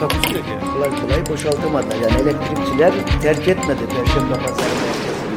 Takusuyor 0.00 0.44
yani. 0.44 0.72
kolay 0.72 1.00
kolay 1.00 1.26
boşaltamadı. 1.26 1.86
Yani 2.02 2.22
elektrikçiler 2.22 2.92
terk 3.22 3.48
etmedi 3.48 3.80
Perşembe 3.96 4.34
Pazarı 4.34 4.74
merkezini. 4.74 5.30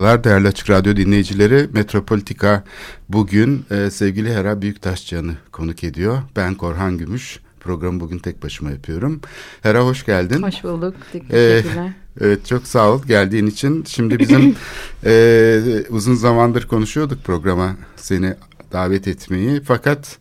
Merhabalar 0.00 0.24
değerli 0.24 0.48
Açık 0.48 0.70
Radyo 0.70 0.96
dinleyicileri. 0.96 1.68
Metropolitika 1.72 2.64
bugün 3.08 3.64
e, 3.70 3.90
sevgili 3.90 4.34
Hera 4.34 4.62
Büyüktaşcan'ı 4.62 5.34
konuk 5.52 5.84
ediyor. 5.84 6.18
Ben 6.36 6.54
Korhan 6.54 6.98
Gümüş. 6.98 7.40
Programı 7.60 8.00
bugün 8.00 8.18
tek 8.18 8.42
başıma 8.42 8.70
yapıyorum. 8.70 9.20
Hera 9.62 9.84
hoş 9.84 10.06
geldin. 10.06 10.42
Hoş 10.42 10.64
bulduk. 10.64 10.94
Ee, 11.14 11.20
Teşekkürler. 11.28 11.92
Evet 12.20 12.46
çok 12.46 12.66
sağ 12.66 12.90
ol 12.90 13.02
geldiğin 13.06 13.46
için. 13.46 13.84
Şimdi 13.88 14.18
bizim 14.18 14.56
e, 15.04 15.60
uzun 15.90 16.14
zamandır 16.14 16.68
konuşuyorduk 16.68 17.24
programa 17.24 17.76
seni 17.96 18.34
davet 18.74 19.08
etmeyi. 19.08 19.60
Fakat 19.64 20.18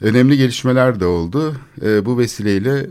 önemli 0.00 0.36
gelişmeler 0.36 1.00
de 1.00 1.06
oldu. 1.06 1.56
E, 1.82 2.04
bu 2.04 2.18
vesileyle 2.18 2.86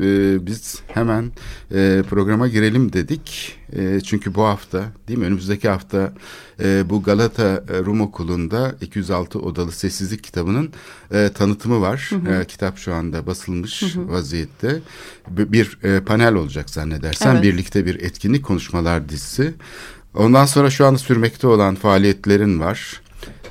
e, 0.00 0.46
biz 0.46 0.80
hemen 0.86 1.32
e, 1.74 2.02
programa 2.10 2.48
girelim 2.48 2.92
dedik. 2.92 3.56
E, 3.72 4.00
çünkü 4.00 4.34
bu 4.34 4.42
hafta 4.42 4.84
değil 5.08 5.18
mi 5.18 5.24
önümüzdeki 5.24 5.68
hafta 5.68 6.12
e, 6.62 6.90
bu 6.90 7.02
Galata 7.02 7.64
Rum 7.86 8.00
Okulu'nda 8.00 8.74
206 8.80 9.38
odalı 9.38 9.72
sessizlik 9.72 10.24
kitabının 10.24 10.70
e, 11.12 11.30
tanıtımı 11.34 11.80
var. 11.80 12.10
E, 12.28 12.44
kitap 12.44 12.78
şu 12.78 12.94
anda 12.94 13.26
basılmış 13.26 13.96
vaziyette. 13.96 14.80
Bir, 15.30 15.52
bir 15.52 15.78
e, 15.82 16.00
panel 16.00 16.34
olacak 16.34 16.70
zannedersen. 16.70 17.32
Evet. 17.34 17.42
Birlikte 17.42 17.86
bir 17.86 18.02
etkinlik 18.02 18.44
konuşmalar 18.44 19.08
dizisi. 19.08 19.54
Ondan 20.14 20.46
sonra 20.46 20.70
şu 20.70 20.86
anda 20.86 20.98
sürmekte 20.98 21.46
olan 21.46 21.74
faaliyetlerin 21.74 22.60
var. 22.60 23.00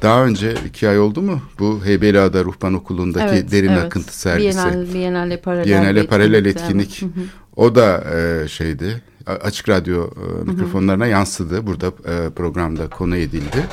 Daha 0.01 0.25
önce 0.25 0.55
iki 0.67 0.89
ay 0.89 0.99
oldu 0.99 1.21
mu 1.21 1.41
bu 1.59 1.85
Heybeliada 1.85 2.43
Ruhban 2.43 2.73
Okulu'ndaki 2.73 3.35
Evet, 3.35 3.51
Derin 3.51 3.69
evet. 3.69 3.85
Akıntı 3.85 4.19
sergisi? 4.19 4.93
Biennale 4.93 5.41
paralel. 5.41 5.65
Biennale 5.65 6.07
paralel 6.07 6.45
etkinlik. 6.45 7.03
evet. 7.03 7.27
O 7.55 7.75
da 7.75 8.03
e, 8.15 8.47
şeydi 8.47 9.01
açık 9.27 9.69
radyo 9.69 10.07
e, 10.07 10.43
mikrofonlarına 10.51 11.07
yansıdı. 11.07 11.67
Burada 11.67 11.87
e, 11.87 12.29
programda 12.29 12.89
konu 12.89 13.15
edildi. 13.15 13.65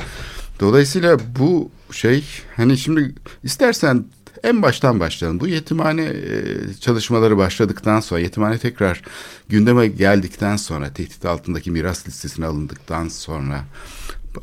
Dolayısıyla 0.59 1.17
bu 1.39 1.71
şey 1.91 2.23
hani 2.55 2.77
şimdi 2.77 3.15
istersen 3.43 4.05
en 4.43 4.61
baştan 4.61 4.99
başlayalım. 4.99 5.39
Bu 5.39 5.47
yetimhane 5.47 6.03
e, 6.03 6.43
çalışmaları 6.79 7.37
başladıktan 7.37 7.99
sonra 7.99 8.19
yetimhane 8.19 8.57
tekrar 8.57 9.01
gündeme 9.49 9.87
geldikten 9.87 10.55
sonra 10.55 10.93
tehdit 10.93 11.25
altındaki 11.25 11.71
miras 11.71 12.07
listesine 12.07 12.45
alındıktan 12.45 13.07
sonra 13.07 13.65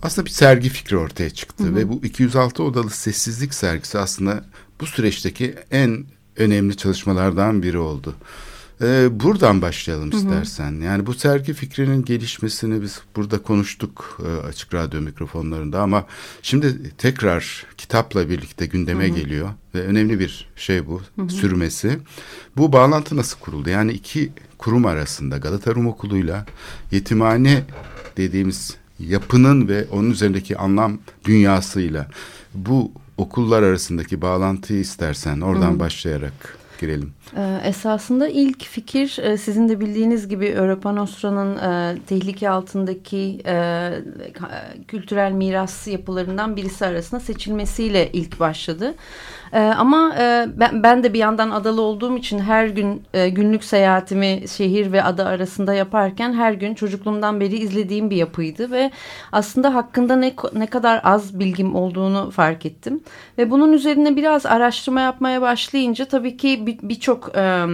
aslında 0.02 0.26
bir 0.26 0.30
sergi 0.30 0.68
fikri 0.68 0.96
ortaya 0.96 1.30
çıktı 1.30 1.76
ve 1.76 1.88
bu 1.88 2.00
206 2.04 2.62
odalı 2.62 2.90
sessizlik 2.90 3.54
sergisi 3.54 3.98
aslında 3.98 4.44
bu 4.80 4.86
süreçteki 4.86 5.54
en 5.70 6.04
önemli 6.36 6.76
çalışmalardan 6.76 7.62
biri 7.62 7.78
oldu. 7.78 8.14
Ee, 8.82 9.08
buradan 9.20 9.62
başlayalım 9.62 10.10
istersen. 10.10 10.80
Yani 10.80 11.06
bu 11.06 11.14
sergi 11.14 11.52
fikrinin 11.52 12.04
gelişmesini 12.04 12.82
biz 12.82 13.00
burada 13.16 13.42
konuştuk 13.42 14.20
e, 14.26 14.46
açık 14.46 14.74
radyo 14.74 15.00
mikrofonlarında 15.00 15.80
ama 15.80 16.06
şimdi 16.42 16.90
tekrar 16.98 17.66
kitapla 17.76 18.28
birlikte 18.28 18.66
gündeme 18.66 19.08
geliyor 19.08 19.48
ve 19.74 19.80
önemli 19.80 20.20
bir 20.20 20.48
şey 20.56 20.86
bu 20.86 21.00
sürmesi. 21.28 21.98
Bu 22.56 22.72
bağlantı 22.72 23.16
nasıl 23.16 23.38
kuruldu? 23.38 23.70
Yani 23.70 23.92
iki 23.92 24.32
kurum 24.58 24.86
arasında 24.86 25.38
Galata 25.38 25.74
Rum 25.74 25.86
Okulu'yla 25.86 26.46
yetimhane 26.90 27.62
dediğimiz 28.16 28.76
yapının 29.08 29.68
ve 29.68 29.86
onun 29.92 30.10
üzerindeki 30.10 30.56
anlam 30.56 30.98
dünyasıyla 31.24 32.06
bu 32.54 32.92
okullar 33.18 33.62
arasındaki 33.62 34.22
bağlantıyı 34.22 34.80
istersen 34.80 35.40
oradan 35.40 35.80
başlayarak 35.80 36.58
girelim. 36.80 37.12
Ee, 37.36 37.60
esasında 37.64 38.28
ilk 38.28 38.64
fikir 38.64 39.18
e, 39.22 39.36
sizin 39.36 39.68
de 39.68 39.80
bildiğiniz 39.80 40.28
gibi 40.28 40.46
Europa 40.46 40.92
Nostra'nın 40.92 41.56
e, 41.56 41.98
tehlike 42.06 42.50
altındaki 42.50 43.42
e, 43.46 43.90
kültürel 44.88 45.32
miras 45.32 45.88
yapılarından 45.88 46.56
birisi 46.56 46.86
arasında 46.86 47.20
seçilmesiyle 47.20 48.12
ilk 48.12 48.40
başladı. 48.40 48.94
E, 49.52 49.60
ama 49.60 50.14
e, 50.18 50.46
ben, 50.56 50.82
ben 50.82 51.04
de 51.04 51.12
bir 51.12 51.18
yandan 51.18 51.50
adalı 51.50 51.82
olduğum 51.82 52.16
için 52.16 52.38
her 52.38 52.66
gün 52.66 53.02
e, 53.14 53.28
günlük 53.28 53.64
seyahatimi 53.64 54.48
şehir 54.48 54.92
ve 54.92 55.02
ada 55.02 55.26
arasında 55.26 55.74
yaparken 55.74 56.32
her 56.32 56.52
gün 56.52 56.74
çocukluğumdan 56.74 57.40
beri 57.40 57.56
izlediğim 57.56 58.10
bir 58.10 58.16
yapıydı 58.16 58.70
ve 58.70 58.90
aslında 59.32 59.74
hakkında 59.74 60.16
ne 60.16 60.32
ne 60.54 60.66
kadar 60.66 61.00
az 61.04 61.38
bilgim 61.40 61.74
olduğunu 61.74 62.30
fark 62.30 62.66
ettim. 62.66 63.00
Ve 63.38 63.50
bunun 63.50 63.72
üzerine 63.72 64.16
biraz 64.16 64.46
araştırma 64.46 65.00
yapmaya 65.00 65.42
başlayınca 65.42 66.04
tabii 66.04 66.36
ki 66.36 66.66
bir- 66.66 66.78
birçok 66.82 67.36
e, 67.36 67.40
e, 67.40 67.66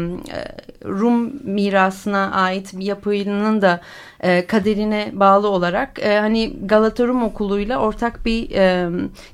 Rum 0.84 1.32
mirasına 1.44 2.30
ait 2.32 2.78
bir 2.78 2.84
yapının 2.86 3.62
da 3.62 3.80
e, 4.20 4.46
kaderine 4.46 5.10
bağlı 5.12 5.48
olarak 5.48 5.98
e, 6.02 6.18
hani 6.18 6.56
Galata 6.62 7.06
Rum 7.06 7.22
Okulu'yla 7.22 7.78
ortak 7.78 8.26
bir 8.26 8.50
e, 8.50 8.88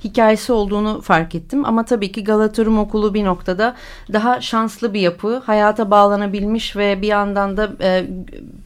hikayesi 0.05 0.53
olduğunu 0.53 1.01
fark 1.01 1.35
ettim. 1.35 1.65
Ama 1.65 1.85
tabii 1.85 2.13
ki 2.13 2.25
Galata 2.25 2.65
Rum 2.65 2.79
Okulu 2.79 3.15
bir 3.15 3.25
noktada 3.25 3.75
daha 4.13 4.41
şanslı 4.41 4.95
bir 4.95 5.01
yapı, 5.01 5.43
hayata 5.47 5.91
bağlanabilmiş 5.91 6.77
ve 6.77 7.03
bir 7.03 7.09
yandan 7.09 7.57
da 7.57 7.71
e, 7.81 8.05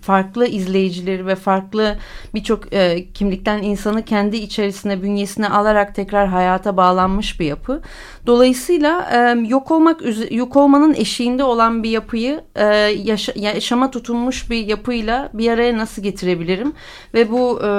farklı 0.03 0.47
izleyicileri 0.47 1.27
ve 1.27 1.35
farklı 1.35 1.97
birçok 2.35 2.73
e, 2.73 3.13
kimlikten 3.13 3.63
insanı 3.63 4.05
kendi 4.05 4.37
içerisine 4.37 5.03
bünyesine 5.03 5.49
alarak 5.49 5.95
tekrar 5.95 6.29
hayata 6.29 6.77
bağlanmış 6.77 7.41
bir 7.41 7.47
yapı. 7.47 7.83
Dolayısıyla 8.27 9.09
e, 9.13 9.47
yok 9.49 9.71
olmak 9.71 10.01
yok 10.31 10.57
olmanın 10.57 10.95
eşiğinde 10.95 11.45
olan 11.45 11.83
bir 11.83 11.91
yapıyı 11.91 12.41
e, 12.55 12.65
yaşa- 13.05 13.33
yaşama 13.37 13.91
tutunmuş 13.91 14.51
bir 14.51 14.67
yapıyla 14.67 15.31
bir 15.35 15.51
araya 15.51 15.79
nasıl 15.79 16.03
getirebilirim 16.11 16.73
ve 17.15 17.31
bu 17.31 17.61
e, 17.65 17.71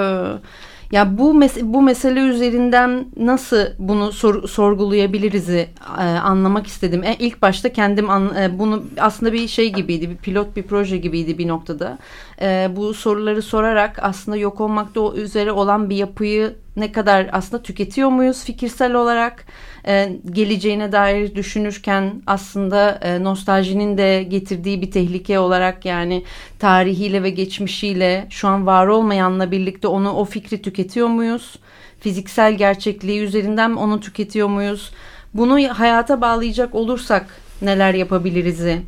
ya 0.91 1.17
bu 1.17 1.34
mes- 1.34 1.62
bu 1.73 1.81
mesele 1.81 2.19
üzerinden 2.19 3.06
nasıl 3.17 3.66
bunu 3.79 4.12
sor- 4.12 4.47
sorgulayabiliriz'i 4.47 5.67
e, 6.00 6.03
anlamak 6.03 6.67
istedim. 6.67 7.03
E, 7.03 7.16
ilk 7.19 7.41
başta 7.41 7.73
kendim 7.73 8.09
an- 8.09 8.35
e, 8.35 8.59
bunu 8.59 8.84
aslında 8.97 9.34
bir 9.34 9.47
şey 9.47 9.73
gibiydi, 9.73 10.09
bir 10.09 10.17
pilot 10.17 10.56
bir 10.56 10.63
proje 10.63 10.97
gibiydi 10.97 11.38
bir 11.38 11.47
noktada. 11.47 11.97
E, 12.41 12.69
bu 12.75 12.94
soruları 12.94 13.41
sorarak 13.41 14.00
aslında 14.01 14.38
yok 14.38 14.61
olmakta 14.61 15.13
üzere 15.16 15.51
olan 15.51 15.89
bir 15.89 15.95
yapıyı 15.95 16.55
ne 16.75 16.91
kadar 16.91 17.29
aslında 17.31 17.63
tüketiyor 17.63 18.09
muyuz 18.09 18.44
fikirsel 18.44 18.94
olarak 18.94 19.45
e, 19.88 20.11
geleceğine 20.31 20.91
dair 20.91 21.35
düşünürken 21.35 22.22
aslında 22.28 22.91
e, 22.91 23.23
nostaljinin 23.23 23.97
de 23.97 24.23
getirdiği 24.23 24.81
bir 24.81 24.91
tehlike 24.91 25.39
olarak 25.39 25.85
yani 25.85 26.23
tarihiyle 26.59 27.23
ve 27.23 27.29
geçmişiyle 27.29 28.28
şu 28.29 28.47
an 28.47 28.66
var 28.66 28.88
olmayanla 28.88 29.52
birlikte 29.52 29.87
onu 29.87 30.11
o 30.11 30.25
fikri 30.25 30.61
tüketiyor 30.61 31.08
muyuz? 31.08 31.55
Fiziksel 31.99 32.53
gerçekliği 32.53 33.22
üzerinden 33.22 33.73
onu 33.73 33.99
tüketiyor 33.99 34.47
muyuz? 34.47 34.91
Bunu 35.34 35.79
hayata 35.79 36.22
bağlayacak 36.22 36.75
olursak 36.75 37.25
neler 37.61 37.93
yapabiliriz'i 37.93 38.81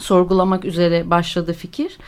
sorgulamak 0.00 0.64
üzere 0.64 1.10
başladı 1.10 1.52
fikir. 1.52 1.98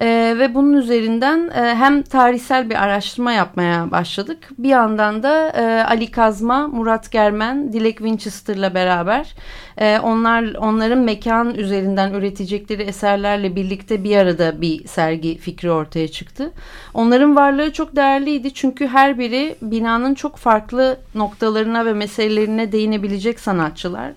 Ee, 0.00 0.34
ve 0.38 0.54
bunun 0.54 0.72
üzerinden 0.72 1.50
e, 1.54 1.74
hem 1.74 2.02
tarihsel 2.02 2.70
bir 2.70 2.82
araştırma 2.82 3.32
yapmaya 3.32 3.90
başladık. 3.90 4.48
Bir 4.58 4.68
yandan 4.68 5.22
da 5.22 5.48
e, 5.48 5.84
Ali 5.84 6.10
Kazma, 6.10 6.68
Murat 6.68 7.10
Germen, 7.10 7.72
Dilek 7.72 7.98
Winchester'la 7.98 8.74
beraber 8.74 9.34
e, 9.78 9.98
onlar 9.98 10.54
onların 10.54 10.98
mekan 10.98 11.54
üzerinden 11.54 12.12
üretecekleri 12.12 12.82
eserlerle 12.82 13.56
birlikte 13.56 14.04
bir 14.04 14.16
arada 14.16 14.60
bir 14.60 14.86
sergi 14.86 15.38
fikri 15.38 15.70
ortaya 15.70 16.08
çıktı. 16.08 16.52
Onların 16.94 17.36
varlığı 17.36 17.72
çok 17.72 17.96
değerliydi 17.96 18.54
çünkü 18.54 18.86
her 18.86 19.18
biri 19.18 19.56
binanın 19.62 20.14
çok 20.14 20.36
farklı 20.36 20.96
noktalarına 21.14 21.86
ve 21.86 21.92
meselelerine 21.92 22.72
değinebilecek 22.72 23.40
sanatçılar. 23.40 24.12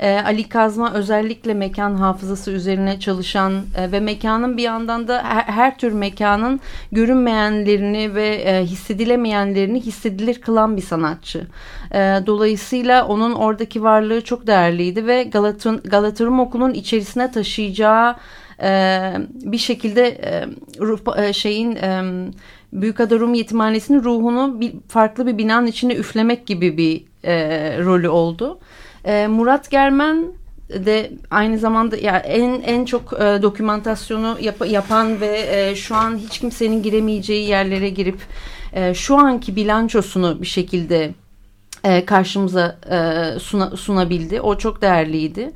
E, 0.00 0.20
Ali 0.24 0.48
Kazma 0.48 0.92
özellikle 0.92 1.54
mekan 1.54 1.94
hafızası 1.94 2.50
üzerine 2.50 3.00
çalışan 3.00 3.52
e, 3.52 3.92
ve 3.92 4.00
mekanın 4.00 4.56
bir 4.56 4.62
yandan 4.62 5.08
da 5.08 5.22
her, 5.24 5.42
her 5.42 5.78
tür 5.78 5.92
mekanın 5.92 6.60
görünmeyenlerini 6.92 8.14
ve 8.14 8.28
e, 8.28 8.64
hissedilemeyenlerini 8.64 9.80
hissedilir 9.80 10.40
kılan 10.40 10.76
bir 10.76 10.82
sanatçı. 10.82 11.46
E, 11.92 11.98
dolayısıyla 12.26 13.06
onun 13.06 13.32
oradaki 13.32 13.82
varlığı 13.82 14.20
çok 14.20 14.46
değerliydi 14.46 15.06
ve 15.06 15.24
Galata 15.84 16.24
Rum 16.24 16.40
Okulu'nun 16.40 16.74
içerisine 16.74 17.30
taşıyacağı 17.30 18.16
e, 18.62 19.12
bir 19.30 19.58
şekilde 19.58 20.08
e, 20.08 20.46
ruh, 20.80 21.18
e, 21.18 21.32
şeyin 21.32 21.76
e, 21.76 22.02
Büyükada 22.72 23.18
Rum 23.18 23.34
Yetimhanesi'nin 23.34 24.02
ruhunu 24.02 24.60
bir, 24.60 24.72
farklı 24.88 25.26
bir 25.26 25.38
binanın 25.38 25.66
içine 25.66 25.94
üflemek 25.94 26.46
gibi 26.46 26.76
bir 26.76 27.04
e, 27.24 27.34
rolü 27.78 28.08
oldu. 28.08 28.58
E, 29.04 29.26
Murat 29.26 29.70
Germen 29.70 30.24
de 30.70 31.12
aynı 31.30 31.58
zamanda 31.58 31.96
ya 31.96 32.18
en 32.18 32.62
en 32.62 32.84
çok 32.84 33.12
e, 33.12 33.42
dokümantasyonu 33.42 34.36
yap, 34.40 34.66
yapan 34.66 35.20
ve 35.20 35.46
e, 35.50 35.74
şu 35.74 35.94
an 35.94 36.16
hiç 36.16 36.38
kimsenin 36.38 36.82
giremeyeceği 36.82 37.48
yerlere 37.48 37.88
girip 37.88 38.18
e, 38.72 38.94
şu 38.94 39.16
anki 39.16 39.56
bilançosunu 39.56 40.42
bir 40.42 40.46
şekilde 40.46 41.14
e, 41.84 42.04
karşımıza 42.04 42.78
e, 42.90 43.38
suna, 43.38 43.76
sunabildi. 43.76 44.40
O 44.40 44.58
çok 44.58 44.82
değerliydi. 44.82 45.52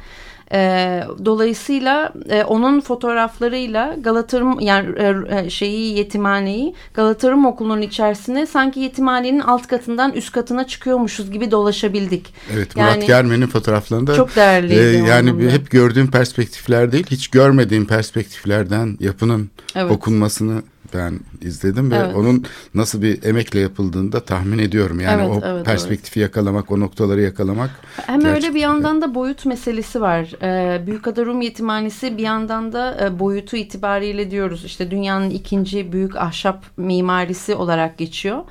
E, 0.52 1.00
dolayısıyla 1.24 2.12
e, 2.28 2.44
onun 2.44 2.80
fotoğraflarıyla 2.80 3.96
Galatırım 4.00 4.60
yani 4.60 4.88
e, 4.98 5.14
e, 5.38 5.50
şeyi 5.50 5.98
yetimhaneyi 5.98 6.74
Galatırım 6.94 7.46
okulunun 7.46 7.82
içerisine 7.82 8.46
sanki 8.46 8.80
yetimhanenin 8.80 9.40
alt 9.40 9.66
katından 9.66 10.12
üst 10.12 10.32
katına 10.32 10.66
çıkıyormuşuz 10.66 11.30
gibi 11.30 11.50
dolaşabildik. 11.50 12.34
Evet 12.54 12.76
Murat 12.76 12.90
Yani- 12.90 13.06
Germen'in 13.06 13.46
fotoğraflarında 13.46 14.14
Çok 14.14 14.36
değerliydi 14.36 14.80
e, 14.80 15.08
yani 15.08 15.30
anlamda. 15.30 15.52
hep 15.52 15.70
gördüğüm 15.70 16.10
perspektifler 16.10 16.92
değil 16.92 17.06
hiç 17.10 17.28
görmediğim 17.28 17.86
perspektiflerden 17.86 18.96
yapının 19.00 19.50
Evet. 19.74 19.90
okunmasını 19.90 20.62
ben 20.94 21.20
izledim 21.40 21.90
ve 21.90 21.96
Evet. 21.96 22.14
onun 22.16 22.44
nasıl 22.74 23.02
bir 23.02 23.22
emekle 23.24 23.60
yapıldığını 23.60 24.12
da 24.12 24.20
tahmin 24.20 24.58
ediyorum. 24.58 25.00
Yani 25.00 25.22
Evet, 25.32 25.42
o 25.44 25.46
evet, 25.46 25.64
perspektifi 25.66 26.20
yakalamak, 26.20 26.70
o 26.70 26.80
noktaları 26.80 27.20
yakalamak. 27.20 27.70
Hem 28.06 28.20
öyle 28.20 28.28
Gerçekten. 28.28 28.54
bir 28.54 28.60
yandan 28.60 29.02
da 29.02 29.14
boyut 29.14 29.46
meselesi 29.46 30.00
var. 30.00 30.32
Ee, 30.42 30.86
Büyükada 30.86 31.24
Rum 31.26 31.40
Yetimhanesi 31.40 32.16
bir 32.18 32.22
yandan 32.22 32.72
da 32.72 32.98
e, 33.06 33.18
boyutu 33.18 33.56
itibariyle 33.56 34.30
diyoruz. 34.30 34.64
İşte 34.64 34.90
dünyanın 34.90 35.30
ikinci 35.30 35.92
büyük 35.92 36.16
ahşap 36.16 36.64
mimarisi 36.76 37.54
olarak 37.54 37.98
geçiyor. 37.98 38.42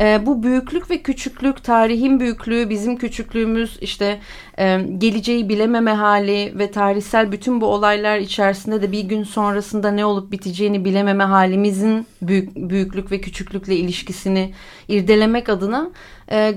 Ee, 0.00 0.26
bu 0.26 0.42
büyüklük 0.42 0.90
ve 0.90 1.02
küçüklük, 1.02 1.64
tarihin 1.64 2.20
büyüklüğü, 2.20 2.70
bizim 2.70 2.96
küçüklüğümüz, 2.96 3.78
işte 3.80 4.20
e, 4.58 4.80
geleceği 4.98 5.48
bilememe 5.48 5.90
hali 5.90 6.58
ve 6.58 6.70
tarihsel 6.70 7.32
bütün 7.32 7.60
bu 7.60 7.66
olaylar 7.66 8.18
içerisinde 8.18 8.82
de 8.82 8.92
bir 8.92 9.04
gün 9.04 9.22
sonrasında 9.22 9.90
ne 9.90 10.04
olup 10.04 10.32
biteceğini 10.32 10.84
bilememe 10.84 11.24
halimizin 11.24 12.06
büyük, 12.22 12.56
büyüklük 12.56 13.12
ve 13.12 13.20
küçüklükle 13.20 13.76
ilişkisini 13.76 14.52
irdelemek 14.88 15.48
adına 15.48 15.90
e, 16.32 16.54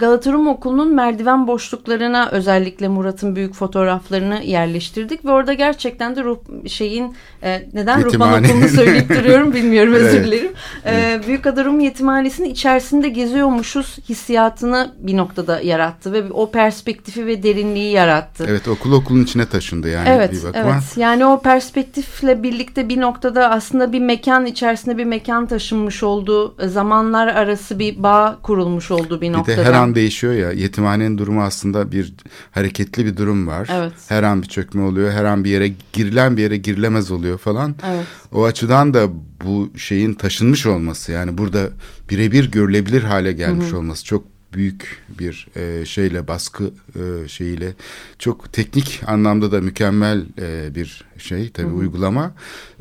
Okulu'nun 0.47 0.93
merdiven 0.95 1.47
boşluklarına 1.47 2.29
özellikle 2.31 2.87
Murat'ın 2.87 3.35
büyük 3.35 3.53
fotoğraflarını 3.53 4.41
yerleştirdik 4.43 5.25
ve 5.25 5.31
orada 5.31 5.53
gerçekten 5.53 6.15
de 6.15 6.23
ruh 6.23 6.37
şeyin 6.67 7.15
e, 7.43 7.69
neden 7.73 7.97
Ruhban 7.97 8.05
Yetimhane. 8.05 8.47
Okulu'nu 8.47 8.67
söyleyip 8.75 9.09
duruyorum 9.09 9.53
bilmiyorum 9.53 9.93
özür 9.93 10.17
Evet. 10.17 10.25
dilerim. 10.25 10.51
E, 10.85 11.21
Büyük 11.27 11.45
Rum 11.65 11.79
Yetimhanesi'nin 11.79 12.49
içerisinde 12.49 13.09
geziyormuşuz 13.09 13.97
hissiyatını 14.09 14.91
bir 14.99 15.17
noktada 15.17 15.61
yarattı 15.61 16.13
ve 16.13 16.31
o 16.31 16.51
perspektifi 16.51 17.25
ve 17.27 17.43
derinliği 17.43 17.91
yarattı. 17.91 18.45
Evet 18.49 18.67
okul 18.67 18.93
okulun 18.93 19.23
içine 19.23 19.45
taşındı 19.45 19.89
yani 19.89 20.09
Evet, 20.09 20.31
bir 20.31 20.43
bakıma. 20.43 20.73
evet. 20.73 20.97
Yani 20.97 21.25
o 21.25 21.41
perspektifle 21.41 22.43
birlikte 22.43 22.89
bir 22.89 23.01
noktada 23.01 23.49
aslında 23.49 23.93
bir 23.93 23.99
mekan 23.99 24.45
içerisinde 24.45 24.97
bir 24.97 25.05
mekan 25.05 25.45
taşınmış 25.45 26.03
olduğu, 26.03 26.55
zamanlar 26.67 27.27
arası 27.27 27.79
bir 27.79 28.03
bağ 28.03 28.37
kurulmuş 28.43 28.91
olduğu 28.91 29.21
bir 29.21 29.27
Bir 29.27 29.33
noktada. 29.33 29.57
de 29.57 29.62
her 29.63 29.74
an 29.74 29.95
değişiyor 29.95 30.33
ya 30.33 30.51
yetimhanenin 30.51 31.18
durumu 31.18 31.44
aslında 31.44 31.92
bir 31.92 32.13
hareketli 32.51 33.06
bir 33.06 33.18
durum 33.18 33.48
var. 33.48 33.69
Evet. 33.71 33.94
Her 34.07 34.24
an 34.24 34.42
bir 34.42 34.48
çökme 34.48 34.81
oluyor. 34.81 35.12
Her 35.12 35.24
an 35.24 35.44
bir 35.44 35.50
yere 35.50 35.71
girilen 35.94 36.38
bir 36.38 36.42
yere 36.42 36.57
girilemez 36.57 37.12
oluyor 37.12 37.38
falan. 37.38 37.75
Evet. 37.88 38.06
O 38.31 38.44
açıdan 38.45 38.94
da 38.94 39.07
bu 39.45 39.71
şeyin 39.77 40.13
taşınmış 40.13 40.65
olması 40.65 41.12
yani 41.12 41.38
burada 41.38 41.69
birebir 42.10 42.51
görülebilir 42.51 43.04
hale 43.04 43.33
gelmiş 43.33 43.74
olması 43.74 44.06
çok 44.06 44.33
büyük 44.54 45.04
bir 45.19 45.48
e, 45.56 45.86
şeyle 45.86 46.27
baskı 46.27 46.63
e, 46.95 47.27
şeyiyle 47.27 47.74
çok 48.19 48.54
teknik 48.54 49.01
anlamda 49.07 49.51
da 49.51 49.62
mükemmel 49.62 50.24
e, 50.42 50.75
bir 50.75 51.06
şey 51.18 51.50
tabii 51.50 51.74
uygulama 51.74 52.31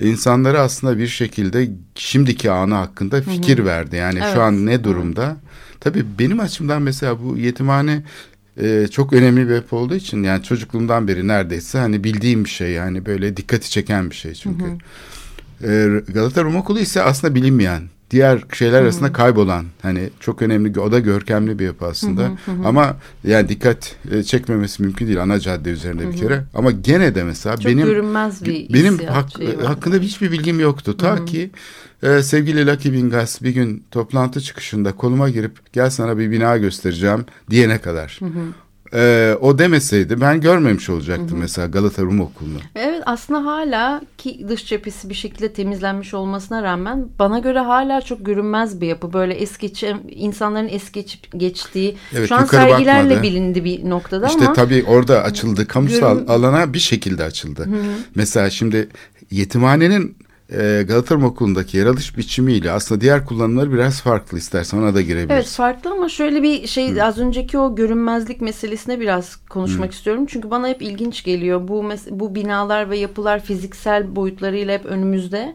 insanlara 0.00 0.60
aslında 0.60 0.98
bir 0.98 1.06
şekilde 1.06 1.70
şimdiki 1.94 2.50
anı 2.50 2.74
hakkında 2.74 3.22
fikir 3.22 3.64
verdi 3.64 3.96
yani 3.96 4.18
Evet. 4.22 4.34
şu 4.34 4.42
an 4.42 4.66
ne 4.66 4.84
durumda 4.84 5.36
tabii 5.84 6.04
benim 6.18 6.40
açımdan 6.40 6.82
mesela 6.82 7.22
bu 7.24 7.36
yetimhane 7.36 8.02
e, 8.60 8.88
çok 8.90 9.12
önemli 9.12 9.48
bir 9.48 9.54
yapı 9.54 9.76
olduğu 9.76 9.94
için 9.94 10.22
yani 10.22 10.42
çocukluğumdan 10.42 11.08
beri 11.08 11.28
neredeyse 11.28 11.78
hani 11.78 12.04
bildiğim 12.04 12.44
bir 12.44 12.50
şey 12.50 12.70
yani 12.70 13.06
böyle 13.06 13.36
dikkati 13.36 13.70
çeken 13.70 14.10
bir 14.10 14.14
şey 14.14 14.34
çünkü. 14.34 14.64
E, 15.64 15.88
Galata 16.14 16.44
Rum 16.44 16.56
Okulu 16.56 16.78
ise 16.78 17.02
aslında 17.02 17.34
bilinmeyen 17.34 17.82
diğer 18.10 18.44
şeyler 18.52 18.82
arasında 18.82 19.12
kaybolan 19.12 19.66
hani 19.82 20.10
çok 20.20 20.42
önemli 20.42 20.80
o 20.80 20.92
da 20.92 20.98
görkemli 20.98 21.58
bir 21.58 21.64
yapı 21.64 21.86
aslında. 21.86 22.30
Ama 22.64 22.96
yani 23.24 23.48
dikkat 23.48 23.96
e, 24.10 24.22
çekmemesi 24.22 24.82
mümkün 24.82 25.06
değil 25.06 25.22
ana 25.22 25.40
cadde 25.40 25.70
üzerinde 25.70 26.12
bir 26.12 26.16
kere. 26.16 26.44
Ama 26.54 26.70
gene 26.70 27.14
de 27.14 27.24
mesela 27.24 27.56
Çok 27.56 27.66
benim 27.66 27.86
görünmez 27.86 28.44
bir 28.44 28.74
benim 28.74 28.98
hak- 28.98 29.40
var. 29.40 29.64
hakkında 29.66 29.96
hiçbir 29.96 30.32
bilgim 30.32 30.60
yoktu. 30.60 30.96
Ta 30.96 31.24
ki 31.24 31.50
e, 32.02 32.22
sevgili 32.22 32.66
Lucky 32.66 32.94
Bingas 32.94 33.42
bir 33.42 33.50
gün 33.50 33.84
toplantı 33.90 34.40
çıkışında 34.40 34.92
koluma 34.92 35.30
girip 35.30 35.72
gel 35.72 35.90
sana 35.90 36.18
bir 36.18 36.30
bina 36.30 36.56
göstereceğim 36.56 37.24
diyene 37.50 37.78
kadar. 37.78 38.18
E, 38.94 39.34
o 39.40 39.58
demeseydi 39.58 40.20
ben 40.20 40.40
görmemiş 40.40 40.90
olacaktım 40.90 41.38
mesela 41.40 41.66
Galata 41.68 42.02
Rum 42.02 42.20
Okulu'nu. 42.20 42.58
Evet 42.76 43.02
aslında 43.06 43.44
hala 43.44 44.00
ki 44.18 44.46
dış 44.48 44.66
cephesi 44.66 45.08
bir 45.08 45.14
şekilde 45.14 45.52
temizlenmiş 45.52 46.14
olmasına 46.14 46.62
rağmen 46.62 47.08
bana 47.18 47.38
göre 47.38 47.58
hala 47.58 48.00
çok 48.00 48.26
görünmez 48.26 48.80
bir 48.80 48.86
yapı. 48.86 49.12
Böyle 49.12 49.34
es 49.34 49.58
geçen 49.58 50.00
insanların 50.08 50.68
es 50.68 50.92
geçip 50.92 51.40
geçtiği 51.40 51.96
Evet, 52.14 52.28
şu 52.28 52.34
an 52.34 52.44
sergilerle 52.44 53.10
bakmadı. 53.10 53.22
bilindi 53.22 53.64
bir 53.64 53.90
noktada 53.90 54.26
İşte 54.26 54.44
ama 54.44 54.52
tabii 54.52 54.84
orada 54.86 55.22
açıldı. 55.22 55.66
Kamusal 55.66 56.14
Görün- 56.18 56.26
alana 56.26 56.72
bir 56.72 56.78
şekilde 56.78 57.24
açıldı. 57.24 57.68
Mesela 58.14 58.50
şimdi 58.50 58.88
yetimhanenin 59.30 60.16
e, 60.50 60.82
Galata 60.88 61.14
Rum 61.14 61.24
Okulu'ndaki 61.24 61.76
yer 61.76 61.86
alış 61.86 62.16
biçimiyle 62.16 62.70
aslında 62.70 63.00
diğer 63.00 63.26
kullanımları 63.26 63.72
biraz 63.72 64.00
farklı 64.00 64.38
istersen 64.38 64.78
ona 64.78 64.94
da 64.94 65.02
girebiliriz. 65.02 65.30
Evet 65.30 65.46
farklı 65.46 65.90
ama 65.90 66.08
şöyle 66.08 66.42
bir 66.42 66.66
şey 66.66 67.02
az 67.02 67.18
önceki 67.18 67.58
o 67.58 67.74
görünmezlik 67.74 68.40
meselesine 68.40 69.00
biraz 69.00 69.36
konuşmak 69.36 69.92
istiyorum. 69.92 70.26
Çünkü 70.26 70.50
bana 70.50 70.68
hep 70.68 70.82
ilginç 70.82 71.24
geliyor. 71.24 71.68
Bu 71.68 71.84
bu 72.10 72.34
binalar 72.34 72.90
ve 72.90 72.98
yapılar 72.98 73.44
fiziksel 73.44 74.16
boyutlarıyla 74.16 74.74
hep 74.74 74.86
önümüzde. 74.86 75.54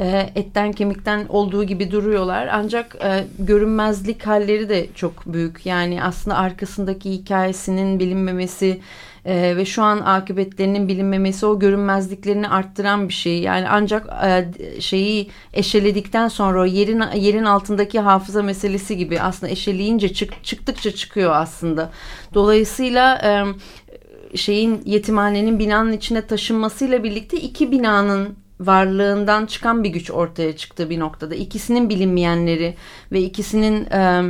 E, 0.00 0.30
etten 0.34 0.72
kemikten 0.72 1.26
olduğu 1.28 1.64
gibi 1.64 1.90
duruyorlar. 1.90 2.48
Ancak 2.52 2.96
e, 3.04 3.24
görünmezlik 3.38 4.26
halleri 4.26 4.68
de 4.68 4.86
çok 4.94 5.26
büyük. 5.26 5.66
Yani 5.66 6.02
aslında 6.02 6.36
arkasındaki 6.36 7.10
hikayesinin 7.10 8.00
bilinmemesi 8.00 8.80
e, 9.24 9.56
ve 9.56 9.64
şu 9.64 9.82
an 9.82 10.00
akıbetlerinin 10.00 10.88
bilinmemesi 10.88 11.46
o 11.46 11.58
görünmezliklerini 11.58 12.48
arttıran 12.48 13.08
bir 13.08 13.14
şey. 13.14 13.38
Yani 13.40 13.68
ancak 13.68 14.06
e, 14.24 14.50
şeyi 14.80 15.30
eşeledikten 15.52 16.28
sonra 16.28 16.60
o 16.60 16.64
yerin 16.64 17.02
yerin 17.14 17.44
altındaki 17.44 18.00
hafıza 18.00 18.42
meselesi 18.42 18.96
gibi 18.96 19.20
aslında 19.20 19.52
eşeleyince 19.52 20.12
çık, 20.12 20.44
çıktıkça 20.44 20.90
çıkıyor 20.90 21.32
aslında. 21.34 21.90
Dolayısıyla 22.34 23.18
e, 23.24 24.36
şeyin 24.36 24.82
yetimhanenin 24.84 25.58
binanın 25.58 25.92
içine 25.92 26.26
taşınmasıyla 26.26 27.04
birlikte 27.04 27.36
iki 27.36 27.72
binanın 27.72 28.36
varlığından 28.60 29.46
çıkan 29.46 29.84
bir 29.84 29.88
güç 29.88 30.10
ortaya 30.10 30.56
çıktı 30.56 30.90
bir 30.90 31.00
noktada. 31.00 31.34
İkisinin 31.34 31.88
bilinmeyenleri 31.88 32.74
ve 33.12 33.20
ikisinin 33.20 33.84
e, 33.90 34.22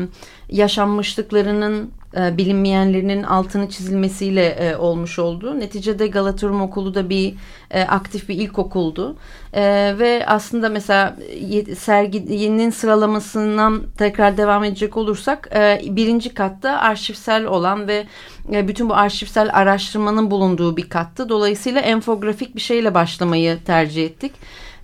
yaşanmışlıklarının 0.49 1.91
e, 2.17 2.37
bilinmeyenlerinin 2.37 3.23
altını 3.23 3.69
çizilmesiyle 3.71 4.47
e, 4.47 4.77
olmuş 4.77 5.19
oldu. 5.19 5.61
Neticede 5.61 6.07
Galata 6.07 6.47
Rum 6.49 6.63
Okulu 6.63 6.95
da 6.95 7.09
bir 7.09 7.35
e, 7.71 7.83
aktif 7.83 8.29
bir 8.29 8.35
ilkokuldu. 8.35 9.17
E, 9.53 9.95
ve 9.99 10.25
aslında 10.27 10.69
mesela 10.69 11.17
ye- 11.41 11.75
serginin 11.75 12.71
sıralamasından 12.71 13.83
tekrar 13.99 14.37
devam 14.37 14.65
edecek 14.65 14.97
olursak 14.97 15.49
e, 15.55 15.81
birinci 15.91 16.35
katta 16.35 16.71
arşivsel 16.79 17.45
olan 17.45 17.89
ve 17.89 18.07
e, 18.53 18.69
bütün 18.69 18.89
bu 18.89 18.95
arşivsel 18.95 19.51
araştırmanın 19.53 20.31
bulunduğu 20.31 20.77
bir 20.77 20.89
kattı. 20.89 21.29
Dolayısıyla 21.29 21.81
enfografik 21.81 22.57
bir 22.57 22.61
şeyle 22.61 22.95
başlamayı 22.95 23.59
tercih 23.67 24.05
ettik. 24.05 24.33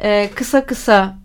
E, 0.00 0.30
kısa 0.34 0.66
kısa 0.66 1.19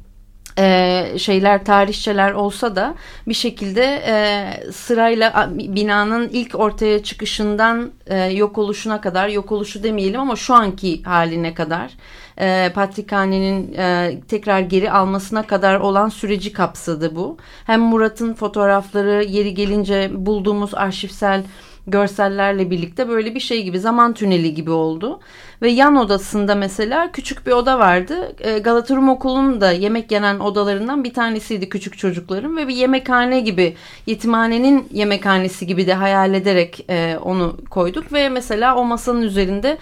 e, 0.60 1.06
şeyler 1.18 1.66
tarihçeler 1.66 2.32
olsa 2.32 2.76
da 2.76 2.96
bir 3.28 3.34
şekilde 3.34 4.04
e, 4.08 4.72
sırayla 4.72 5.50
binanın 5.58 6.30
ilk 6.30 6.60
ortaya 6.60 7.04
çıkışından 7.04 7.92
e, 8.08 8.18
yok 8.18 8.58
oluşuna 8.58 9.02
kadar 9.02 9.28
yok 9.30 9.52
oluşu 9.52 9.84
demeyelim 9.84 10.22
ama 10.22 10.36
şu 10.36 10.54
anki 10.54 11.04
haline 11.04 11.54
kadar 11.54 11.92
e, 12.40 12.72
Patrikhane'nin 12.76 13.74
e, 13.74 14.20
tekrar 14.28 14.60
geri 14.60 14.92
almasına 14.92 15.48
kadar 15.48 15.80
olan 15.80 16.10
süreci 16.10 16.54
kapsadı 16.54 17.16
bu. 17.16 17.38
Hem 17.66 17.82
Murat'ın 17.82 18.34
fotoğrafları 18.34 19.24
yeri 19.24 19.54
gelince 19.54 20.12
bulduğumuz 20.14 20.74
arşivsel 20.74 21.44
görsellerle 21.88 22.70
birlikte 22.72 23.10
böyle 23.10 23.36
bir 23.36 23.40
şey 23.40 23.64
gibi 23.64 23.80
zaman 23.80 24.14
tüneli 24.14 24.54
gibi 24.54 24.72
oldu. 24.72 25.20
Ve 25.62 25.70
yan 25.70 25.96
odasında 25.96 26.56
mesela 26.56 27.12
küçük 27.12 27.48
bir 27.48 27.52
oda 27.52 27.80
vardı. 27.80 28.36
E, 28.40 28.60
Galata 28.60 28.96
Rum 28.96 29.10
Okulu'nun 29.10 29.62
da 29.62 29.72
yemek 29.72 30.12
yenen 30.12 30.40
odalarından 30.40 31.04
bir 31.04 31.14
tanesiydi 31.14 31.70
küçük 31.70 31.98
çocukların 31.98 32.58
ve 32.58 32.68
bir 32.68 32.76
yemekhane 32.76 33.40
gibi 33.40 33.76
yetimhanenin 34.08 34.88
yemekhanesi 34.92 35.68
gibi 35.68 35.88
de 35.88 35.94
hayal 35.94 36.34
ederek 36.34 36.86
e, 36.90 37.18
onu 37.24 37.58
koyduk 37.70 38.14
ve 38.14 38.30
mesela 38.30 38.76
o 38.76 38.84
masanın 38.84 39.22
üzerinde 39.22 39.78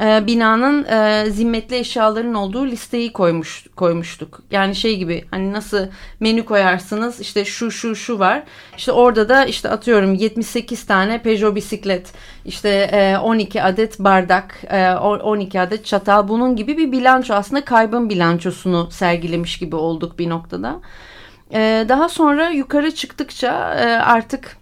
e, 0.00 0.26
binanın 0.26 0.84
e, 0.84 1.30
zimmetli 1.30 1.76
eşyaların 1.76 2.34
olduğu 2.34 2.66
listeyi 2.66 3.12
koymuş 3.12 3.66
koymuştuk. 3.76 4.42
Yani 4.50 4.74
şey 4.74 4.96
gibi 4.96 5.24
hani 5.30 5.52
nasıl 5.52 5.86
menü 6.20 6.44
koyarsınız 6.44 7.20
işte 7.20 7.44
şu 7.44 7.70
şu 7.70 7.96
şu 7.96 8.18
var. 8.18 8.42
İşte 8.76 8.92
orada 8.92 9.28
da 9.28 9.44
işte 9.44 9.68
atıyorum 9.68 10.14
78 10.14 10.86
tane 10.86 11.22
Peugeot 11.22 11.54
bisiklet 11.54 12.12
işte 12.44 12.68
e, 12.92 13.18
12 13.18 13.62
adet 13.62 13.98
bardak 13.98 14.60
12 15.20 15.60
adet 15.60 15.84
çatal 15.84 16.28
bunun 16.28 16.56
gibi 16.56 16.76
bir 16.76 16.92
bilanço 16.92 17.34
aslında 17.34 17.64
kaybın 17.64 18.10
bilançosunu 18.10 18.88
sergilemiş 18.90 19.58
gibi 19.58 19.76
olduk 19.76 20.18
bir 20.18 20.28
noktada. 20.28 20.80
E, 21.52 21.86
daha 21.88 22.08
sonra 22.08 22.48
yukarı 22.48 22.94
çıktıkça 22.94 23.74
e, 23.74 23.84
artık 23.86 24.56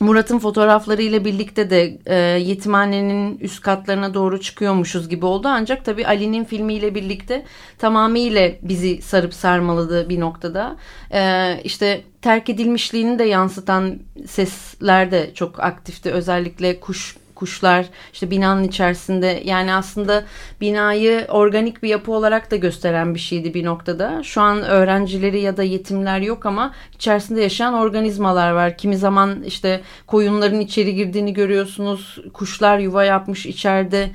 Murat'ın 0.00 0.38
fotoğrafları 0.38 1.02
ile 1.02 1.24
birlikte 1.24 1.70
de 1.70 1.98
e, 2.06 2.14
yetimhanenin 2.40 3.38
üst 3.38 3.60
katlarına 3.60 4.14
doğru 4.14 4.40
çıkıyormuşuz 4.40 5.08
gibi 5.08 5.26
oldu. 5.26 5.48
Ancak 5.48 5.84
tabii 5.84 6.06
Ali'nin 6.06 6.44
filmiyle 6.44 6.94
birlikte 6.94 7.44
tamamıyla 7.78 8.50
bizi 8.62 9.02
sarıp 9.02 9.34
sarmaladı 9.34 10.08
bir 10.08 10.20
noktada. 10.20 10.76
E, 11.12 11.60
işte 11.64 12.02
terk 12.22 12.50
edilmişliğini 12.50 13.18
de 13.18 13.24
yansıtan 13.24 13.98
sesler 14.26 15.10
de 15.10 15.34
çok 15.34 15.60
aktifti. 15.60 16.10
Özellikle 16.10 16.80
kuş 16.80 17.16
kuşlar 17.34 17.86
işte 18.12 18.30
binanın 18.30 18.64
içerisinde 18.64 19.42
yani 19.44 19.74
aslında 19.74 20.24
binayı 20.60 21.26
organik 21.28 21.82
bir 21.82 21.88
yapı 21.88 22.12
olarak 22.12 22.50
da 22.50 22.56
gösteren 22.56 23.14
bir 23.14 23.20
şeydi 23.20 23.54
bir 23.54 23.64
noktada. 23.64 24.22
Şu 24.22 24.40
an 24.40 24.62
öğrencileri 24.62 25.40
ya 25.40 25.56
da 25.56 25.62
yetimler 25.62 26.20
yok 26.20 26.46
ama 26.46 26.74
içerisinde 26.94 27.42
yaşayan 27.42 27.74
organizmalar 27.74 28.50
var. 28.50 28.78
Kimi 28.78 28.96
zaman 28.96 29.42
işte 29.42 29.80
koyunların 30.06 30.60
içeri 30.60 30.94
girdiğini 30.94 31.32
görüyorsunuz. 31.32 32.18
Kuşlar 32.32 32.78
yuva 32.78 33.04
yapmış 33.04 33.46
içeride. 33.46 34.10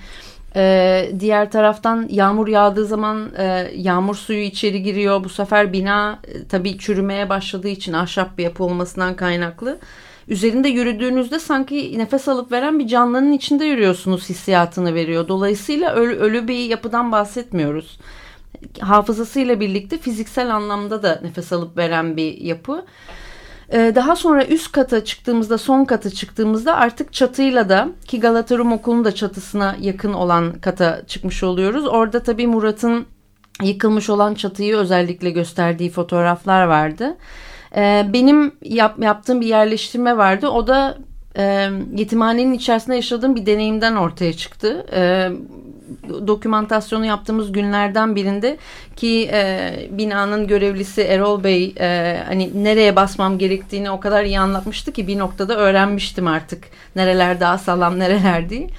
Ee, 0.56 1.12
diğer 1.20 1.52
taraftan 1.52 2.08
yağmur 2.10 2.48
yağdığı 2.48 2.86
zaman 2.86 3.32
e, 3.38 3.72
yağmur 3.76 4.16
suyu 4.16 4.40
içeri 4.40 4.84
giriyor. 4.84 5.24
Bu 5.24 5.30
sefer 5.30 5.74
bina 5.74 6.20
e, 6.28 6.48
tabii 6.48 6.78
çürümeye 6.78 7.30
başladığı 7.30 7.68
için 7.68 7.94
ahşap 7.94 8.38
bir 8.38 8.44
yapı 8.44 8.64
olmasından 8.64 9.16
kaynaklı 9.16 9.80
üzerinde 10.30 10.70
yürüdüğünüzde 10.70 11.40
sanki 11.40 11.98
nefes 11.98 12.28
alıp 12.28 12.52
veren 12.52 12.80
bir 12.80 12.88
canlının 12.88 13.32
içinde 13.32 13.66
yürüyorsunuz 13.66 14.30
hissiyatını 14.30 14.94
veriyor. 14.94 15.28
Dolayısıyla 15.28 15.94
ölü, 15.94 16.16
ölü 16.16 16.48
bir 16.48 16.66
yapıdan 16.66 17.12
bahsetmiyoruz. 17.12 18.00
Hafızasıyla 18.80 19.60
birlikte 19.60 19.98
fiziksel 19.98 20.56
anlamda 20.56 21.04
da 21.04 21.20
nefes 21.24 21.54
alıp 21.54 21.78
veren 21.78 22.18
bir 22.18 22.38
yapı. 22.38 22.86
Ee, 23.74 23.92
daha 23.96 24.16
sonra 24.16 24.46
üst 24.46 24.72
kata 24.72 25.04
çıktığımızda, 25.06 25.58
son 25.58 25.86
kata 25.86 26.10
çıktığımızda 26.10 26.76
artık 26.76 27.14
çatıyla 27.14 27.70
da 27.70 27.90
ki 28.08 28.20
Galata 28.20 28.58
Rum 28.58 28.74
Okulu'nun 28.74 29.06
da 29.06 29.16
çatısına 29.16 29.76
yakın 29.80 30.14
olan 30.14 30.60
kata 30.60 31.02
çıkmış 31.08 31.44
oluyoruz. 31.44 31.88
Orada 31.88 32.24
tabii 32.24 32.48
Murat'ın 32.48 33.06
yıkılmış 33.64 34.10
olan 34.10 34.34
çatıyı 34.34 34.76
özellikle 34.76 35.30
gösterdiği 35.30 35.90
fotoğraflar 35.90 36.66
vardı. 36.66 37.18
E, 37.76 38.06
benim 38.14 38.52
yap, 38.64 39.00
yaptığım 39.00 39.42
bir 39.42 39.48
yerleştirme 39.48 40.18
vardı. 40.18 40.48
O 40.48 40.68
da 40.68 40.98
e, 41.38 41.70
yetimhanenin 41.96 42.54
içerisinde 42.54 42.96
yaşadığım 42.96 43.36
bir 43.36 43.46
deneyimden 43.46 43.96
ortaya 43.96 44.34
çıktı. 44.34 44.86
E, 44.94 45.30
dokümantasyonu 46.28 47.06
yaptığımız 47.06 47.52
günlerden 47.52 48.16
birinde 48.16 48.58
ki 48.96 49.30
e, 49.34 49.72
binanın 49.92 50.48
görevlisi 50.48 51.02
Erol 51.02 51.44
Bey 51.44 51.76
e, 51.80 52.20
hani 52.28 52.64
nereye 52.64 52.96
basmam 52.96 53.38
gerektiğini 53.38 53.92
o 53.92 54.00
kadar 54.00 54.24
iyi 54.24 54.40
anlatmıştı 54.40 54.92
ki 54.92 55.08
bir 55.08 55.20
noktada 55.20 55.58
öğrenmiştim 55.58 56.28
artık 56.28 56.64
nereler 56.96 57.40
daha 57.40 57.58
sağlam 57.58 58.00
nereler 58.00 58.50
değil. 58.50 58.70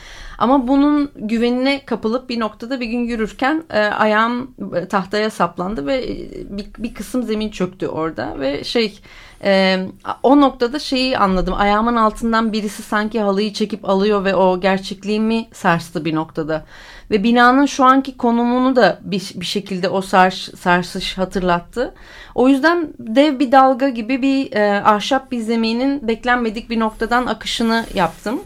Ama 0.40 0.68
bunun 0.68 1.10
güvenine 1.16 1.84
kapılıp 1.84 2.28
bir 2.28 2.40
noktada 2.40 2.80
bir 2.80 2.86
gün 2.86 2.98
yürürken 2.98 3.64
e, 3.70 3.78
ayağım 3.78 4.54
e, 4.76 4.88
tahtaya 4.88 5.30
saplandı 5.30 5.86
ve 5.86 6.04
e, 6.04 6.16
bir, 6.56 6.66
bir 6.78 6.94
kısım 6.94 7.22
zemin 7.22 7.50
çöktü 7.50 7.86
orada 7.86 8.40
ve 8.40 8.64
şey 8.64 9.00
e, 9.44 9.78
o 10.22 10.40
noktada 10.40 10.78
şeyi 10.78 11.18
anladım. 11.18 11.54
Ayağımın 11.56 11.96
altından 11.96 12.52
birisi 12.52 12.82
sanki 12.82 13.20
halıyı 13.20 13.52
çekip 13.52 13.88
alıyor 13.88 14.24
ve 14.24 14.34
o 14.34 14.60
gerçekliğimi 14.60 15.48
sarstı 15.52 16.04
bir 16.04 16.14
noktada. 16.14 16.64
Ve 17.10 17.22
binanın 17.22 17.66
şu 17.66 17.84
anki 17.84 18.16
konumunu 18.16 18.76
da 18.76 18.98
bir, 19.02 19.32
bir 19.34 19.46
şekilde 19.46 19.88
o 19.88 20.00
sars, 20.00 20.54
sarsış 20.54 21.18
hatırlattı. 21.18 21.94
O 22.34 22.48
yüzden 22.48 22.88
dev 22.98 23.38
bir 23.38 23.52
dalga 23.52 23.88
gibi 23.88 24.22
bir 24.22 24.52
e, 24.52 24.82
ahşap 24.84 25.32
bir 25.32 25.40
zeminin 25.40 26.08
beklenmedik 26.08 26.70
bir 26.70 26.80
noktadan 26.80 27.26
akışını 27.26 27.84
yaptım. 27.94 28.40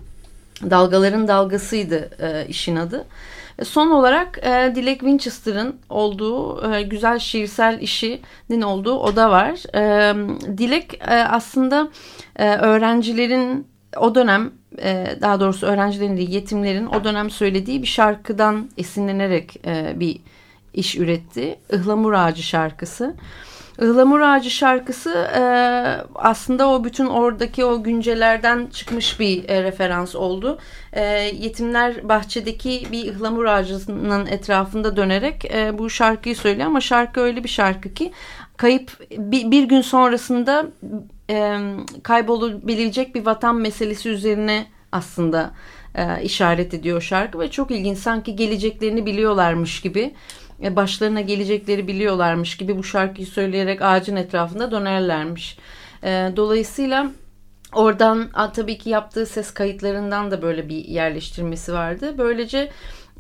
Dalgaların 0.62 1.28
dalgasıydı 1.28 2.10
e, 2.20 2.46
işin 2.48 2.76
adı. 2.76 3.06
E, 3.58 3.64
son 3.64 3.90
olarak 3.90 4.38
e, 4.38 4.72
Dilek 4.74 5.00
Winchester'ın 5.00 5.76
olduğu 5.90 6.72
e, 6.74 6.82
güzel 6.82 7.18
şiirsel 7.18 7.80
işinin 7.80 8.62
olduğu 8.62 8.98
oda 8.98 9.30
var. 9.30 9.76
E, 9.76 10.14
Dilek 10.58 11.00
e, 11.08 11.14
aslında 11.14 11.88
e, 12.36 12.56
öğrencilerin 12.56 13.66
o 13.96 14.14
dönem 14.14 14.52
e, 14.82 15.16
daha 15.20 15.40
doğrusu 15.40 15.66
öğrencilerin 15.66 16.16
değil 16.16 16.30
yetimlerin 16.30 16.86
o 16.86 17.04
dönem 17.04 17.30
söylediği 17.30 17.82
bir 17.82 17.86
şarkıdan 17.86 18.68
esinlenerek 18.78 19.66
e, 19.66 20.00
bir 20.00 20.20
iş 20.74 20.96
üretti. 20.96 21.58
Ihlamur 21.72 22.12
Ağacı 22.12 22.42
şarkısı. 22.42 23.14
Ihlamur 23.82 24.20
Ağacı 24.20 24.50
şarkısı 24.50 25.10
e, 25.10 25.42
aslında 26.14 26.68
o 26.68 26.84
bütün 26.84 27.06
oradaki 27.06 27.64
o 27.64 27.82
güncelerden 27.82 28.66
çıkmış 28.66 29.20
bir 29.20 29.48
e, 29.48 29.62
referans 29.62 30.14
oldu. 30.14 30.58
E, 30.92 31.02
yetimler 31.38 32.08
bahçedeki 32.08 32.86
bir 32.92 33.14
ıhlamur 33.14 33.44
ağacının 33.44 34.26
etrafında 34.26 34.96
dönerek 34.96 35.44
e, 35.44 35.78
bu 35.78 35.90
şarkıyı 35.90 36.36
söylüyor. 36.36 36.66
Ama 36.66 36.80
şarkı 36.80 37.20
öyle 37.20 37.44
bir 37.44 37.48
şarkı 37.48 37.94
ki 37.94 38.12
kayıp 38.56 39.00
bir, 39.10 39.50
bir 39.50 39.64
gün 39.64 39.80
sonrasında 39.80 40.66
e, 41.30 41.58
kaybolabilecek 42.02 43.14
bir 43.14 43.26
vatan 43.26 43.56
meselesi 43.56 44.08
üzerine 44.08 44.66
aslında 44.92 45.50
e, 45.94 46.22
işaret 46.22 46.74
ediyor 46.74 47.00
şarkı. 47.00 47.38
Ve 47.38 47.50
çok 47.50 47.70
ilginç 47.70 47.98
sanki 47.98 48.36
geleceklerini 48.36 49.06
biliyorlarmış 49.06 49.80
gibi 49.80 50.14
başlarına 50.76 51.20
gelecekleri 51.20 51.88
biliyorlarmış 51.88 52.56
gibi 52.56 52.78
bu 52.78 52.84
şarkıyı 52.84 53.26
söyleyerek 53.26 53.82
ağacın 53.82 54.16
etrafında 54.16 54.70
dönerlermiş. 54.70 55.58
E, 56.04 56.32
dolayısıyla 56.36 57.10
oradan 57.72 58.30
tabii 58.54 58.78
ki 58.78 58.90
yaptığı 58.90 59.26
ses 59.26 59.54
kayıtlarından 59.54 60.30
da 60.30 60.42
böyle 60.42 60.68
bir 60.68 60.84
yerleştirmesi 60.84 61.72
vardı. 61.72 62.14
Böylece 62.18 62.70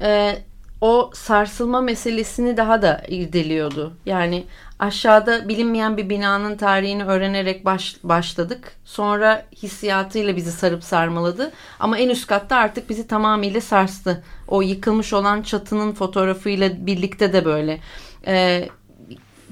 e, 0.00 0.38
o 0.84 1.10
sarsılma 1.14 1.80
meselesini 1.80 2.56
daha 2.56 2.82
da 2.82 3.02
irdeliyordu. 3.08 3.92
Yani 4.06 4.44
aşağıda 4.78 5.48
bilinmeyen 5.48 5.96
bir 5.96 6.08
binanın 6.08 6.56
tarihini 6.56 7.04
öğrenerek 7.04 7.64
baş, 7.64 7.96
başladık. 8.02 8.72
Sonra 8.84 9.46
hissiyatıyla 9.62 10.36
bizi 10.36 10.52
sarıp 10.52 10.84
sarmaladı. 10.84 11.52
Ama 11.80 11.98
en 11.98 12.08
üst 12.08 12.26
katta 12.26 12.56
artık 12.56 12.90
bizi 12.90 13.06
tamamıyla 13.06 13.60
sarstı. 13.60 14.24
O 14.48 14.62
yıkılmış 14.62 15.12
olan 15.12 15.42
çatının 15.42 15.92
fotoğrafıyla 15.92 16.86
birlikte 16.86 17.32
de 17.32 17.44
böyle. 17.44 17.80
Ee, 18.26 18.68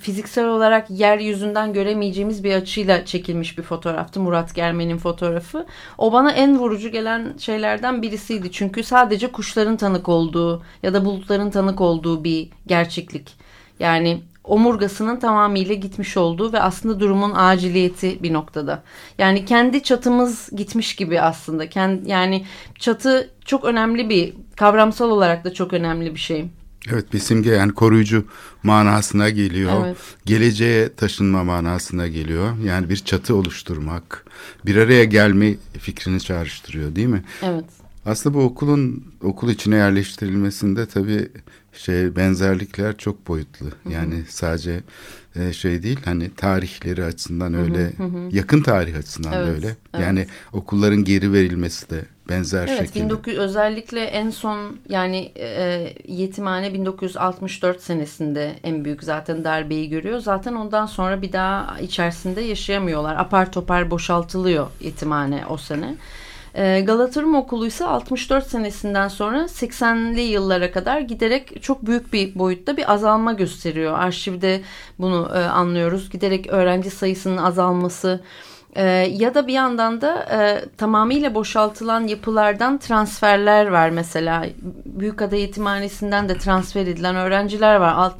fiziksel 0.03 0.49
olarak 0.49 0.91
yeryüzünden 0.91 1.73
göremeyeceğimiz 1.73 2.45
bir 2.45 2.55
açıyla 2.55 3.05
çekilmiş 3.05 3.59
bir 3.59 3.63
fotoğraftı 3.63 4.21
Murat 4.21 4.55
Germen'in 4.55 4.99
fotoğrafı. 4.99 5.67
O 5.99 6.13
bana 6.13 6.33
en 6.33 6.59
vurucu 6.59 6.89
gelen 6.89 7.35
şeylerden 7.39 8.03
birisiydi. 8.03 8.53
Çünkü 8.53 8.83
sadece 8.83 9.33
kuşların 9.33 9.77
tanık 9.77 10.09
olduğu 10.09 10.63
ya 10.83 10.95
da 10.95 11.05
bulutların 11.05 11.51
tanık 11.51 11.81
olduğu 11.81 12.25
bir 12.25 12.49
gerçeklik. 12.67 13.35
Yani 13.81 14.23
omurgasının 14.45 15.17
tamamıyla 15.17 15.75
gitmiş 15.75 16.17
olduğu 16.17 16.53
ve 16.53 16.61
aslında 16.61 17.01
durumun 17.01 17.33
aciliyeti 17.35 18.23
bir 18.23 18.33
noktada. 18.33 18.83
Yani 19.19 19.45
kendi 19.45 19.83
çatımız 19.83 20.51
gitmiş 20.57 20.97
gibi 20.97 21.21
aslında. 21.21 21.65
Yani 22.07 22.45
çatı 22.79 23.31
çok 23.45 23.65
önemli 23.65 24.09
bir 24.09 24.35
kavramsal 24.57 25.11
olarak 25.11 25.45
da 25.45 25.55
çok 25.55 25.73
önemli 25.73 26.15
bir 26.15 26.21
şey. 26.21 26.47
Evet 26.91 27.13
bir 27.13 27.19
simge 27.19 27.51
yani 27.51 27.73
koruyucu 27.73 28.25
manasına 28.63 29.31
geliyor. 29.31 29.87
Evet. 29.87 29.97
Geleceğe 30.27 30.95
taşınma 30.95 31.45
manasına 31.45 32.09
geliyor. 32.09 32.59
Yani 32.65 32.89
bir 32.89 32.97
çatı 32.97 33.35
oluşturmak, 33.35 34.25
bir 34.67 34.77
araya 34.77 35.05
gelme 35.05 35.55
fikrini 35.79 36.21
çağrıştırıyor 36.21 36.97
değil 36.97 37.09
mi? 37.09 37.25
Evet. 37.43 37.65
Aslında 38.07 38.35
bu 38.39 38.43
okulun 38.43 39.05
okul 39.23 39.51
içine 39.51 39.77
yerleştirilmesinde 39.77 40.87
tabii 40.87 41.29
şey 41.73 42.17
benzerlikler 42.17 42.97
çok 42.97 43.29
boyutlu. 43.29 43.67
Yani 43.91 44.25
sadece 44.29 44.81
e, 45.37 45.53
şey 45.53 45.83
değil 45.83 45.99
hani 46.05 46.35
tarihleri 46.35 47.05
açısından 47.05 47.55
öyle 47.55 47.93
yakın 48.31 48.63
tarih 48.63 48.97
açısından 48.97 49.33
da 49.33 49.37
Evet, 49.37 49.49
öyle. 49.55 49.67
evet. 49.67 50.05
Yani 50.07 50.27
okulların 50.53 51.05
geri 51.05 51.33
verilmesi 51.33 51.91
de 51.91 52.05
benzer 52.29 52.69
Evet, 52.69 52.79
şekilde. 52.79 53.05
1900 53.05 53.39
özellikle 53.39 54.05
en 54.05 54.31
son 54.31 54.77
yani 54.89 55.33
e, 55.39 55.95
yetimhane 56.09 56.75
1964 56.75 57.83
senesinde 57.83 58.53
en 58.63 58.85
büyük 58.85 59.03
zaten 59.05 59.45
darbeyi 59.45 59.89
görüyor. 59.91 60.19
Zaten 60.19 60.55
ondan 60.55 60.87
sonra 60.87 61.23
bir 61.23 61.33
daha 61.33 61.81
içerisinde 61.81 62.41
yaşayamıyorlar. 62.41 63.17
Apar 63.17 63.53
topar 63.53 63.91
boşaltılıyor 63.91 64.67
yetimhane 64.81 65.47
o 65.47 65.57
sene. 65.57 65.95
E, 66.55 66.81
Galata 66.81 67.23
Rum 67.23 67.35
Okulu 67.35 67.67
ise 67.67 67.85
64 67.85 68.47
senesinden 68.47 69.09
sonra 69.09 69.43
80'li 69.45 70.21
yıllara 70.21 70.73
kadar 70.73 71.01
giderek 71.01 71.63
çok 71.63 71.87
büyük 71.87 72.13
bir 72.13 72.39
boyutta 72.39 72.77
bir 72.77 72.93
azalma 72.93 73.33
gösteriyor. 73.33 73.99
Arşivde 73.99 74.63
bunu 74.99 75.31
e, 75.35 75.39
anlıyoruz. 75.39 76.11
Giderek 76.11 76.47
öğrenci 76.47 76.91
sayısının 76.91 77.37
azalması, 77.37 78.21
ee, 78.77 78.83
ya 79.11 79.35
da 79.35 79.47
bir 79.47 79.53
yandan 79.53 80.01
da 80.01 80.23
e, 80.23 80.65
tamamıyla 80.77 81.35
boşaltılan 81.35 82.07
yapılardan 82.07 82.79
transferler 82.79 83.67
var 83.67 83.91
mesela. 83.91 84.47
Büyükada 84.85 85.37
Yetimhanesi'nden 85.37 86.29
de 86.29 86.39
transfer 86.39 86.87
edilen 86.87 87.17
öğrenciler 87.17 87.77
var 87.77 88.13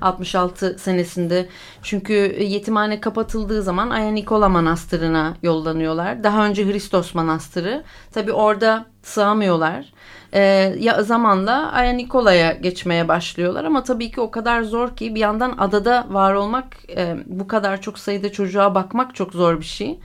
65-66 0.00 0.78
senesinde. 0.78 1.48
Çünkü 1.82 2.12
yetimhane 2.40 3.00
kapatıldığı 3.00 3.62
zaman 3.62 3.90
Aya 3.90 4.10
Nikola 4.10 4.48
Manastırı'na 4.48 5.36
yollanıyorlar. 5.42 6.24
Daha 6.24 6.46
önce 6.46 6.66
Hristos 6.66 7.14
Manastırı. 7.14 7.84
Tabi 8.12 8.32
orada 8.32 8.91
sığamıyorlar. 9.02 9.92
Ee, 10.34 10.74
ya 10.78 11.02
zamanla 11.02 11.72
Aya 11.72 11.92
Nikola'ya 11.92 12.52
geçmeye 12.52 13.08
başlıyorlar 13.08 13.64
ama 13.64 13.82
tabii 13.82 14.10
ki 14.10 14.20
o 14.20 14.30
kadar 14.30 14.62
zor 14.62 14.96
ki 14.96 15.14
bir 15.14 15.20
yandan 15.20 15.54
adada 15.58 16.06
var 16.10 16.34
olmak 16.34 16.66
e, 16.96 17.16
bu 17.26 17.48
kadar 17.48 17.80
çok 17.80 17.98
sayıda 17.98 18.32
çocuğa 18.32 18.74
bakmak 18.74 19.14
çok 19.14 19.32
zor 19.32 19.60
bir 19.60 19.64
şey. 19.64 19.98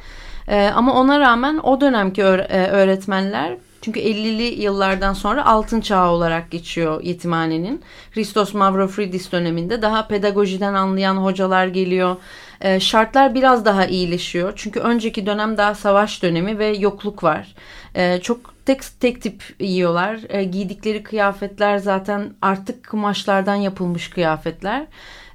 E, 0.47 0.71
ama 0.75 0.93
ona 0.93 1.19
rağmen 1.19 1.57
o 1.63 1.81
dönemki 1.81 2.21
e, 2.21 2.67
öğretmenler 2.67 3.57
çünkü 3.81 3.99
50'li 3.99 4.61
yıllardan 4.61 5.13
sonra 5.13 5.45
altın 5.45 5.81
çağı 5.81 6.09
olarak 6.09 6.51
geçiyor 6.51 7.03
yetimhanenin. 7.03 7.81
Christos 8.13 8.53
Mavrophridis 8.53 9.31
döneminde 9.31 9.81
daha 9.81 10.07
pedagojiden 10.07 10.73
anlayan 10.73 11.17
hocalar 11.17 11.67
geliyor. 11.67 12.15
E, 12.61 12.79
şartlar 12.79 13.35
biraz 13.35 13.65
daha 13.65 13.85
iyileşiyor. 13.85 14.53
Çünkü 14.55 14.79
önceki 14.79 15.25
dönem 15.25 15.57
daha 15.57 15.75
savaş 15.75 16.23
dönemi 16.23 16.59
ve 16.59 16.67
yokluk 16.67 17.23
var. 17.23 17.55
E, 17.95 18.21
çok 18.21 18.56
tek 18.67 18.99
tek 18.99 19.21
tip 19.21 19.43
yiyorlar. 19.59 20.19
E, 20.29 20.43
giydikleri 20.43 21.03
kıyafetler 21.03 21.77
zaten 21.77 22.33
artık 22.41 22.89
kumaşlardan 22.89 23.55
yapılmış 23.55 24.09
kıyafetler. 24.09 24.87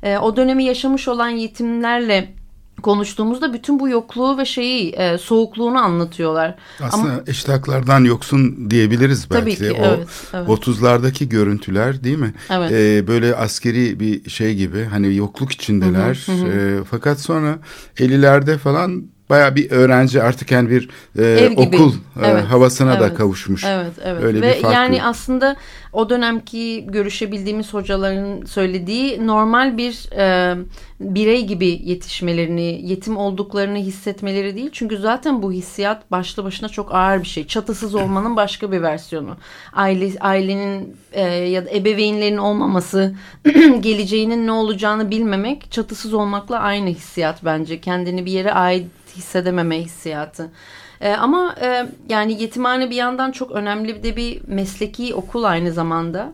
E, 0.02 0.18
o 0.18 0.36
dönemi 0.36 0.64
yaşamış 0.64 1.08
olan 1.08 1.28
yetimlerle 1.28 2.34
konuştuğumuzda 2.82 3.52
bütün 3.52 3.80
bu 3.80 3.88
yokluğu 3.88 4.38
ve 4.38 4.44
şeyi 4.44 4.92
e, 4.92 5.18
soğukluğunu 5.18 5.78
anlatıyorlar. 5.78 6.54
Aslında 6.80 7.24
eşit 7.26 7.48
haklardan 7.48 8.04
yoksun 8.04 8.70
diyebiliriz 8.70 9.30
belki. 9.30 9.40
Tabii 9.40 9.56
ki, 9.56 9.72
o 9.72 9.84
evet, 9.84 10.08
evet. 10.34 10.48
30'lardaki 10.48 11.28
görüntüler 11.28 12.04
değil 12.04 12.18
mi? 12.18 12.34
Evet. 12.50 12.72
Ee, 12.72 13.06
böyle 13.06 13.36
askeri 13.36 14.00
bir 14.00 14.30
şey 14.30 14.54
gibi 14.54 14.84
hani 14.84 15.14
yokluk 15.16 15.52
içindeler. 15.52 16.26
Ee, 16.28 16.84
fakat 16.90 17.20
sonra 17.20 17.58
50'lerde 17.96 18.58
falan 18.58 19.11
baya 19.30 19.54
bir 19.56 19.70
öğrenci 19.70 20.22
artık 20.22 20.50
yani 20.50 20.70
bir 20.70 20.88
e, 21.18 21.22
Ev 21.22 21.52
okul 21.56 21.92
e, 21.92 22.26
Evet, 22.26 22.44
havasına 22.44 23.00
da 23.00 23.06
evet. 23.06 23.18
kavuşmuş. 23.18 23.64
Evet, 23.64 23.92
evet. 24.04 24.24
Öyle 24.24 24.42
Ve 24.42 24.48
bir 24.56 24.62
farklı. 24.62 24.74
yani 24.74 25.04
aslında 25.04 25.56
o 25.92 26.10
dönemki 26.10 26.86
görüşebildiğimiz 26.88 27.74
hocaların 27.74 28.44
söylediği 28.44 29.26
normal 29.26 29.78
bir 29.78 30.08
e, 30.16 30.56
birey 31.00 31.46
gibi 31.46 31.80
yetişmelerini, 31.84 32.80
yetim 32.90 33.16
olduklarını 33.16 33.78
hissetmeleri 33.78 34.56
değil. 34.56 34.70
Çünkü 34.72 34.96
zaten 34.98 35.42
bu 35.42 35.52
hissiyat 35.52 36.10
başlı 36.10 36.44
başına 36.44 36.68
çok 36.68 36.94
ağır 36.94 37.22
bir 37.22 37.28
şey. 37.28 37.46
Çatısız 37.46 37.94
olmanın 37.94 38.36
başka 38.36 38.72
bir 38.72 38.82
versiyonu. 38.82 39.36
Aile 39.72 40.18
ailenin 40.20 40.96
e, 41.12 41.22
ya 41.28 41.66
da 41.66 41.70
ebeveynlerin 41.70 42.36
olmaması, 42.36 43.14
geleceğinin 43.80 44.46
ne 44.46 44.52
olacağını 44.52 45.10
bilmemek 45.10 45.72
çatısız 45.72 46.14
olmakla 46.14 46.58
aynı 46.58 46.88
hissiyat 46.88 47.44
bence. 47.44 47.80
Kendini 47.80 48.26
bir 48.26 48.32
yere 48.32 48.52
ait 48.52 48.86
hissedememe 49.16 49.80
hissiyatı. 49.80 50.50
Ee, 51.00 51.12
ama 51.12 51.54
e, 51.62 51.86
yani 52.08 52.42
yetimhane 52.42 52.90
bir 52.90 52.96
yandan 52.96 53.32
çok 53.32 53.50
önemli 53.50 54.02
de 54.02 54.16
bir 54.16 54.40
mesleki 54.46 55.14
okul 55.14 55.44
aynı 55.44 55.72
zamanda. 55.72 56.32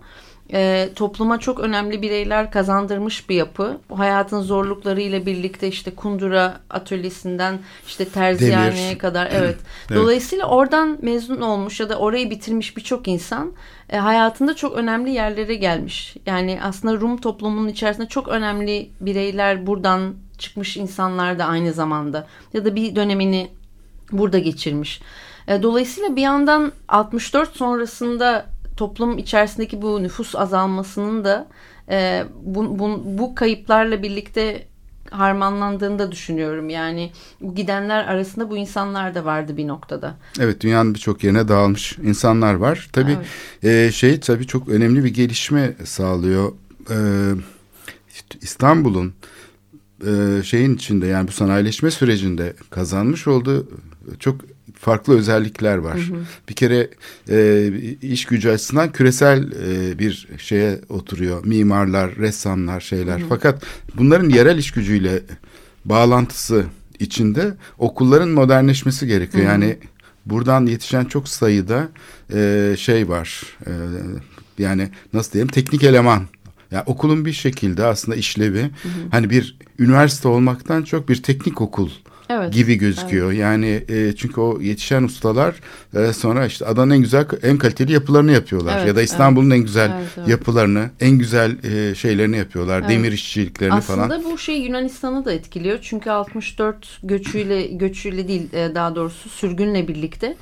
Ee, 0.52 0.88
topluma 0.94 1.40
çok 1.40 1.60
önemli 1.60 2.02
bireyler 2.02 2.50
kazandırmış 2.50 3.28
bir 3.28 3.34
yapı. 3.34 3.80
Bu 3.90 3.98
hayatın 3.98 4.40
zorluklarıyla 4.40 5.26
birlikte 5.26 5.68
işte 5.68 5.94
kundura 5.94 6.60
atölyesinden 6.70 7.58
işte 7.86 8.04
terziyaneye 8.04 8.98
kadar 8.98 9.28
evet. 9.32 9.56
Dolayısıyla 9.94 10.46
oradan 10.46 10.98
mezun 11.02 11.40
olmuş 11.40 11.80
ya 11.80 11.88
da 11.88 11.98
orayı 11.98 12.30
bitirmiş 12.30 12.76
birçok 12.76 13.08
insan 13.08 13.52
e, 13.90 13.96
hayatında 13.96 14.56
çok 14.56 14.76
önemli 14.76 15.10
yerlere 15.10 15.54
gelmiş. 15.54 16.16
Yani 16.26 16.58
aslında 16.62 16.94
Rum 17.00 17.16
toplumunun 17.16 17.68
içerisinde 17.68 18.08
çok 18.08 18.28
önemli 18.28 18.90
bireyler 19.00 19.66
buradan 19.66 20.14
çıkmış 20.38 20.76
insanlar 20.76 21.38
da 21.38 21.44
aynı 21.44 21.72
zamanda 21.72 22.26
ya 22.52 22.64
da 22.64 22.74
bir 22.74 22.96
dönemini 22.96 23.50
burada 24.12 24.38
geçirmiş. 24.38 25.00
E, 25.48 25.62
Dolayısıyla 25.62 26.16
bir 26.16 26.22
yandan 26.22 26.72
64 26.88 27.56
sonrasında 27.56 28.46
toplum 28.76 29.18
içerisindeki 29.18 29.82
bu 29.82 30.02
nüfus 30.02 30.36
azalmasının 30.36 31.24
da 31.24 31.46
e, 31.90 32.24
bu, 32.42 32.78
bu, 32.78 33.02
bu 33.04 33.34
kayıplarla 33.34 34.02
birlikte 34.02 34.66
harmanlandığını 35.10 35.98
da 35.98 36.12
düşünüyorum. 36.12 36.68
Yani 36.68 37.10
bu 37.40 37.54
gidenler 37.54 38.04
arasında 38.04 38.50
bu 38.50 38.56
insanlar 38.56 39.14
da 39.14 39.24
vardı 39.24 39.56
bir 39.56 39.68
noktada. 39.68 40.14
Evet 40.40 40.60
dünyanın 40.60 40.94
birçok 40.94 41.24
yerine 41.24 41.48
dağılmış 41.48 41.98
insanlar 41.98 42.54
var. 42.54 42.88
Tabii 42.92 43.16
e, 43.62 43.90
şey 43.92 44.20
tabii 44.20 44.46
çok 44.46 44.68
önemli 44.68 45.04
bir 45.04 45.14
gelişme 45.14 45.74
sağlıyor. 45.84 46.52
E, 46.90 46.96
İstanbul'un 48.40 49.14
e, 50.06 50.42
şeyin 50.42 50.74
içinde 50.74 51.06
yani 51.06 51.28
bu 51.28 51.32
sanayileşme 51.32 51.90
sürecinde 51.90 52.54
kazanmış 52.70 53.26
olduğu 53.26 53.68
çok 54.18 54.40
farklı 54.74 55.18
özellikler 55.18 55.76
var. 55.76 56.00
Bir 56.48 56.54
kere 56.54 56.90
e, 57.30 57.70
iş 58.02 58.24
gücü 58.24 58.50
açısından 58.50 58.92
küresel 58.92 59.52
e, 59.52 59.98
bir 59.98 60.28
şeye 60.38 60.80
oturuyor. 60.88 61.44
Mimarlar, 61.44 62.16
ressamlar, 62.16 62.80
şeyler. 62.80 63.20
Fakat 63.28 63.64
bunların 63.94 64.28
yerel 64.28 64.58
iş 64.58 64.70
gücüyle 64.70 65.22
bağlantısı 65.84 66.64
içinde 66.98 67.54
okulların 67.78 68.28
modernleşmesi 68.28 69.06
gerekiyor. 69.06 69.44
Yani 69.44 69.76
buradan 70.26 70.66
yetişen 70.66 71.04
çok 71.04 71.28
sayıda 71.28 71.88
e, 72.34 72.74
şey 72.78 73.08
var. 73.08 73.42
E, 73.66 73.72
yani 74.58 74.90
nasıl 75.12 75.32
diyelim 75.32 75.48
teknik 75.48 75.84
eleman. 75.84 76.22
Yani 76.70 76.82
okulun 76.86 77.24
bir 77.24 77.32
şekilde 77.32 77.84
aslında 77.84 78.16
işlevi 78.16 78.70
hani 79.10 79.30
bir 79.30 79.56
üniversite 79.78 80.28
olmaktan 80.28 80.82
çok 80.82 81.08
bir 81.08 81.22
teknik 81.22 81.60
okul 81.60 81.90
Evet. 82.30 82.52
gibi 82.52 82.74
gözüküyor. 82.74 83.32
Yani 83.32 83.84
e, 83.88 84.12
çünkü 84.16 84.40
o 84.40 84.60
yetişen 84.60 85.02
ustalar 85.02 85.54
e, 85.94 86.12
sonra 86.12 86.46
işte 86.46 86.66
adanın 86.66 86.90
en 86.90 86.98
güzel 87.00 87.26
en 87.42 87.58
kaliteli 87.58 87.92
yapılarını 87.92 88.32
yapıyorlar 88.32 88.76
Evet, 88.76 88.88
ya 88.88 88.96
da 88.96 89.02
İstanbul'un 89.02 89.50
en 89.50 89.58
güzel 89.58 89.90
Evet, 89.98 90.08
evet. 90.16 90.28
yapılarını, 90.28 90.90
en 91.00 91.10
güzel 91.10 91.56
e, 91.64 91.94
şeylerini 91.94 92.36
yapıyorlar. 92.36 92.80
Evet. 92.80 92.90
Demir 92.90 93.12
işçiliklerini 93.12 93.74
Aslında 93.74 94.08
falan. 94.08 94.24
bu 94.24 94.38
şey 94.38 94.60
Yunanistan'ı 94.60 95.24
da 95.24 95.32
etkiliyor. 95.32 95.78
Çünkü 95.82 96.10
64 96.10 96.98
göçüyle 97.02 97.66
göçüyle 97.66 98.28
değil 98.28 98.52
e, 98.52 98.74
daha 98.74 98.96
doğrusu 98.96 99.28
sürgünle 99.28 99.88
birlikte 99.88 100.36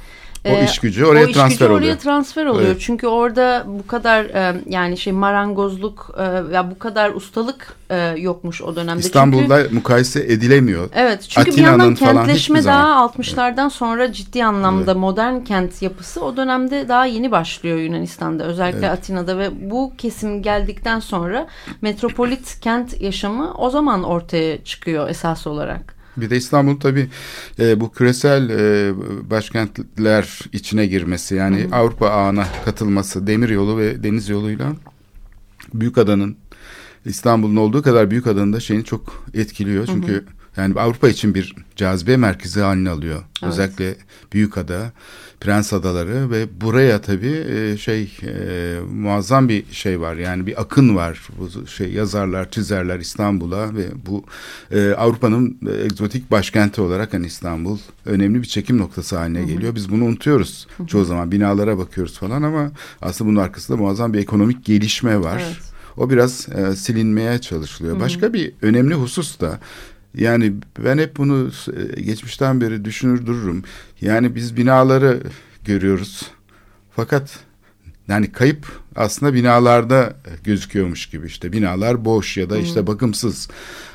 O 0.47 0.49
e, 0.49 0.65
iş 0.65 0.79
gücü 0.79 1.05
oraya 1.05 1.27
o 1.27 1.29
iş 1.29 1.35
transfer 1.35 1.51
gücü 1.51 1.65
oluyor. 1.65 1.81
oraya 1.81 1.99
transfer 1.99 2.47
oluyor. 2.47 2.69
Evet. 2.69 2.81
Çünkü 2.81 3.07
orada 3.07 3.65
bu 3.67 3.87
kadar 3.87 4.25
e, 4.25 4.63
yani 4.67 4.99
şey 4.99 5.13
marangozluk 5.13 6.15
e, 6.19 6.55
ya 6.55 6.71
bu 6.71 6.79
kadar 6.79 7.11
ustalık 7.11 7.77
e, 7.91 8.15
yokmuş 8.19 8.63
o 8.63 8.77
dönemde. 8.77 9.03
Çünkü 9.03 9.07
İstanbul'da 9.07 9.63
mukayese 9.71 10.21
edilemiyor. 10.21 10.89
Evet 10.95 11.27
çünkü 11.29 11.47
bir 11.47 11.53
Atina'nın 11.53 11.79
yandan 11.79 11.95
falan 11.95 12.17
kentleşme 12.17 12.65
daha 12.65 13.09
zaman. 13.09 13.09
60'lardan 13.09 13.71
sonra 13.71 14.13
ciddi 14.13 14.45
anlamda 14.45 14.95
modern 14.95 15.41
kent 15.41 15.83
yapısı 15.83 16.25
o 16.25 16.37
dönemde 16.37 16.89
daha 16.89 17.07
yeni 17.07 17.31
başlıyor 17.31 17.79
Yunanistan'da 17.79 18.45
özellikle 18.45 18.91
Atina'da 18.91 19.39
ve 19.39 19.71
bu 19.71 19.93
kesim 19.99 20.43
geldikten 20.43 21.01
sonra 21.01 21.47
metropolit 21.83 22.61
kent 22.61 23.01
yaşamı 23.01 23.55
o 23.55 23.71
zaman 23.71 24.03
ortaya 24.03 24.65
çıkıyor 24.65 25.09
esas 25.09 25.47
olarak. 25.47 25.96
Bir 26.17 26.31
de 26.31 26.37
İstanbul 26.37 26.81
tabii 26.81 27.09
e, 27.59 27.81
bu 27.81 27.93
küresel 27.93 28.51
e, 28.51 28.93
başkentler 29.31 30.41
içine 30.53 30.87
girmesi 30.87 31.35
yani 31.35 31.69
Avrupa 31.73 32.09
ağına 32.09 32.47
katılması 32.65 33.27
demir 33.27 33.49
yolu 33.49 33.79
ve 33.79 34.03
deniz 34.03 34.29
yoluyla 34.29 34.73
Büyükada'nın 35.75 36.37
İstanbul'un 37.05 37.57
olduğu 37.57 37.83
kadar 37.83 38.11
Büyükada'nın 38.11 38.53
da 38.53 38.61
şeyini 38.61 38.85
çok 38.85 39.25
etkiliyor. 39.35 39.87
Çünkü 39.87 40.13
hı 40.13 40.17
hı. 40.17 40.25
Yani 40.57 40.81
Avrupa 40.81 41.09
için 41.09 41.35
bir 41.35 41.55
cazibe 41.77 42.17
merkezi 42.17 42.61
haline 42.61 42.91
alıyor. 42.91 43.23
Evet. 43.43 43.53
Özellikle 43.53 43.97
Büyükada, 44.33 44.93
Prens 45.41 45.73
Adaları 45.73 46.31
ve 46.31 46.61
buraya 46.61 47.01
tabii 47.01 47.45
e, 47.49 47.77
şey 47.77 48.19
e, 48.23 48.81
muazzam 48.93 49.49
bir 49.49 49.65
şey 49.73 50.01
var. 50.01 50.17
Yani 50.17 50.47
bir 50.47 50.61
akın 50.61 50.97
var. 50.97 51.29
Bu 51.39 51.67
şey 51.67 51.93
yazarlar, 51.93 52.51
çizerler 52.51 53.01
İstanbul'a 53.01 53.75
ve 53.75 53.87
bu 54.07 54.25
e, 54.71 54.91
Avrupa'nın 54.91 55.59
egzotik 55.85 56.31
başkenti 56.31 56.81
olarak 56.81 57.15
hani 57.15 57.27
İstanbul 57.27 57.79
önemli 58.05 58.43
bir 58.43 58.47
çekim 58.47 58.79
noktası 58.79 59.17
haline 59.17 59.43
geliyor. 59.43 59.75
Biz 59.75 59.91
bunu 59.91 60.05
unutuyoruz. 60.05 60.67
Çoğu 60.87 61.05
zaman 61.05 61.33
binalara 61.33 61.79
bakıyoruz 61.79 62.19
falan 62.19 62.43
ama 62.43 62.71
aslında 63.03 63.31
bunun 63.31 63.41
arkasında 63.41 63.77
muazzam 63.77 64.13
bir 64.13 64.19
ekonomik 64.19 64.65
gelişme 64.65 65.21
var. 65.21 65.43
Evet. 65.47 65.77
O 65.97 66.11
biraz 66.11 66.49
e, 66.49 66.77
silinmeye 66.77 67.39
çalışılıyor. 67.39 67.95
Hı 67.95 67.99
hı. 67.99 68.03
Başka 68.05 68.33
bir 68.33 68.53
önemli 68.63 68.95
husus 68.95 69.41
da 69.41 69.61
yani 70.17 70.53
ben 70.85 70.99
hep 70.99 71.17
bunu 71.17 71.51
e, 71.97 72.01
geçmişten 72.01 72.61
beri 72.61 72.85
düşünür 72.85 73.27
dururum. 73.27 73.63
Yani 74.01 74.35
biz 74.35 74.57
binaları 74.57 75.23
görüyoruz. 75.65 76.23
Fakat 76.97 77.39
yani 78.09 78.33
kayıp 78.33 78.67
aslında 78.97 79.35
binalarda 79.35 80.17
gözüküyormuş 80.45 81.07
gibi 81.07 81.27
işte 81.27 81.53
binalar 81.53 82.05
boş 82.05 82.37
ya 82.37 82.51
da 82.51 82.59
işte 82.59 82.87
bakımsız. 82.87 83.49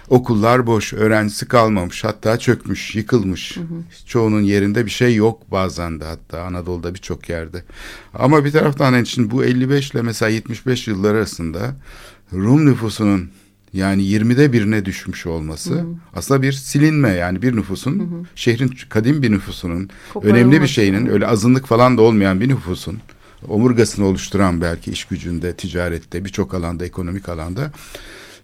Okullar 0.10 0.67
boş, 0.67 0.93
öğrencisi 0.93 1.47
kalmamış, 1.47 2.03
hatta 2.03 2.39
çökmüş, 2.39 2.95
yıkılmış. 2.95 3.57
Hı 3.57 3.62
hı. 3.62 4.05
Çoğunun 4.07 4.41
yerinde 4.41 4.86
bir 4.86 4.91
şey 4.91 5.15
yok 5.15 5.51
bazen 5.51 5.99
de 5.99 6.05
hatta 6.05 6.41
Anadolu'da 6.41 6.93
birçok 6.93 7.29
yerde. 7.29 7.63
Ama 8.13 8.45
bir 8.45 8.51
taraftan 8.51 9.01
için 9.01 9.31
bu 9.31 9.43
55 9.43 9.91
ile 9.91 10.01
mesela 10.01 10.29
75 10.29 10.88
yıllar 10.88 11.15
arasında 11.15 11.75
Rum 12.34 12.65
nüfusunun 12.65 13.29
yani 13.73 14.01
20'de 14.01 14.53
birine 14.53 14.86
düşmüş 14.86 15.25
olması 15.25 15.73
hı 15.73 15.79
hı. 15.79 15.88
aslında 16.15 16.41
bir 16.41 16.51
silinme 16.51 17.10
yani 17.10 17.41
bir 17.41 17.55
nüfusun 17.55 17.99
hı 17.99 18.03
hı. 18.03 18.25
şehrin 18.36 18.73
kadim 18.89 19.21
bir 19.21 19.31
nüfusunun 19.31 19.89
önemli 20.21 20.62
bir 20.62 20.67
şeyinin 20.67 21.05
öyle 21.05 21.27
azınlık 21.27 21.67
falan 21.67 21.97
da 21.97 22.01
olmayan 22.01 22.41
bir 22.41 22.49
nüfusun 22.49 22.99
omurgasını 23.47 24.05
oluşturan 24.05 24.62
belki 24.62 24.91
iş 24.91 25.05
gücünde, 25.05 25.55
ticarette, 25.55 26.25
birçok 26.25 26.53
alanda, 26.53 26.86
ekonomik 26.86 27.29
alanda 27.29 27.71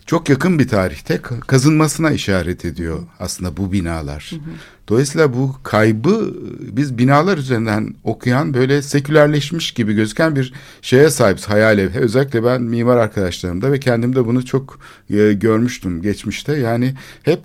çok 0.05 0.29
yakın 0.29 0.59
bir 0.59 0.67
tarihte 0.67 1.21
kazınmasına 1.47 2.11
işaret 2.11 2.65
ediyor 2.65 2.99
aslında 3.19 3.57
bu 3.57 3.71
binalar. 3.71 4.31
Hı 4.31 4.35
hı. 4.35 4.53
Dolayısıyla 4.87 5.33
bu 5.33 5.55
kaybı 5.63 6.33
biz 6.59 6.97
binalar 6.97 7.37
üzerinden 7.37 7.95
okuyan 8.03 8.53
böyle 8.53 8.81
sekülerleşmiş 8.81 9.71
gibi 9.71 9.93
gözüken 9.93 10.35
bir 10.35 10.53
şeye 10.81 11.09
sahibiz 11.09 11.49
hayal 11.49 11.79
ev. 11.79 11.89
Özellikle 11.95 12.43
ben 12.43 12.61
mimar 12.61 12.97
arkadaşlarımda 12.97 13.71
ve 13.71 13.79
kendimde 13.79 14.25
bunu 14.25 14.45
çok 14.45 14.79
e, 15.09 15.33
görmüştüm 15.33 16.01
geçmişte. 16.01 16.57
Yani 16.57 16.93
hep 17.23 17.39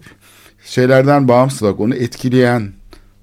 şeylerden 0.65 1.29
bağımsız 1.29 1.63
olarak 1.63 1.81
onu 1.81 1.95
etkileyen 1.95 2.73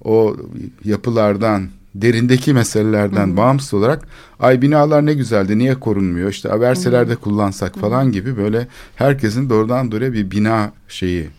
o 0.04 0.36
yapılardan 0.84 1.70
derindeki 1.96 2.54
meselelerden 2.54 3.28
Hı-hı. 3.28 3.38
bağımsız 3.38 3.74
olarak 3.74 4.08
ay 4.40 4.62
binalar 4.62 5.06
ne 5.06 5.14
güzeldi 5.14 5.58
niye 5.58 5.80
korunmuyor 5.80 6.30
işte 6.30 6.60
verselerde 6.60 7.16
kullansak 7.16 7.76
Hı-hı. 7.76 7.82
falan 7.82 8.12
gibi 8.12 8.38
böyle 8.38 8.68
herkesin 8.96 9.50
doğrudan 9.50 9.92
doğruya 9.92 10.14
bir 10.14 10.32
bina 10.32 10.72
şeyi 10.88 11.30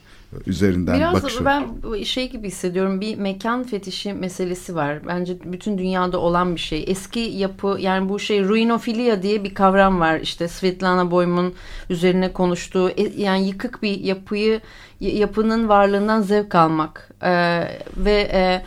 üzerinden 0.47 0.99
Biraz 0.99 1.15
bakışı. 1.15 1.45
ben 1.45 1.69
şey 2.03 2.31
gibi 2.31 2.47
hissediyorum 2.47 3.01
bir 3.01 3.17
mekan 3.17 3.63
fetişi 3.63 4.13
meselesi 4.13 4.75
var. 4.75 5.07
Bence 5.07 5.37
bütün 5.45 5.79
dünyada 5.79 6.19
olan 6.19 6.55
bir 6.55 6.61
şey. 6.61 6.85
Eski 6.87 7.21
yapı 7.21 7.77
yani 7.81 8.09
bu 8.09 8.19
şey 8.19 8.45
ruinofilia 8.45 9.23
diye 9.23 9.45
bir 9.45 9.55
kavram 9.55 10.01
var. 10.01 10.21
İşte 10.21 10.49
Svetlana 10.49 11.11
Boym'un 11.11 11.55
üzerine 11.91 12.33
konuştuğu 12.33 12.91
e, 12.91 13.13
yani 13.17 13.47
yıkık 13.47 13.83
bir 13.83 14.01
yapıyı 14.01 14.61
yapının 15.01 15.69
varlığından 15.69 16.21
zevk 16.21 16.55
almak. 16.55 17.11
Ee, 17.23 17.63
ve 17.97 18.29
e, 18.33 18.63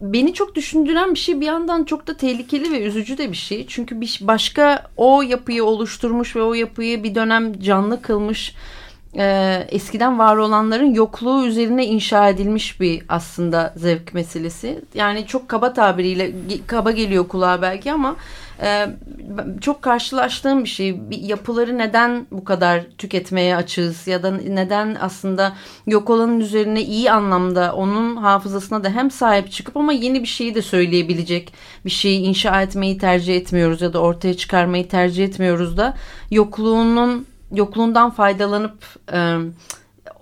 beni 0.00 0.34
çok 0.34 0.54
düşündüren 0.54 1.14
bir 1.14 1.18
şey 1.18 1.40
bir 1.40 1.46
yandan 1.46 1.84
çok 1.84 2.06
da 2.06 2.16
tehlikeli 2.16 2.72
ve 2.72 2.82
üzücü 2.82 3.18
de 3.18 3.30
bir 3.30 3.36
şey. 3.36 3.66
Çünkü 3.68 4.00
bir 4.00 4.18
başka 4.20 4.86
o 4.96 5.22
yapıyı 5.22 5.64
oluşturmuş 5.64 6.36
ve 6.36 6.42
o 6.42 6.54
yapıyı 6.54 7.04
bir 7.04 7.14
dönem 7.14 7.60
canlı 7.60 8.02
kılmış 8.02 8.54
e, 9.18 9.66
eskiden 9.68 10.18
var 10.18 10.36
olanların 10.36 10.94
yokluğu 10.94 11.46
üzerine 11.46 11.86
inşa 11.86 12.28
edilmiş 12.28 12.80
bir 12.80 13.02
aslında 13.08 13.74
zevk 13.76 14.14
meselesi. 14.14 14.84
Yani 14.94 15.26
çok 15.26 15.48
kaba 15.48 15.72
tabiriyle 15.72 16.32
kaba 16.66 16.90
geliyor 16.90 17.28
kulağa 17.28 17.62
belki 17.62 17.92
ama 17.92 18.16
e, 18.62 18.86
çok 19.60 19.82
karşılaştığım 19.82 20.64
bir 20.64 20.68
şey. 20.68 21.10
Bir 21.10 21.18
yapıları 21.18 21.78
neden 21.78 22.26
bu 22.30 22.44
kadar 22.44 22.82
tüketmeye 22.98 23.56
açığız 23.56 24.06
ya 24.06 24.22
da 24.22 24.30
neden 24.30 24.96
aslında 25.00 25.52
yok 25.86 26.10
olanın 26.10 26.40
üzerine 26.40 26.82
iyi 26.82 27.10
anlamda 27.10 27.74
onun 27.74 28.16
hafızasına 28.16 28.84
da 28.84 28.90
hem 28.90 29.10
sahip 29.10 29.52
çıkıp 29.52 29.76
ama 29.76 29.92
yeni 29.92 30.22
bir 30.22 30.28
şeyi 30.28 30.54
de 30.54 30.62
söyleyebilecek 30.62 31.52
bir 31.84 31.90
şeyi 31.90 32.20
inşa 32.20 32.62
etmeyi 32.62 32.98
tercih 32.98 33.36
etmiyoruz 33.36 33.82
ya 33.82 33.92
da 33.92 33.98
ortaya 33.98 34.34
çıkarmayı 34.34 34.88
tercih 34.88 35.24
etmiyoruz 35.24 35.76
da 35.76 35.96
yokluğunun 36.30 37.26
yokluğundan 37.52 38.10
faydalanıp 38.10 38.84
e, 39.12 39.36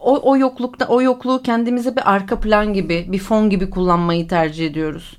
o, 0.00 0.30
o 0.30 0.36
yoklukta 0.36 0.86
o 0.86 1.02
yokluğu 1.02 1.42
kendimize 1.42 1.96
bir 1.96 2.12
arka 2.12 2.40
plan 2.40 2.74
gibi 2.74 3.06
bir 3.08 3.18
fon 3.18 3.50
gibi 3.50 3.70
kullanmayı 3.70 4.28
tercih 4.28 4.66
ediyoruz. 4.66 5.16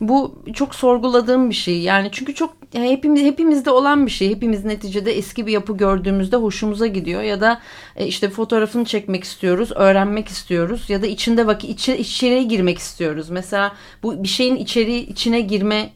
Bu 0.00 0.42
çok 0.54 0.74
sorguladığım 0.74 1.50
bir 1.50 1.54
şey. 1.54 1.80
Yani 1.80 2.08
çünkü 2.12 2.34
çok 2.34 2.56
hepimiz 2.72 3.22
hepimizde 3.22 3.70
olan 3.70 4.06
bir 4.06 4.10
şey. 4.10 4.30
Hepimiz 4.30 4.64
neticede 4.64 5.12
eski 5.12 5.46
bir 5.46 5.52
yapı 5.52 5.76
gördüğümüzde 5.76 6.36
hoşumuza 6.36 6.86
gidiyor 6.86 7.22
ya 7.22 7.40
da 7.40 7.60
e, 7.96 8.06
işte 8.06 8.30
fotoğrafını 8.30 8.84
çekmek 8.84 9.24
istiyoruz, 9.24 9.72
öğrenmek 9.74 10.28
istiyoruz 10.28 10.90
ya 10.90 11.02
da 11.02 11.06
içinde 11.06 11.46
vakit 11.46 11.70
içi, 11.70 11.96
içeriye 11.96 12.42
girmek 12.42 12.78
istiyoruz. 12.78 13.30
Mesela 13.30 13.72
bu 14.02 14.22
bir 14.22 14.28
şeyin 14.28 14.56
içeri 14.56 14.96
içine 14.96 15.40
girme 15.40 15.90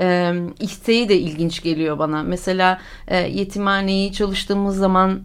e, 0.00 0.34
isteği 0.60 1.08
de 1.08 1.18
ilginç 1.18 1.62
geliyor 1.62 1.98
bana. 1.98 2.22
Mesela 2.22 2.80
e, 3.08 3.16
yetimhaneyi 3.16 4.12
çalıştığımız 4.12 4.76
zaman 4.76 5.20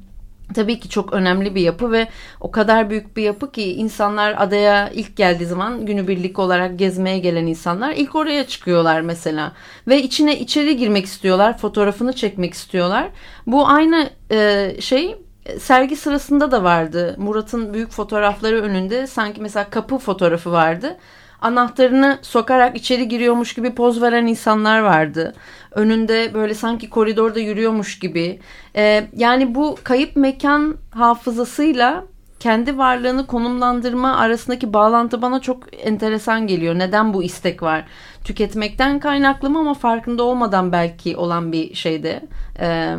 tabii 0.54 0.80
ki 0.80 0.90
çok 0.90 1.14
önemli 1.14 1.56
bir 1.56 1.62
yapı 1.62 1.92
ve 1.92 2.08
o 2.40 2.52
kadar 2.52 2.90
büyük 2.90 3.18
bir 3.18 3.24
yapı 3.24 3.52
ki 3.52 3.74
insanlar 3.74 4.36
adaya 4.38 4.90
ilk 4.90 5.16
geldiği 5.16 5.46
zaman 5.46 5.86
günübirlik 5.86 6.40
olarak 6.40 6.80
gezmeye 6.80 7.20
gelen 7.20 7.46
insanlar 7.46 7.94
ilk 7.94 8.16
oraya 8.16 8.48
çıkıyorlar 8.48 9.02
mesela 9.02 9.52
ve 9.88 10.02
içine 10.02 10.40
içeri 10.40 10.78
girmek 10.78 11.06
istiyorlar 11.06 11.58
fotoğrafını 11.58 12.14
çekmek 12.14 12.54
istiyorlar. 12.54 13.10
Bu 13.48 13.68
aynı 13.68 14.10
e, 14.32 14.72
şey 14.80 15.16
sergi 15.60 15.96
sırasında 15.96 16.52
da 16.52 16.64
vardı. 16.64 17.16
Murat'ın 17.18 17.74
büyük 17.74 17.92
fotoğrafları 17.92 18.62
önünde 18.62 19.08
sanki 19.08 19.42
mesela 19.42 19.70
kapı 19.70 19.98
fotoğrafı 19.98 20.52
vardı 20.52 20.98
anahtarını 21.44 22.20
sokarak 22.22 22.78
içeri 22.78 23.08
giriyormuş 23.08 23.54
gibi 23.54 23.76
poz 23.76 24.02
veren 24.02 24.28
insanlar 24.28 24.80
vardı. 24.80 25.34
Önünde 25.72 26.32
böyle 26.34 26.54
sanki 26.54 26.90
koridorda 26.90 27.40
yürüyormuş 27.40 28.00
gibi. 28.00 28.40
Ee, 28.76 29.08
yani 29.18 29.56
bu 29.56 29.78
kayıp 29.84 30.16
mekan 30.16 30.76
hafızasıyla 30.92 32.04
kendi 32.40 32.78
varlığını 32.78 33.28
konumlandırma 33.28 34.18
arasındaki 34.18 34.74
bağlantı 34.74 35.22
bana 35.22 35.42
çok 35.42 35.64
enteresan 35.86 36.48
geliyor. 36.48 36.80
Neden 36.80 37.14
bu 37.14 37.24
istek 37.24 37.64
var? 37.64 37.86
Tüketmekten 38.24 39.00
kaynaklı 39.00 39.50
mı 39.50 39.60
ama 39.60 39.74
farkında 39.74 40.24
olmadan 40.24 40.72
belki 40.72 41.18
olan 41.18 41.52
bir 41.52 41.74
şeyde. 41.74 42.24
Ee, 42.60 42.96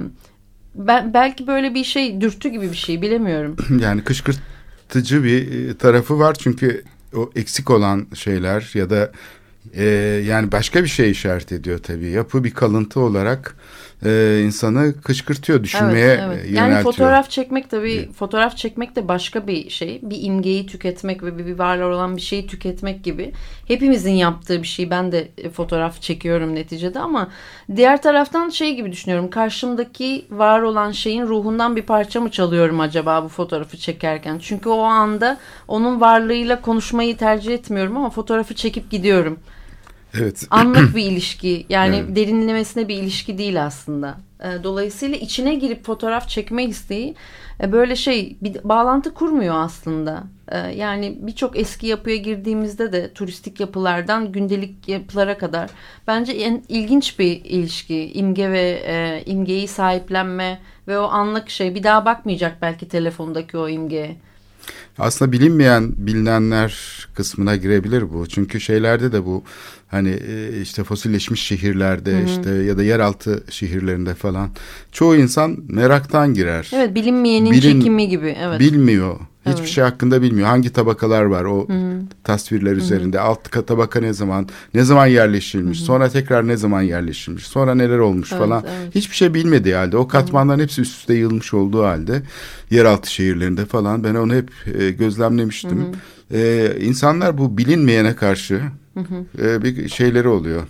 ben 0.75 1.15
belki 1.15 1.47
böyle 1.47 1.75
bir 1.75 1.85
şey 1.85 2.21
dürtü 2.21 2.49
gibi 2.49 2.71
bir 2.71 2.77
şey 2.77 3.03
bilemiyorum. 3.03 3.57
Yani 3.81 4.05
kışkırtıcı 4.05 5.25
bir 5.25 5.69
e, 5.69 5.77
tarafı 5.77 6.19
var 6.19 6.35
çünkü 6.35 6.85
o 7.17 7.31
eksik 7.37 7.71
olan 7.71 8.07
şeyler 8.15 8.71
ya 8.75 8.91
da 8.91 9.13
e, 9.75 9.85
yani 10.27 10.53
başka 10.53 10.83
bir 10.83 10.89
şey 10.89 11.11
işaret 11.11 11.53
ediyor 11.53 11.79
tabii. 11.79 12.11
Yapı 12.11 12.45
bir 12.45 12.55
kalıntı 12.55 13.01
olarak 13.01 13.57
e, 14.05 14.43
insanı 14.45 15.01
kışkırtıyor, 15.01 15.63
düşünmeye 15.63 16.07
evet, 16.07 16.21
evet. 16.27 16.45
yöneltiyor. 16.45 16.69
Yani 16.69 16.83
fotoğraf 16.83 17.31
çekmek 17.31 17.71
tabii 17.71 18.13
fotoğraf 18.13 18.57
çekmek 18.57 18.97
de 18.97 19.09
başka 19.09 19.47
bir 19.47 19.71
şey. 19.71 20.01
Bir 20.03 20.23
imgeyi 20.23 20.67
tüketmek 20.67 21.23
ve 21.23 21.39
bir, 21.39 21.47
bir 21.47 21.59
varlar 21.59 21.91
olan 21.91 22.17
bir 22.17 22.21
şeyi 22.23 22.47
tüketmek 22.47 23.05
gibi. 23.05 23.33
Hepimizin 23.69 24.13
yaptığı 24.13 24.63
bir 24.63 24.67
şey. 24.67 24.91
Ben 24.91 25.13
de 25.13 25.29
e, 25.39 25.51
fotoğraf 25.51 26.03
çekiyorum 26.03 26.55
neticede 26.55 26.99
ama 26.99 27.29
diğer 27.77 28.03
taraftan 28.03 28.49
şey 28.49 28.75
gibi 28.77 28.93
düşünüyorum. 28.93 29.31
Karşımdaki 29.31 30.27
var 30.31 30.61
olan 30.61 30.93
şeyin 30.93 31.27
ruhundan 31.27 31.77
bir 31.77 31.83
parça 31.83 32.21
mı 32.21 32.31
çalıyorum 32.31 32.81
acaba 32.81 33.25
bu 33.25 33.29
fotoğrafı 33.29 33.77
çekerken? 33.77 34.39
Çünkü 34.39 34.69
o 34.69 34.83
anda 34.83 35.39
onun 35.69 36.01
varlığıyla 36.01 36.61
konuşmayı 36.61 37.17
tercih 37.17 37.55
etmiyorum 37.55 37.97
ama 37.97 38.11
fotoğrafı 38.11 38.55
çekip 38.55 38.91
gidiyorum. 38.91 39.39
Evet. 40.21 40.47
Anlık 40.51 40.97
bir 40.97 41.05
ilişki. 41.05 41.67
Yani 41.69 41.97
evet. 41.97 42.17
derinlemesine 42.17 42.89
bir 42.89 42.95
ilişki 42.97 43.39
değil 43.39 43.65
aslında. 43.65 44.17
E, 44.41 44.65
dolayısıyla 44.65 45.17
içine 45.17 45.55
girip 45.55 45.85
fotoğraf 45.85 46.29
çekme 46.29 46.65
isteği 46.65 47.15
e, 47.61 47.73
böyle 47.73 47.97
şey 47.97 48.37
bir 48.43 48.57
bağlantı 48.65 49.15
kurmuyor 49.15 49.55
aslında. 49.59 50.25
E, 50.49 50.59
yani 50.59 51.19
birçok 51.21 51.59
eski 51.59 51.87
yapıya 51.87 52.17
girdiğimizde 52.17 52.93
de 52.93 53.13
turistik 53.13 53.61
yapılardan 53.61 54.33
gündelik 54.33 54.89
yapılara 54.89 55.39
kadar 55.39 55.71
bence 56.07 56.33
en 56.33 56.63
ilginç 56.69 57.19
bir 57.19 57.45
ilişki. 57.45 58.13
imge 58.13 58.51
ve 58.51 58.83
e, 58.87 59.23
imgeyi 59.27 59.69
sahiplenme 59.69 60.61
ve 60.89 60.99
o 60.99 61.05
anlık 61.05 61.51
şey 61.51 61.75
bir 61.75 61.83
daha 61.83 62.05
bakmayacak 62.05 62.57
belki 62.63 62.89
telefondaki 62.89 63.59
o 63.59 63.69
imgeye. 63.69 64.17
Aslında 64.99 65.33
bilinmeyen 65.33 65.93
bilinenler 65.97 66.75
kısmına 67.15 67.57
girebilir 67.57 68.13
bu. 68.13 68.27
Çünkü 68.27 68.61
şeylerde 68.61 69.13
de 69.13 69.25
bu 69.25 69.45
hani 69.89 70.11
e, 70.11 70.61
işte 70.63 70.85
fosilleşmiş 70.85 71.43
şehirlerde 71.43 72.13
Hı-hı. 72.13 72.25
işte 72.25 72.51
ya 72.51 72.79
da 72.79 72.83
yeraltı 72.83 73.45
şehirlerinde 73.51 74.15
falan 74.15 74.51
çoğu 74.93 75.17
insan 75.17 75.59
meraktan 75.69 76.35
girer. 76.35 76.71
Evet 76.75 76.95
bilinmeyenin 76.95 77.53
Bilin, 77.53 77.81
çekimi 77.81 78.09
gibi. 78.09 78.37
Evet. 78.41 78.61
Bilmiyor. 78.61 79.21
Hiçbir 79.47 79.61
evet. 79.61 79.69
şey 79.69 79.85
hakkında 79.85 80.23
bilmiyor. 80.23 80.49
Hangi 80.49 80.73
tabakalar 80.73 81.23
var 81.23 81.45
o 81.45 81.69
Hı-hı. 81.69 82.01
tasvirler 82.25 82.71
Hı-hı. 82.71 82.81
üzerinde. 82.81 83.21
Alt 83.21 83.67
tabaka 83.67 84.01
ne 84.01 84.13
zaman, 84.13 84.49
ne 84.75 84.85
zaman 84.85 85.07
yerleştirilmiş, 85.07 85.79
Hı-hı. 85.79 85.87
sonra 85.87 86.09
tekrar 86.09 86.49
ne 86.49 86.57
zaman 86.57 86.83
yerleştirilmiş, 86.83 87.47
sonra 87.47 87.75
neler 87.75 87.99
olmuş 87.99 88.33
evet, 88.33 88.43
falan. 88.43 88.65
Evet. 88.79 88.95
Hiçbir 88.95 89.17
şey 89.17 89.35
bilmediği 89.35 89.75
halde, 89.75 89.97
o 89.97 90.09
katmanların 90.09 90.59
Hı-hı. 90.59 90.65
hepsi 90.65 90.81
üst 90.81 90.99
üste 90.99 91.15
yığılmış 91.15 91.55
olduğu 91.55 91.85
halde 91.85 92.23
yeraltı 92.71 93.13
şehirlerinde 93.13 93.67
falan 93.67 94.05
ben 94.05 94.15
onu 94.15 94.35
hep 94.35 94.51
e, 94.79 94.91
gözlemlemiştim. 94.91 95.79
Hı-hı. 95.79 96.39
E, 96.39 96.75
insanlar 96.81 97.39
bu 97.39 97.59
bilinmeyene 97.59 98.17
karşı 98.17 98.61
E, 99.43 99.63
bir 99.63 99.89
şeyleri 99.89 100.29
oluyor. 100.29 100.63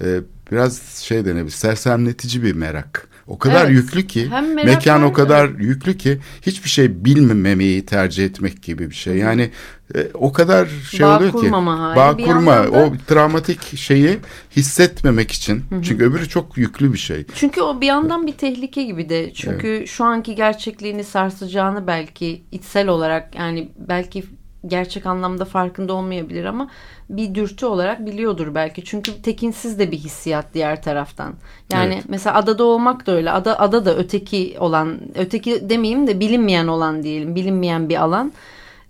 E, 0.00 0.20
biraz 0.52 0.82
şey 0.82 1.24
denebilir, 1.24 1.50
sersemletici 1.50 2.42
bir 2.42 2.54
merak. 2.54 3.08
O 3.30 3.38
kadar 3.38 3.64
evet. 3.64 3.74
yüklü 3.74 4.06
ki 4.06 4.30
mekan 4.64 5.02
o 5.02 5.12
kadar 5.12 5.48
evet. 5.48 5.60
yüklü 5.60 5.98
ki 5.98 6.18
hiçbir 6.42 6.68
şey 6.68 7.04
bilmemeyi 7.04 7.86
tercih 7.86 8.24
etmek 8.24 8.62
gibi 8.62 8.90
bir 8.90 8.94
şey. 8.94 9.16
Yani 9.16 9.50
e, 9.94 10.06
o 10.14 10.32
kadar 10.32 10.68
şey 10.90 11.06
bağ 11.06 11.16
oluyor 11.16 11.32
ki 11.32 11.52
bağ 11.96 12.16
kurma 12.16 12.56
da... 12.56 12.70
o 12.70 12.92
travmatik 13.06 13.76
şeyi 13.76 14.18
hissetmemek 14.56 15.30
için. 15.30 15.64
Hı 15.70 15.76
hı. 15.76 15.82
Çünkü 15.82 16.04
öbürü 16.04 16.28
çok 16.28 16.58
yüklü 16.58 16.92
bir 16.92 16.98
şey. 16.98 17.26
Çünkü 17.34 17.60
o 17.60 17.80
bir 17.80 17.86
yandan 17.86 18.26
bir 18.26 18.32
tehlike 18.32 18.82
gibi 18.84 19.08
de. 19.08 19.32
Çünkü 19.34 19.68
evet. 19.68 19.88
şu 19.88 20.04
anki 20.04 20.34
gerçekliğini 20.34 21.04
sarsacağını 21.04 21.86
belki 21.86 22.42
içsel 22.52 22.88
olarak 22.88 23.34
yani 23.34 23.72
belki 23.88 24.24
gerçek 24.66 25.06
anlamda 25.06 25.44
farkında 25.44 25.92
olmayabilir 25.92 26.44
ama 26.44 26.70
bir 27.10 27.34
dürtü 27.34 27.66
olarak 27.66 28.06
biliyordur 28.06 28.54
belki. 28.54 28.84
Çünkü 28.84 29.22
tekinsiz 29.22 29.78
de 29.78 29.90
bir 29.90 29.98
hissiyat 29.98 30.46
diğer 30.54 30.82
taraftan. 30.82 31.34
Yani 31.72 31.94
evet. 31.94 32.04
mesela 32.08 32.36
adada 32.36 32.64
olmak 32.64 33.06
da 33.06 33.12
öyle. 33.12 33.30
Ada 33.30 33.60
ada 33.60 33.84
da 33.84 33.96
öteki 33.96 34.56
olan, 34.58 35.00
öteki 35.14 35.70
demeyeyim 35.70 36.06
de 36.06 36.20
bilinmeyen 36.20 36.66
olan 36.66 37.02
diyelim. 37.02 37.34
Bilinmeyen 37.34 37.88
bir 37.88 37.96
alan. 37.96 38.32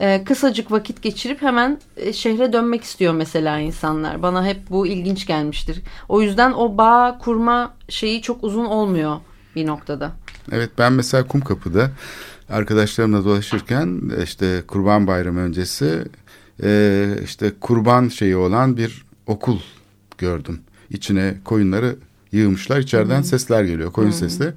Ee, 0.00 0.24
kısacık 0.24 0.72
vakit 0.72 1.02
geçirip 1.02 1.42
hemen 1.42 1.78
e, 1.96 2.12
şehre 2.12 2.52
dönmek 2.52 2.84
istiyor 2.84 3.14
mesela 3.14 3.58
insanlar. 3.58 4.22
Bana 4.22 4.46
hep 4.46 4.70
bu 4.70 4.86
ilginç 4.86 5.26
gelmiştir. 5.26 5.82
O 6.08 6.22
yüzden 6.22 6.52
o 6.52 6.78
bağ 6.78 7.18
kurma 7.18 7.74
şeyi 7.88 8.22
çok 8.22 8.44
uzun 8.44 8.64
olmuyor 8.64 9.16
bir 9.56 9.66
noktada. 9.66 10.12
Evet 10.52 10.70
ben 10.78 10.92
mesela 10.92 11.26
Kumkapı'da 11.26 11.90
arkadaşlarımla 12.50 13.24
dolaşırken 13.24 14.00
işte 14.24 14.62
Kurban 14.68 15.06
Bayramı 15.06 15.40
öncesi 15.40 16.04
e, 16.62 17.08
işte 17.24 17.52
kurban 17.60 18.08
şeyi 18.08 18.36
olan 18.36 18.76
bir 18.76 19.04
okul 19.26 19.58
gördüm. 20.18 20.60
İçine 20.90 21.34
koyunları 21.44 21.96
yığmışlar. 22.32 22.78
İçeriden 22.78 23.16
hmm. 23.16 23.24
sesler 23.24 23.64
geliyor. 23.64 23.92
Koyun 23.92 24.10
hmm. 24.10 24.18
sesleri. 24.18 24.52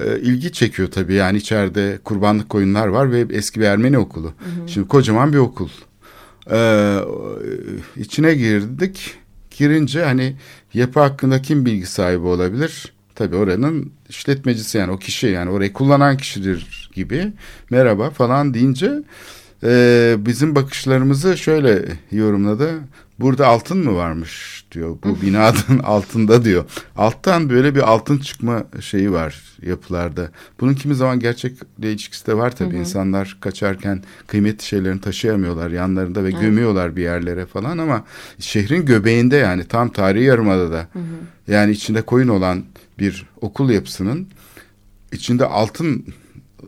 E, 0.00 0.20
ilgi 0.20 0.52
çekiyor 0.52 0.90
tabii. 0.90 1.14
Yani 1.14 1.38
içeride 1.38 1.98
kurbanlık 2.04 2.48
koyunlar 2.48 2.86
var 2.86 3.12
ve 3.12 3.26
eski 3.30 3.60
bir 3.60 3.64
Ermeni 3.64 3.98
okulu. 3.98 4.26
Hmm. 4.26 4.68
Şimdi 4.68 4.88
kocaman 4.88 5.32
bir 5.32 5.38
okul. 5.38 5.68
E, 6.50 6.98
içine 7.96 8.34
girdik. 8.34 9.14
Girince 9.50 10.04
hani 10.04 10.36
yapı 10.74 11.00
hakkında 11.00 11.42
kim 11.42 11.66
bilgi 11.66 11.86
sahibi 11.86 12.26
olabilir? 12.26 12.92
Tabii 13.14 13.36
oranın 13.36 13.92
işletmecisi 14.12 14.78
yani 14.78 14.92
o 14.92 14.98
kişi 14.98 15.26
yani 15.26 15.50
orayı 15.50 15.72
kullanan 15.72 16.16
kişidir 16.16 16.90
gibi 16.94 17.32
merhaba 17.70 18.10
falan 18.10 18.54
deyince 18.54 19.02
e, 19.64 20.14
bizim 20.18 20.54
bakışlarımızı 20.54 21.38
şöyle 21.38 21.84
yorumladı. 22.10 22.80
Burada 23.20 23.46
altın 23.46 23.78
mı 23.78 23.94
varmış 23.94 24.64
diyor. 24.72 24.96
Bu 25.04 25.22
binanın 25.22 25.78
altında 25.84 26.44
diyor. 26.44 26.64
Alttan 26.96 27.50
böyle 27.50 27.74
bir 27.74 27.80
altın 27.80 28.18
çıkma 28.18 28.64
şeyi 28.80 29.12
var 29.12 29.42
yapılarda. 29.62 30.30
Bunun 30.60 30.74
kimi 30.74 30.94
zaman 30.94 31.20
gerçekle 31.20 31.92
ilişkisi 31.92 32.26
de 32.26 32.36
var 32.36 32.56
tabii. 32.56 32.72
Hı 32.72 32.76
hı. 32.76 32.80
İnsanlar 32.80 33.36
kaçarken 33.40 34.02
kıymetli 34.26 34.66
şeylerini 34.66 35.00
taşıyamıyorlar 35.00 35.70
yanlarında 35.70 36.24
ve 36.24 36.30
evet. 36.30 36.40
gömüyorlar 36.40 36.96
bir 36.96 37.02
yerlere 37.02 37.46
falan 37.46 37.78
ama 37.78 38.04
şehrin 38.38 38.86
göbeğinde 38.86 39.36
yani 39.36 39.64
tam 39.64 39.88
tarihi 39.88 40.24
yarımada 40.24 40.72
da. 40.72 40.88
Hı 40.92 40.98
hı. 40.98 41.52
Yani 41.52 41.72
içinde 41.72 42.02
koyun 42.02 42.28
olan 42.28 42.64
bir 42.98 43.26
okul 43.40 43.70
yapısının 43.70 44.28
içinde 45.12 45.46
altın 45.46 46.06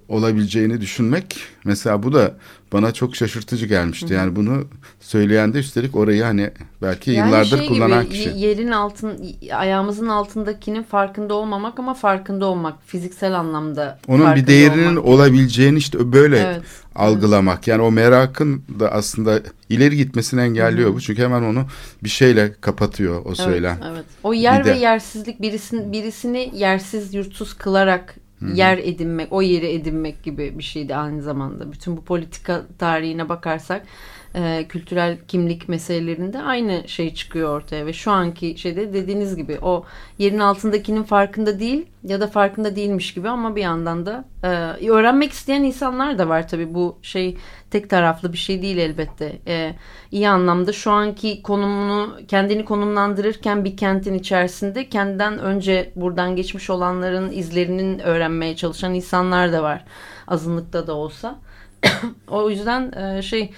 olabileceğini 0.09 0.81
düşünmek 0.81 1.41
mesela 1.65 2.03
bu 2.03 2.13
da 2.13 2.37
bana 2.75 2.93
çok 2.93 3.17
şaşırtıcı 3.17 3.67
gelmişti. 3.67 4.07
Hı-hı. 4.07 4.15
Yani 4.15 4.37
bunu 4.37 4.65
söyleyen 5.01 5.55
de 5.55 5.59
üstelik 5.59 5.97
orayı 5.97 6.23
hani 6.23 6.51
belki 6.83 7.11
yani 7.11 7.29
yıllardır 7.29 7.59
şey 7.59 7.69
kullanan 7.69 8.05
gibi, 8.05 8.15
kişi. 8.15 8.33
Yerin 8.37 8.71
altın 8.71 9.19
ayağımızın 9.53 10.09
altındakinin 10.09 10.83
farkında 10.83 11.35
olmamak 11.35 11.79
ama 11.79 11.95
farkında 11.95 12.47
olmak 12.47 12.75
fiziksel 12.87 13.39
anlamda. 13.39 13.99
Onun 14.09 14.35
bir 14.35 14.47
değerinin 14.47 14.97
olmak. 14.97 15.05
olabileceğini 15.05 15.79
işte 15.79 16.13
böyle 16.13 16.39
evet. 16.39 16.63
algılamak. 16.95 17.59
Evet. 17.59 17.69
Yani 17.69 17.83
o 17.83 17.91
merakın 17.91 18.63
da 18.81 18.93
aslında 18.93 19.41
ileri 19.69 19.97
gitmesini 19.97 20.41
engelliyor 20.41 20.89
Hı-hı. 20.89 20.97
bu. 20.97 21.01
Çünkü 21.01 21.23
hemen 21.23 21.43
onu 21.43 21.65
bir 22.05 22.09
şeyle 22.09 22.55
kapatıyor 22.61 23.17
o 23.25 23.29
evet, 23.29 23.37
söylem. 23.37 23.79
Evet. 23.93 24.05
O 24.23 24.35
yer 24.35 24.65
bir 24.65 24.71
ve 24.71 24.75
de... 24.75 24.79
yersizlik 24.79 25.43
birisini 25.43 25.93
birisini 25.93 26.51
yersiz 26.55 27.15
yurtsuz 27.15 27.55
kılarak 27.55 28.24
Hı-hı. 28.45 28.57
yer 28.57 28.79
edinmek, 28.79 29.33
o 29.33 29.43
yeri 29.43 29.67
edinmek 29.67 30.23
gibi 30.23 30.59
bir 30.59 30.63
şeydi 30.63 30.97
aynı 30.97 31.23
zamanda. 31.23 31.73
Bütün 31.73 31.97
bu 31.97 32.05
politika 32.05 32.63
tarihine 32.79 33.29
bakarsak 33.29 33.87
e, 34.35 34.67
kültürel 34.69 35.19
kimlik 35.29 35.69
meselelerinde 35.69 36.43
aynı 36.43 36.83
şey 36.87 37.15
çıkıyor 37.15 37.57
ortaya 37.57 37.87
ve 37.87 37.93
şu 37.93 38.11
anki 38.11 38.59
şeyde 38.59 38.93
dediğiniz 38.93 39.37
gibi 39.37 39.59
o 39.63 39.85
yerin 40.19 40.39
altındakinin 40.39 41.03
farkında 41.03 41.61
değil 41.61 41.87
ya 42.05 42.21
da 42.21 42.27
farkında 42.27 42.77
değilmiş 42.77 43.15
gibi 43.15 43.29
ama 43.29 43.57
bir 43.57 43.63
yandan 43.63 44.07
da 44.07 44.25
e, 44.43 44.49
öğrenmek 44.91 45.33
isteyen 45.33 45.63
insanlar 45.63 46.19
da 46.19 46.29
var 46.29 46.49
tabii 46.49 46.75
bu 46.75 46.99
şey 47.03 47.37
tek 47.71 47.91
taraflı 47.91 48.33
bir 48.33 48.39
şey 48.39 48.63
değil 48.63 48.79
elbette. 48.79 49.39
E, 49.47 49.75
iyi 50.11 50.29
anlamda 50.29 50.73
şu 50.73 50.91
anki 50.91 51.43
konumunu 51.43 52.19
kendini 52.29 52.65
konumlandırırken 52.65 53.65
bir 53.65 53.77
kentin 53.77 54.15
içerisinde 54.15 54.89
kendinden 54.89 55.39
önce 55.39 55.93
buradan 55.97 56.37
geçmiş 56.37 56.71
olanların 56.71 57.33
izlerinin 57.33 57.99
öğrenmeye 57.99 58.57
çalışan 58.57 58.95
insanlar 58.95 59.53
da 59.53 59.63
var 59.63 59.85
azınlıkta 60.27 60.87
da 60.87 60.95
olsa. 60.95 61.39
o 62.29 62.51
yüzden 62.51 62.93
e, 62.93 63.23
şey 63.23 63.53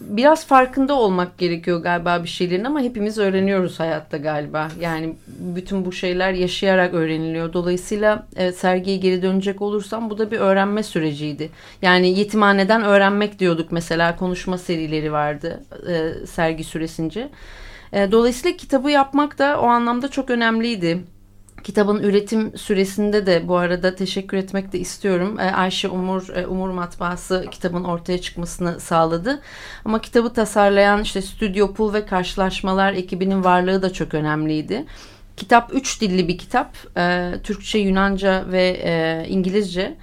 biraz 0.00 0.46
farkında 0.46 0.94
olmak 0.94 1.38
gerekiyor 1.38 1.82
galiba 1.82 2.22
bir 2.22 2.28
şeylerin 2.28 2.64
ama 2.64 2.80
hepimiz 2.80 3.18
öğreniyoruz 3.18 3.80
hayatta 3.80 4.16
galiba. 4.16 4.68
Yani 4.80 5.14
bütün 5.26 5.84
bu 5.84 5.92
şeyler 5.92 6.32
yaşayarak 6.32 6.94
öğreniliyor. 6.94 7.52
Dolayısıyla 7.52 8.26
e, 8.36 8.52
sergiye 8.52 8.96
geri 8.96 9.22
dönecek 9.22 9.62
olursam 9.62 10.10
bu 10.10 10.18
da 10.18 10.30
bir 10.30 10.38
öğrenme 10.38 10.82
süreciydi. 10.82 11.50
Yani 11.82 12.18
yetimhaneden 12.18 12.82
öğrenmek 12.82 13.38
diyorduk 13.38 13.72
mesela 13.72 14.16
konuşma 14.16 14.58
serileri 14.58 15.12
vardı 15.12 15.64
e, 15.88 16.26
sergi 16.26 16.64
süresince. 16.64 17.28
E, 17.92 18.12
dolayısıyla 18.12 18.56
kitabı 18.56 18.90
yapmak 18.90 19.38
da 19.38 19.60
o 19.60 19.66
anlamda 19.66 20.08
çok 20.08 20.30
önemliydi. 20.30 20.98
Kitabın 21.64 22.02
üretim 22.02 22.58
süresinde 22.58 23.26
de 23.26 23.48
bu 23.48 23.56
arada 23.56 23.94
teşekkür 23.94 24.36
etmek 24.36 24.72
de 24.72 24.78
istiyorum. 24.78 25.40
E, 25.40 25.42
Ayşe 25.42 25.88
Umur, 25.88 26.28
e, 26.28 26.46
Umur 26.46 26.70
Matbaası 26.70 27.46
kitabın 27.50 27.84
ortaya 27.84 28.20
çıkmasını 28.20 28.80
sağladı. 28.80 29.40
Ama 29.84 30.00
kitabı 30.00 30.32
tasarlayan 30.32 31.02
işte 31.02 31.22
Stüdyo 31.22 31.74
Pul 31.74 31.92
ve 31.92 32.06
Karşılaşmalar 32.06 32.92
ekibinin 32.92 33.44
varlığı 33.44 33.82
da 33.82 33.92
çok 33.92 34.14
önemliydi. 34.14 34.84
Kitap 35.36 35.74
üç 35.74 36.00
dilli 36.00 36.28
bir 36.28 36.38
kitap. 36.38 36.76
E, 36.96 37.32
Türkçe, 37.44 37.78
Yunanca 37.78 38.44
ve 38.52 39.26
İngilizce. 39.28 39.96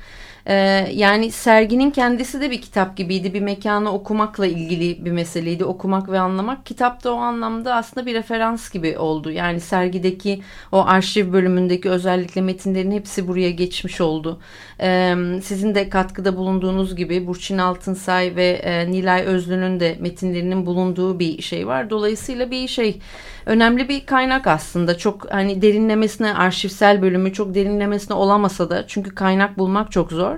E, 0.47 0.53
yani 0.93 1.31
serginin 1.31 1.91
kendisi 1.91 2.41
de 2.41 2.51
bir 2.51 2.62
kitap 2.62 2.97
gibiydi. 2.97 3.34
Bir 3.34 3.41
mekanı 3.41 3.91
okumakla 3.91 4.45
ilgili 4.45 5.05
bir 5.05 5.12
meseleydi. 5.12 5.65
Okumak 5.65 6.10
ve 6.10 6.19
anlamak. 6.19 6.65
Kitap 6.65 7.03
da 7.03 7.13
o 7.13 7.17
anlamda 7.17 7.75
aslında 7.75 8.05
bir 8.05 8.13
referans 8.13 8.69
gibi 8.69 8.97
oldu. 8.97 9.31
Yani 9.31 9.60
sergideki 9.60 10.41
o 10.71 10.86
arşiv 10.86 11.34
bölümündeki 11.34 11.89
özellikle 11.89 12.41
metinlerin 12.41 12.91
hepsi 12.91 13.27
buraya 13.27 13.51
geçmiş 13.51 14.01
oldu. 14.01 14.39
E, 14.81 15.15
sizin 15.43 15.75
de 15.75 15.89
katkıda 15.89 16.38
bulunduğunuz 16.38 16.95
gibi 16.95 17.27
Burçin 17.27 17.58
Altınsay 17.58 18.36
ve 18.36 18.47
e, 18.47 18.91
Nilay 18.91 19.21
Özlü'nün 19.21 19.79
de 19.79 19.97
metinlerinin 19.99 20.65
bulunduğu 20.65 21.19
bir 21.19 21.41
şey 21.41 21.67
var. 21.67 21.89
Dolayısıyla 21.89 22.51
bir 22.51 22.67
şey 22.67 22.99
önemli 23.45 23.89
bir 23.89 24.05
kaynak 24.05 24.47
aslında. 24.47 24.97
Çok 24.97 25.31
hani 25.31 25.62
derinlemesine 25.62 26.34
arşivsel 26.34 27.01
bölümü 27.01 27.34
çok 27.34 27.55
derinlemesine 27.55 28.15
olamasa 28.15 28.69
da 28.69 28.88
çünkü 28.88 29.15
kaynak 29.15 29.58
bulmak 29.58 29.91
çok 29.91 30.12
zor. 30.12 30.36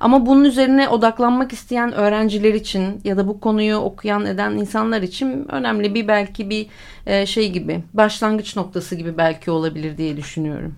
Ama 0.00 0.26
bunun 0.26 0.44
üzerine 0.44 0.88
odaklanmak 0.88 1.52
isteyen 1.52 1.92
öğrenciler 1.92 2.54
için 2.54 3.00
ya 3.04 3.16
da 3.16 3.28
bu 3.28 3.40
konuyu 3.40 3.76
okuyan 3.76 4.26
eden 4.26 4.50
insanlar 4.50 5.02
için 5.02 5.46
önemli 5.52 5.94
bir 5.94 6.08
belki 6.08 6.50
bir 6.50 6.66
e, 7.06 7.26
şey 7.26 7.52
gibi 7.52 7.82
başlangıç 7.94 8.56
noktası 8.56 8.94
gibi 8.94 9.18
belki 9.18 9.50
olabilir 9.50 9.98
diye 9.98 10.16
düşünüyorum. 10.16 10.74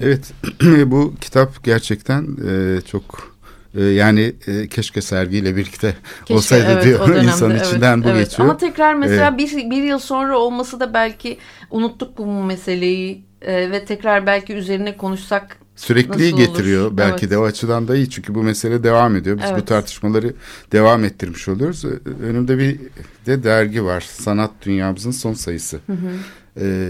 Evet 0.00 0.32
bu 0.86 1.14
kitap 1.20 1.64
gerçekten 1.64 2.26
e, 2.48 2.80
çok 2.80 3.36
e, 3.74 3.84
yani 3.84 4.32
e, 4.46 4.68
keşke 4.68 5.00
sergiyle 5.00 5.56
birlikte 5.56 5.94
keşke, 6.18 6.34
olsaydı 6.34 6.66
evet, 6.72 6.84
diyor 6.84 7.00
dönemde, 7.08 7.26
insan 7.26 7.50
evet, 7.50 7.66
içinden 7.66 8.04
bu 8.04 8.08
evet. 8.08 8.30
geçiyor. 8.30 8.48
Ama 8.48 8.58
tekrar 8.58 8.94
mesela 8.94 9.34
ee, 9.34 9.38
bir, 9.38 9.70
bir 9.70 9.82
yıl 9.82 9.98
sonra 9.98 10.38
olması 10.38 10.80
da 10.80 10.94
belki 10.94 11.38
unuttuk 11.70 12.18
bu 12.18 12.26
meseleyi 12.26 13.24
e, 13.42 13.70
ve 13.70 13.84
tekrar 13.84 14.26
belki 14.26 14.54
üzerine 14.54 14.96
konuşsak 14.96 15.56
sürekli 15.76 16.34
getiriyor. 16.34 16.86
Olur? 16.86 16.96
Belki 16.96 17.20
evet. 17.20 17.30
de 17.30 17.38
o 17.38 17.44
açıdan 17.44 17.88
da 17.88 17.96
iyi 17.96 18.10
çünkü 18.10 18.34
bu 18.34 18.42
mesele 18.42 18.82
devam 18.82 19.16
ediyor. 19.16 19.38
Biz 19.38 19.44
evet. 19.50 19.60
bu 19.60 19.64
tartışmaları 19.64 20.34
devam 20.72 21.04
ettirmiş 21.04 21.48
oluyoruz. 21.48 21.84
Önümde 22.22 22.58
bir 22.58 22.78
de 23.26 23.42
dergi 23.44 23.84
var. 23.84 24.00
Sanat 24.00 24.50
Dünyamızın 24.62 25.10
son 25.10 25.34
sayısı. 25.34 25.80
Hı 25.86 25.92
hı. 25.92 25.96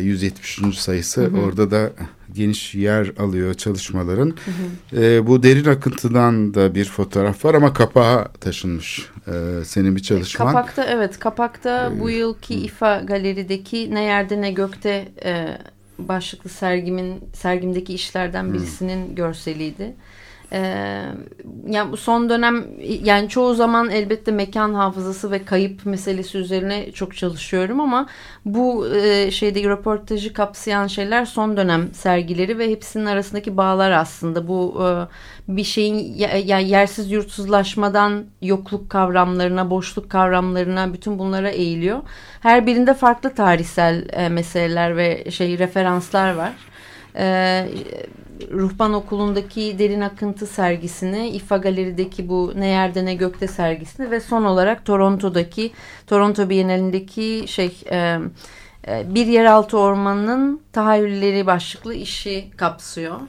170. 0.03 0.61
Ee, 0.61 0.73
sayısı. 0.73 1.21
Hı 1.21 1.27
hı. 1.27 1.41
Orada 1.41 1.71
da 1.71 1.93
geniş 2.35 2.75
yer 2.75 3.13
alıyor 3.19 3.55
çalışmaların. 3.55 4.35
Hı 4.45 4.51
hı. 4.97 5.05
E, 5.05 5.27
bu 5.27 5.43
derin 5.43 5.65
akıntıdan 5.65 6.55
da 6.55 6.75
bir 6.75 6.85
fotoğraf 6.85 7.45
var 7.45 7.55
ama 7.55 7.73
kapağa 7.73 8.29
taşınmış 8.41 9.11
e, 9.27 9.65
senin 9.65 9.97
bir 9.97 10.03
çalışman. 10.03 10.47
Kapakta 10.47 10.85
evet 10.85 11.19
kapakta 11.19 11.93
ee, 11.97 12.01
bu 12.01 12.11
yılki 12.11 12.55
İFA 12.55 13.01
galerideki 13.01 13.95
ne 13.95 14.03
yerde 14.03 14.41
ne 14.41 14.51
gökte 14.51 15.09
e, 15.25 15.59
başlıklı 15.99 16.51
sergimin 16.51 17.25
sergimdeki 17.35 17.95
işlerden 17.95 18.53
birisinin 18.53 19.11
hı. 19.11 19.15
görseliydi. 19.15 19.95
Ee, 20.53 21.03
yani 21.69 21.97
son 21.97 22.31
dönem 22.31 22.67
yani 23.05 23.29
çoğu 23.29 23.55
zaman 23.55 23.91
elbette 23.91 24.31
mekan 24.31 24.75
hafızası 24.75 25.31
ve 25.31 25.45
kayıp 25.45 25.87
meselesi 25.87 26.39
üzerine 26.39 26.93
çok 26.93 27.17
çalışıyorum 27.17 27.81
ama 27.81 28.07
bu 28.45 28.89
e, 28.97 29.31
şeyde 29.31 29.63
röportajı 29.63 30.33
kapsayan 30.33 30.87
şeyler 30.87 31.25
son 31.25 31.57
dönem 31.57 31.95
sergileri 31.95 32.59
ve 32.59 32.71
hepsinin 32.71 33.07
arasındaki 33.07 33.57
bağlar 33.57 33.91
aslında 33.91 34.49
bu 34.49 34.83
e, 34.85 34.89
bir 35.57 35.65
şeyin 35.65 36.15
yani 36.45 36.69
yersiz 36.69 37.11
yurtsuzlaşmadan 37.11 38.25
yokluk 38.43 38.91
kavramlarına, 38.91 39.71
boşluk 39.71 40.11
kavramlarına 40.11 40.93
bütün 40.93 41.19
bunlara 41.19 41.49
eğiliyor. 41.51 41.99
Her 42.41 42.67
birinde 42.67 42.95
farklı 42.95 43.35
tarihsel 43.35 44.05
e, 44.13 44.29
meseleler 44.29 44.97
ve 44.97 45.31
şey 45.31 45.59
referanslar 45.59 46.35
var. 46.35 46.53
E, 47.21 47.69
Ruhban 48.53 48.93
Okulu'ndaki 48.93 49.79
Derin 49.79 50.01
Akıntı 50.01 50.47
sergisini, 50.47 51.29
İFA 51.29 51.57
Galeri'deki 51.57 52.29
bu 52.29 52.53
Ne 52.57 52.67
Yerde 52.67 53.05
Ne 53.05 53.15
Gökte 53.15 53.47
sergisini 53.47 54.11
ve 54.11 54.21
son 54.21 54.45
olarak 54.45 54.85
Toronto'daki 54.85 55.73
Toronto 56.07 56.51
Bienalindeki 56.51 57.45
şey 57.49 57.83
e, 57.91 58.19
e, 58.89 59.15
Bir 59.15 59.27
Yeraltı 59.27 59.79
Ormanı'nın 59.79 60.61
Tahayyülleri 60.73 61.47
başlıklı 61.47 61.95
işi 61.95 62.51
kapsıyor. 62.57 63.21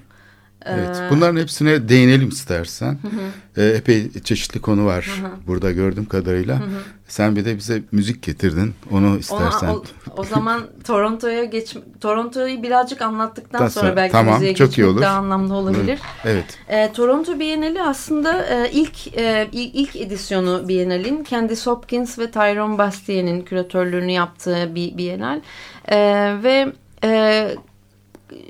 Evet, 0.65 0.97
ee, 0.97 1.10
bunların 1.10 1.41
hepsine 1.41 1.89
değinelim 1.89 2.30
istersen. 2.30 2.97
Hı 3.02 3.08
hı. 3.08 3.62
Ee, 3.62 3.69
epey 3.69 4.12
çeşitli 4.24 4.62
konu 4.62 4.86
var 4.86 5.21
hı 5.21 5.28
hı. 5.28 5.32
burada 5.47 5.71
gördüğüm 5.71 6.06
kadarıyla. 6.06 6.60
Hı 6.60 6.63
hı. 6.63 6.82
Sen 7.08 7.36
bir 7.36 7.45
de 7.45 7.58
bize 7.58 7.82
müzik 7.91 8.24
getirdin. 8.24 8.74
Onu 8.91 9.17
istersen. 9.17 9.67
Ona, 9.67 9.78
o, 9.78 9.84
o 10.17 10.24
zaman 10.24 10.62
Toronto'ya 10.84 11.43
geç 11.43 11.78
Toronto'yu 12.02 12.63
birazcık 12.63 13.02
anlattıktan 13.02 13.60
sonra, 13.60 13.69
sonra 13.69 13.95
belki 13.95 14.12
tamam, 14.12 14.34
müziğe 14.34 14.56
çok 14.56 14.67
geçmek 14.67 14.86
iyi 14.86 14.91
olur. 14.91 15.02
daha 15.02 15.17
anlamlı 15.17 15.54
olabilir. 15.54 15.97
Hı. 15.97 16.30
Evet. 16.30 16.58
E, 16.67 16.93
Toronto 16.93 17.39
Bienali 17.39 17.84
aslında 17.84 18.45
e, 18.45 18.71
ilk 18.71 19.17
e, 19.17 19.50
ilk 19.52 19.95
edisyonu 19.95 20.67
Bienal'in 20.67 21.24
Candice 21.24 21.62
Hopkins 21.65 22.19
ve 22.19 22.32
Tyrone 22.32 22.78
Bastier'in 22.78 23.41
küratörlüğünü 23.41 24.12
yaptığı 24.12 24.76
bir 24.76 24.97
Bienal. 24.97 25.41
E, 25.88 25.97
ve 26.43 26.74
e, 27.04 27.50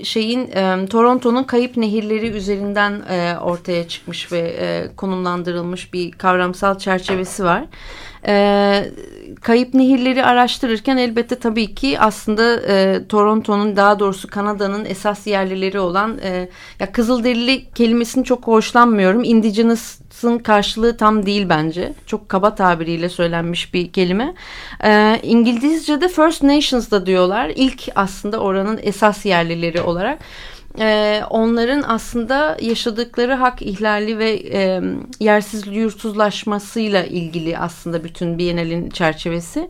şeyin 0.04 0.52
e, 0.52 0.86
Toronto'nun 0.90 1.44
kayıp 1.44 1.78
nehirleri 1.78 2.28
üzerinden 2.28 3.02
e, 3.10 3.38
ortaya 3.42 3.88
çıkmış 3.88 4.32
ve 4.32 4.40
e, 4.40 4.96
konumlandırılmış 4.96 5.94
bir 5.94 6.12
kavramsal 6.12 6.78
çerçevesi 6.78 7.44
var. 7.44 7.66
E, 8.28 8.92
kayıp 9.42 9.74
nehirleri 9.74 10.26
araştırırken 10.26 10.98
elbette 10.98 11.36
tabii 11.36 11.76
ki 11.76 12.00
aslında 12.00 12.62
e, 12.68 13.08
Toronto'nun 13.10 13.76
daha 13.76 14.00
doğrusu 14.00 14.28
Kanada'nın 14.28 14.86
esas 14.86 15.28
yerlileri 15.28 15.80
olan 15.80 16.20
e, 16.24 16.50
ya 16.80 16.92
Kızılderili 16.92 17.66
kelimesini 17.76 18.24
çok 18.24 18.48
hoşlanmıyorum. 18.48 19.24
Indigenous 19.24 20.02
karşılığı 20.44 20.98
tam 20.98 21.26
değil 21.26 21.50
bence. 21.50 21.94
Çok 22.06 22.30
kaba 22.30 22.56
tabiriyle 22.56 23.10
söylenmiş 23.10 23.74
bir 23.74 23.92
kelime. 23.92 24.34
E, 24.84 25.20
İngilizce'de 25.24 26.08
First 26.08 26.44
Nations'da 26.44 27.06
diyorlar. 27.06 27.52
İlk 27.56 27.82
aslında 27.96 28.38
oranın 28.38 28.80
esas 28.84 29.26
yerlileri 29.26 29.82
olarak 29.82 30.20
e, 30.80 31.22
onların 31.30 31.84
aslında 31.88 32.58
yaşadıkları 32.62 33.34
hak 33.34 33.62
ihlali 33.62 34.18
ve 34.18 34.32
e, 34.32 34.82
yersiz 35.20 35.68
yurtsuzlaşmasıyla 35.68 37.04
ilgili 37.04 37.58
aslında 37.58 38.04
bütün 38.04 38.38
Bienal'in 38.38 38.90
çerçevesi. 38.90 39.70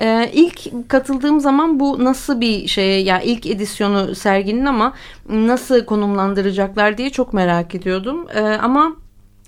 Ee, 0.00 0.30
ilk 0.32 0.88
katıldığım 0.88 1.40
zaman 1.40 1.80
bu 1.80 2.04
nasıl 2.04 2.40
bir 2.40 2.66
şey 2.66 2.88
ya 2.90 2.98
yani 3.00 3.24
ilk 3.24 3.46
edisyonu 3.46 4.14
serginin 4.14 4.64
ama 4.64 4.92
nasıl 5.28 5.84
konumlandıracaklar 5.84 6.98
diye 6.98 7.10
çok 7.10 7.32
merak 7.32 7.74
ediyordum. 7.74 8.26
Ee, 8.34 8.40
ama 8.40 8.96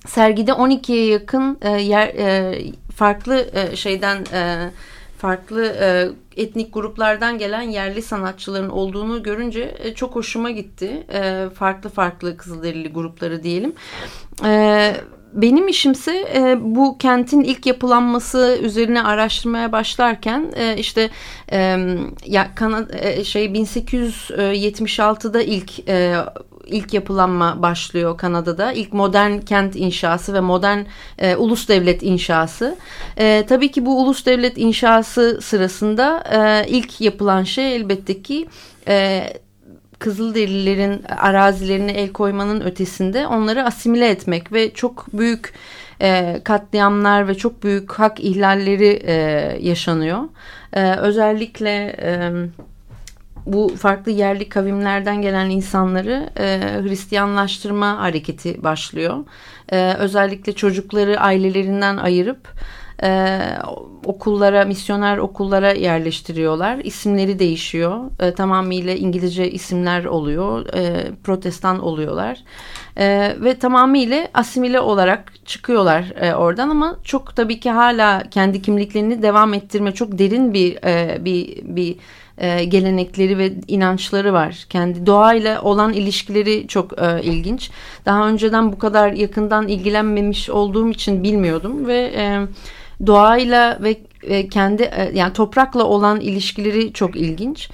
sergide 0.07 0.51
12'ye 0.51 1.07
yakın 1.07 1.59
e, 1.63 1.71
yer 1.71 2.09
e, 2.09 2.59
farklı 2.97 3.47
e, 3.53 3.77
şeyden 3.77 4.25
e, 4.33 4.71
farklı 5.19 5.67
e, 5.67 6.09
etnik 6.37 6.75
gruplardan 6.75 7.39
gelen 7.39 7.63
yerli 7.63 8.03
sanatçıların 8.03 8.71
olduğunu 8.71 9.23
görünce 9.23 9.77
e, 9.79 9.95
çok 9.95 10.15
hoşuma 10.15 10.51
gitti. 10.51 11.07
E, 11.13 11.49
farklı 11.55 11.91
farklı 11.91 12.37
Kızılderili 12.37 12.93
grupları 12.93 13.43
diyelim. 13.43 13.73
E, 14.45 14.93
benim 15.33 15.69
işimse 15.69 16.29
e, 16.35 16.59
bu 16.61 16.99
kentin 16.99 17.41
ilk 17.41 17.67
yapılanması 17.67 18.59
üzerine 18.63 19.03
araştırmaya 19.03 19.73
başlarken 19.73 20.53
e, 20.57 20.77
işte 20.77 21.11
e, 21.53 21.87
ya 22.25 22.55
Kanada 22.55 22.99
e, 22.99 23.25
şey 23.25 23.47
1876'da 23.47 25.43
ilk 25.43 25.89
e, 25.89 26.17
ilk 26.67 26.95
yapılanma 26.95 27.63
başlıyor 27.63 28.19
Kanada'da. 28.19 28.73
İlk 28.73 28.93
modern 28.93 29.39
kent 29.39 29.77
inşası 29.77 30.35
ve 30.35 30.41
modern 30.41 30.79
e, 31.19 31.37
ulus 31.37 31.69
devlet 31.69 32.03
inşası. 32.03 32.77
E, 33.19 33.45
tabii 33.49 33.71
ki 33.71 33.87
bu 33.87 34.03
ulus 34.03 34.27
devlet 34.27 34.59
inşası 34.59 35.39
sırasında 35.43 36.25
e, 36.33 36.69
ilk 36.69 37.01
yapılan 37.01 37.43
şey 37.43 37.77
elbette 37.77 38.23
ki 38.23 38.49
e, 38.89 39.27
Kızılderililerin 39.99 41.03
arazilerine 41.03 41.93
el 41.93 42.13
koymanın 42.13 42.61
ötesinde 42.61 43.27
onları 43.27 43.65
asimile 43.65 44.09
etmek 44.09 44.53
ve 44.53 44.75
çok 44.75 45.07
büyük 45.13 45.53
e, 46.03 46.41
katliamlar 46.45 47.29
ve 47.29 47.35
çok 47.35 47.63
büyük 47.63 47.93
hak 47.93 48.21
ihlalleri 48.21 49.03
e, 49.07 49.13
yaşanıyor. 49.61 50.21
E, 50.73 50.95
özellikle 50.95 51.97
e, 52.03 52.33
bu 53.47 53.77
farklı 53.77 54.11
yerli 54.11 54.49
kavimlerden 54.49 55.23
gelen 55.23 55.51
insanları 55.51 56.31
e, 56.39 56.61
Hristiyanlaştırma 56.83 57.99
hareketi 57.99 58.65
başlıyor. 58.65 59.25
E, 59.73 59.95
özellikle 59.95 60.53
çocukları 60.53 61.21
ailelerinden 61.21 61.97
ayırıp 61.97 62.49
e, 63.03 63.41
okullara, 64.05 64.65
misyoner 64.65 65.19
okullara 65.19 65.73
yerleştiriyorlar. 65.73 66.79
İsimleri 66.79 67.39
değişiyor. 67.39 68.01
E, 68.21 68.35
tamamıyla 68.35 68.95
İngilizce 68.95 69.51
isimler 69.51 70.05
oluyor. 70.05 70.75
E, 70.75 71.11
protestan 71.25 71.83
oluyorlar. 71.83 72.39
E, 72.99 73.37
ve 73.41 73.59
tamamıyla 73.59 74.29
asimile 74.35 74.81
olarak 74.81 75.33
çıkıyorlar 75.47 76.13
e, 76.21 76.35
oradan 76.35 76.69
ama 76.69 76.97
çok 77.05 77.37
tabii 77.37 77.61
ki 77.61 77.71
hala 77.71 78.23
kendi 78.31 78.63
kimliklerini 78.63 79.23
devam 79.23 79.55
ettirme 79.55 79.93
çok 79.93 80.19
derin 80.19 80.55
bir 80.55 80.85
e, 80.85 81.25
bir 81.25 81.63
bir 81.63 81.97
e, 82.39 82.65
gelenekleri 82.65 83.39
ve 83.39 83.53
inançları 83.69 84.33
var. 84.33 84.67
Kendi 84.71 85.07
doğayla 85.07 85.63
olan 85.63 85.93
ilişkileri 85.93 86.67
çok 86.69 87.03
e, 87.03 87.23
ilginç. 87.23 87.71
Daha 88.07 88.29
önceden 88.29 88.73
bu 88.73 88.79
kadar 88.79 89.13
yakından 89.13 89.69
ilgilenmemiş 89.69 90.51
olduğum 90.51 90.91
için 90.91 91.23
bilmiyordum 91.23 91.87
ve 91.87 92.13
e, 92.17 92.41
doğayla 93.07 93.79
ve 93.83 93.97
e, 94.23 94.49
kendi 94.49 94.83
e, 94.83 95.11
yani 95.15 95.33
toprakla 95.33 95.85
olan 95.85 96.21
ilişkileri 96.21 96.93
çok 96.93 97.17
ilginç. 97.17 97.71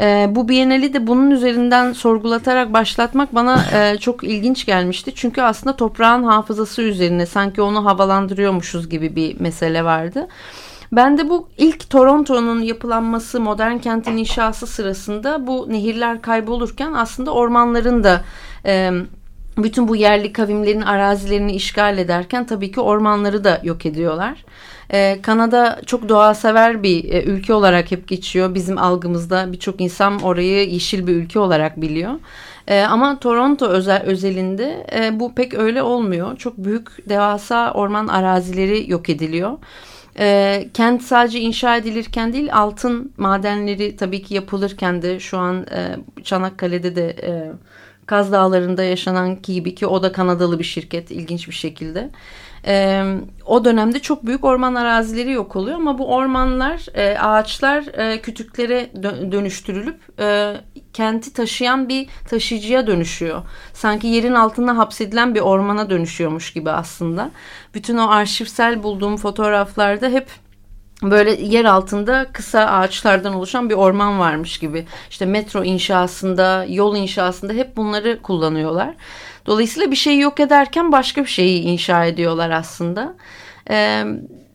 E, 0.00 0.26
bu 0.30 0.48
Biennale'i 0.48 0.94
de 0.94 1.06
bunun 1.06 1.30
üzerinden 1.30 1.92
sorgulatarak 1.92 2.72
başlatmak 2.72 3.34
bana 3.34 3.64
e, 3.74 3.98
çok 3.98 4.24
ilginç 4.24 4.66
gelmişti. 4.66 5.12
Çünkü 5.14 5.42
aslında 5.42 5.76
toprağın 5.76 6.24
hafızası 6.24 6.82
üzerine 6.82 7.26
sanki 7.26 7.62
onu 7.62 7.84
havalandırıyormuşuz 7.84 8.88
gibi 8.88 9.16
bir 9.16 9.40
mesele 9.40 9.84
vardı. 9.84 10.28
Ben 10.92 11.18
de 11.18 11.28
bu 11.28 11.48
ilk 11.58 11.90
Toronto'nun 11.90 12.60
yapılanması, 12.60 13.40
modern 13.40 13.78
kentin 13.78 14.16
inşası 14.16 14.66
sırasında 14.66 15.46
bu 15.46 15.66
nehirler 15.68 16.22
kaybolurken 16.22 16.92
aslında 16.92 17.30
ormanların 17.30 18.04
da 18.04 18.24
e, 18.66 18.90
bütün 19.58 19.88
bu 19.88 19.96
yerli 19.96 20.32
kavimlerin 20.32 20.80
arazilerini 20.80 21.52
işgal 21.52 21.98
ederken 21.98 22.46
tabii 22.46 22.72
ki 22.72 22.80
ormanları 22.80 23.44
da 23.44 23.60
yok 23.62 23.86
ediyorlar. 23.86 24.44
Ee, 24.92 25.18
Kanada 25.22 25.80
çok 25.86 26.08
doğa 26.08 26.34
sever 26.34 26.82
bir 26.82 27.12
e, 27.12 27.22
ülke 27.22 27.54
olarak 27.54 27.90
hep 27.90 28.08
geçiyor. 28.08 28.54
Bizim 28.54 28.78
algımızda 28.78 29.52
birçok 29.52 29.80
insan 29.80 30.20
orayı 30.20 30.70
yeşil 30.70 31.06
bir 31.06 31.16
ülke 31.16 31.38
olarak 31.38 31.80
biliyor. 31.80 32.12
Ee, 32.68 32.80
ama 32.80 33.18
Toronto 33.18 33.66
özel 33.66 34.02
özelinde 34.02 34.86
e, 34.92 35.20
bu 35.20 35.34
pek 35.34 35.54
öyle 35.54 35.82
olmuyor. 35.82 36.36
Çok 36.36 36.56
büyük 36.56 37.08
devasa 37.08 37.72
orman 37.72 38.06
arazileri 38.06 38.90
yok 38.90 39.10
ediliyor. 39.10 39.58
E, 40.18 40.68
kent 40.74 41.02
sadece 41.02 41.40
inşa 41.40 41.76
edilirken 41.76 42.32
değil 42.32 42.48
altın 42.52 43.12
madenleri 43.16 43.96
tabii 43.96 44.22
ki 44.22 44.34
yapılırken 44.34 45.02
de 45.02 45.20
şu 45.20 45.38
an 45.38 45.66
e, 45.70 45.96
Çanakkale'de 46.24 46.96
de 46.96 47.08
e, 47.22 47.52
Kaz 48.06 48.32
Dağları'nda 48.32 48.82
yaşanan 48.82 49.42
gibi 49.42 49.74
ki 49.74 49.86
o 49.86 50.02
da 50.02 50.12
Kanadalı 50.12 50.58
bir 50.58 50.64
şirket 50.64 51.10
ilginç 51.10 51.48
bir 51.48 51.54
şekilde. 51.54 52.10
E, 52.66 53.04
o 53.46 53.64
dönemde 53.64 53.98
çok 53.98 54.26
büyük 54.26 54.44
orman 54.44 54.74
arazileri 54.74 55.30
yok 55.30 55.56
oluyor 55.56 55.76
ama 55.76 55.98
bu 55.98 56.14
ormanlar, 56.14 56.86
e, 56.94 57.18
ağaçlar 57.18 57.84
e, 57.98 58.20
kütüklere 58.20 58.90
dönüştürülüp 59.32 60.20
e, 60.20 60.54
kenti 60.96 61.32
taşıyan 61.32 61.88
bir 61.88 62.08
taşıyıcıya 62.30 62.86
dönüşüyor. 62.86 63.42
Sanki 63.72 64.06
yerin 64.06 64.34
altında 64.34 64.78
hapsedilen 64.78 65.34
bir 65.34 65.40
ormana 65.40 65.90
dönüşüyormuş 65.90 66.52
gibi 66.52 66.70
aslında. 66.70 67.30
Bütün 67.74 67.96
o 67.96 68.08
arşivsel 68.08 68.82
bulduğum 68.82 69.16
fotoğraflarda 69.16 70.08
hep 70.08 70.26
böyle 71.02 71.30
yer 71.42 71.64
altında 71.64 72.26
kısa 72.32 72.60
ağaçlardan 72.60 73.34
oluşan 73.34 73.70
bir 73.70 73.74
orman 73.74 74.18
varmış 74.18 74.58
gibi. 74.58 74.86
İşte 75.10 75.26
metro 75.26 75.64
inşasında, 75.64 76.66
yol 76.68 76.96
inşasında 76.96 77.52
hep 77.52 77.76
bunları 77.76 78.22
kullanıyorlar. 78.22 78.94
Dolayısıyla 79.46 79.90
bir 79.90 79.96
şeyi 79.96 80.20
yok 80.20 80.40
ederken 80.40 80.92
başka 80.92 81.22
bir 81.22 81.30
şeyi 81.30 81.62
inşa 81.62 82.04
ediyorlar 82.04 82.50
aslında. 82.50 83.14
Ee, 83.70 84.04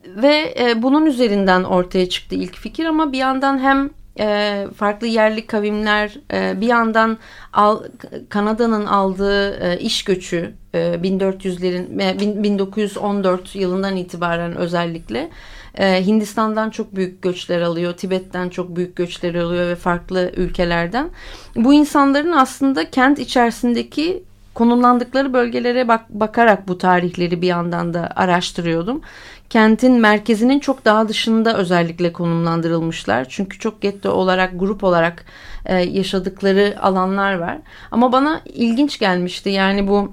ve 0.06 0.54
e, 0.60 0.82
bunun 0.82 1.06
üzerinden 1.06 1.64
ortaya 1.64 2.08
çıktı 2.08 2.34
ilk 2.34 2.56
fikir 2.56 2.84
ama 2.84 3.12
bir 3.12 3.18
yandan 3.18 3.58
hem 3.58 3.90
e, 4.18 4.66
farklı 4.76 5.06
yerli 5.06 5.46
kavimler 5.46 6.18
e, 6.32 6.60
bir 6.60 6.66
yandan 6.66 7.18
Kanada'nın 8.28 8.86
aldığı 8.86 9.72
e, 9.72 9.78
iş 9.78 10.04
göçü 10.04 10.54
e, 10.74 10.78
1400'lerin 10.78 12.02
e, 12.02 12.42
1914 12.42 13.54
yılından 13.54 13.96
itibaren 13.96 14.56
özellikle 14.56 15.30
e, 15.78 16.06
Hindistan'dan 16.06 16.70
çok 16.70 16.96
büyük 16.96 17.22
göçler 17.22 17.60
alıyor, 17.60 17.92
Tibet'ten 17.92 18.48
çok 18.48 18.76
büyük 18.76 18.96
göçler 18.96 19.34
alıyor 19.34 19.68
ve 19.68 19.76
farklı 19.76 20.32
ülkelerden. 20.36 21.10
Bu 21.56 21.74
insanların 21.74 22.32
aslında 22.32 22.90
kent 22.90 23.18
içerisindeki 23.18 24.22
konumlandıkları 24.54 25.32
bölgelere 25.32 25.88
bak 25.88 26.10
bakarak 26.10 26.68
bu 26.68 26.78
tarihleri 26.78 27.42
bir 27.42 27.46
yandan 27.46 27.94
da 27.94 28.12
araştırıyordum. 28.16 29.00
Kentin 29.52 29.92
merkezinin 29.92 30.60
çok 30.60 30.84
daha 30.84 31.08
dışında 31.08 31.56
özellikle 31.56 32.12
konumlandırılmışlar. 32.12 33.26
Çünkü 33.28 33.58
çok 33.58 33.82
getto 33.82 34.10
olarak, 34.10 34.60
grup 34.60 34.84
olarak 34.84 35.24
e, 35.66 35.74
yaşadıkları 35.76 36.76
alanlar 36.82 37.34
var. 37.34 37.58
Ama 37.90 38.12
bana 38.12 38.40
ilginç 38.44 38.98
gelmişti. 38.98 39.50
Yani 39.50 39.88
bu 39.88 40.12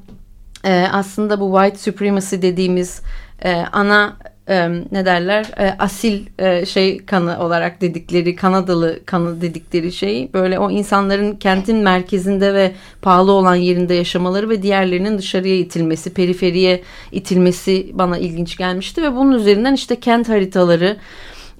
e, 0.65 0.87
aslında 0.91 1.39
bu 1.39 1.57
white 1.57 1.77
supremacy 1.77 2.35
dediğimiz 2.35 3.01
e, 3.43 3.65
ana 3.71 4.17
e, 4.49 4.69
ne 4.91 5.05
derler 5.05 5.45
e, 5.57 5.75
asil 5.79 6.25
e, 6.39 6.65
şey 6.65 7.05
kanı 7.05 7.39
olarak 7.39 7.81
dedikleri 7.81 8.35
Kanadalı 8.35 8.99
kanı 9.05 9.41
dedikleri 9.41 9.91
şey 9.91 10.33
böyle 10.33 10.59
o 10.59 10.71
insanların 10.71 11.35
kentin 11.35 11.77
merkezinde 11.77 12.53
ve 12.53 12.71
pahalı 13.01 13.31
olan 13.31 13.55
yerinde 13.55 13.93
yaşamaları 13.93 14.49
ve 14.49 14.61
diğerlerinin 14.61 15.17
dışarıya 15.17 15.55
itilmesi 15.55 16.13
periferiye 16.13 16.81
itilmesi 17.11 17.89
bana 17.93 18.17
ilginç 18.17 18.57
gelmişti 18.57 19.03
ve 19.03 19.15
bunun 19.15 19.31
üzerinden 19.31 19.73
işte 19.73 19.99
kent 19.99 20.29
haritaları 20.29 20.97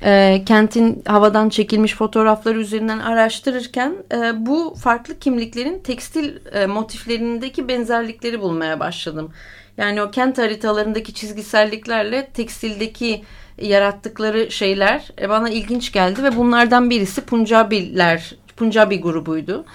e, 0.03 0.43
kentin 0.45 1.03
havadan 1.07 1.49
çekilmiş 1.49 1.95
fotoğrafları 1.95 2.59
üzerinden 2.59 2.99
araştırırken 2.99 3.95
e, 4.13 4.45
bu 4.45 4.75
farklı 4.83 5.19
kimliklerin 5.19 5.79
tekstil 5.79 6.33
e, 6.53 6.65
motiflerindeki 6.65 7.67
benzerlikleri 7.67 8.41
bulmaya 8.41 8.79
başladım. 8.79 9.31
Yani 9.79 10.01
o 10.01 10.11
kent 10.11 10.37
haritalarındaki 10.37 11.13
çizgiselliklerle 11.13 12.25
tekstildeki 12.25 13.23
yarattıkları 13.61 14.51
şeyler 14.51 15.07
e, 15.21 15.29
bana 15.29 15.49
ilginç 15.49 15.91
geldi 15.91 16.23
ve 16.23 16.35
bunlardan 16.35 16.89
birisi 16.89 17.21
Punjabiler, 17.21 18.35
Punjabi 18.57 19.01
grubuydu. 19.01 19.65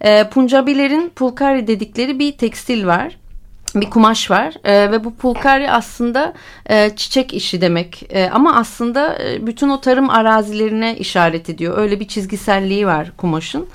E, 0.00 0.28
Punjabilerin 0.28 1.08
pulkari 1.08 1.66
dedikleri 1.66 2.18
bir 2.18 2.32
tekstil 2.32 2.86
var 2.86 3.16
bir 3.74 3.90
kumaş 3.90 4.30
var 4.30 4.54
e, 4.64 4.92
ve 4.92 5.04
bu 5.04 5.14
pulkari 5.14 5.70
aslında 5.70 6.32
e, 6.66 6.90
çiçek 6.96 7.34
işi 7.34 7.60
demek 7.60 8.06
e, 8.10 8.30
ama 8.30 8.56
aslında 8.56 9.18
e, 9.18 9.46
bütün 9.46 9.68
o 9.68 9.80
tarım 9.80 10.10
arazilerine 10.10 10.96
işaret 10.96 11.50
ediyor 11.50 11.78
öyle 11.78 12.00
bir 12.00 12.08
çizgiselliği 12.08 12.86
var 12.86 13.12
kumaşın. 13.16 13.66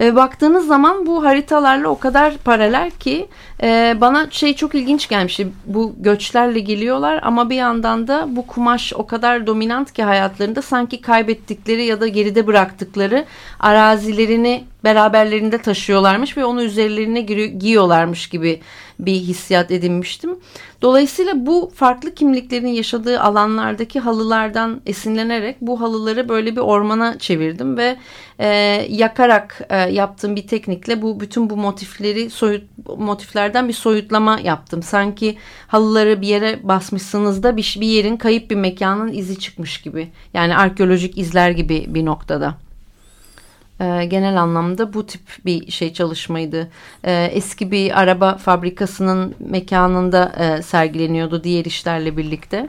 E, 0.00 0.16
baktığınız 0.16 0.66
zaman 0.66 1.06
bu 1.06 1.24
haritalarla 1.24 1.88
o 1.88 1.98
kadar 1.98 2.36
paralel 2.36 2.90
ki 2.90 3.28
e, 3.62 3.96
bana 4.00 4.30
şey 4.30 4.54
çok 4.54 4.74
ilginç 4.74 5.08
gelmişti. 5.08 5.48
Bu 5.66 5.94
göçlerle 5.98 6.60
geliyorlar 6.60 7.20
ama 7.22 7.50
bir 7.50 7.56
yandan 7.56 8.08
da 8.08 8.26
bu 8.28 8.46
kumaş 8.46 8.92
o 8.92 9.06
kadar 9.06 9.46
dominant 9.46 9.92
ki 9.92 10.02
hayatlarında 10.02 10.62
sanki 10.62 11.00
kaybettikleri 11.00 11.84
ya 11.84 12.00
da 12.00 12.08
geride 12.08 12.46
bıraktıkları 12.46 13.24
arazilerini 13.60 14.64
beraberlerinde 14.84 15.58
taşıyorlarmış 15.58 16.36
ve 16.36 16.44
onu 16.44 16.62
üzerlerine 16.62 17.20
giyiyorlarmış 17.20 18.26
gibi 18.26 18.60
bir 18.98 19.14
hissiyat 19.14 19.70
edinmiştim. 19.70 20.38
Dolayısıyla 20.82 21.46
bu 21.46 21.70
farklı 21.74 22.14
kimliklerin 22.14 22.66
yaşadığı 22.66 23.20
alanlardaki 23.20 24.00
halılardan 24.00 24.80
esinlenerek 24.86 25.56
bu 25.60 25.80
halıları 25.80 26.28
böyle 26.28 26.56
bir 26.56 26.60
ormana 26.60 27.18
çevirdim 27.18 27.76
ve 27.76 27.96
e, 28.38 28.48
yakarak 28.88 29.66
e, 29.70 29.76
yaptığım 29.76 30.36
bir 30.36 30.46
teknikle 30.46 31.02
bu 31.02 31.20
bütün 31.20 31.50
bu 31.50 31.56
motifleri 31.56 32.30
soyut 32.30 32.64
motiflerden 33.52 33.68
bir 33.68 33.72
soyutlama 33.72 34.40
yaptım. 34.40 34.82
Sanki 34.82 35.38
halıları 35.68 36.20
bir 36.20 36.28
yere 36.28 36.60
basmışsınız 36.62 37.42
da 37.42 37.56
bir, 37.56 37.76
bir 37.80 37.86
yerin 37.86 38.16
kayıp 38.16 38.50
bir 38.50 38.56
mekanın 38.56 39.12
izi 39.12 39.38
çıkmış 39.38 39.82
gibi. 39.82 40.08
Yani 40.34 40.56
arkeolojik 40.56 41.18
izler 41.18 41.50
gibi 41.50 41.84
bir 41.88 42.04
noktada 42.04 42.54
e, 43.80 44.04
genel 44.04 44.36
anlamda 44.36 44.92
bu 44.92 45.06
tip 45.06 45.22
bir 45.44 45.70
şey 45.70 45.92
çalışmaydı. 45.92 46.68
E, 47.04 47.30
eski 47.32 47.70
bir 47.70 48.00
araba 48.00 48.36
fabrikasının 48.36 49.34
mekanında 49.38 50.32
e, 50.38 50.62
sergileniyordu 50.62 51.44
diğer 51.44 51.64
işlerle 51.64 52.16
birlikte. 52.16 52.68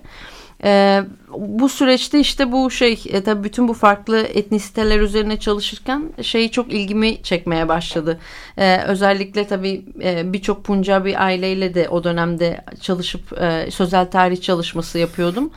E, 0.63 1.01
bu 1.37 1.69
süreçte 1.69 2.19
işte 2.19 2.51
bu 2.51 2.71
şey 2.71 3.03
e, 3.09 3.23
tabii 3.23 3.43
bütün 3.43 3.67
bu 3.67 3.73
farklı 3.73 4.19
etnisiteler 4.19 4.99
üzerine 4.99 5.39
çalışırken 5.39 6.13
şey 6.21 6.51
çok 6.51 6.73
ilgimi 6.73 7.23
çekmeye 7.23 7.67
başladı. 7.67 8.19
E, 8.57 8.81
özellikle 8.81 9.47
tabii 9.47 9.85
e, 10.03 10.33
birçok 10.33 10.63
Punjabi 10.63 11.17
aileyle 11.17 11.73
de 11.73 11.89
o 11.89 12.03
dönemde 12.03 12.65
çalışıp 12.81 13.41
e, 13.41 13.71
sözel 13.71 14.11
tarih 14.11 14.41
çalışması 14.41 14.99
yapıyordum. 14.99 15.51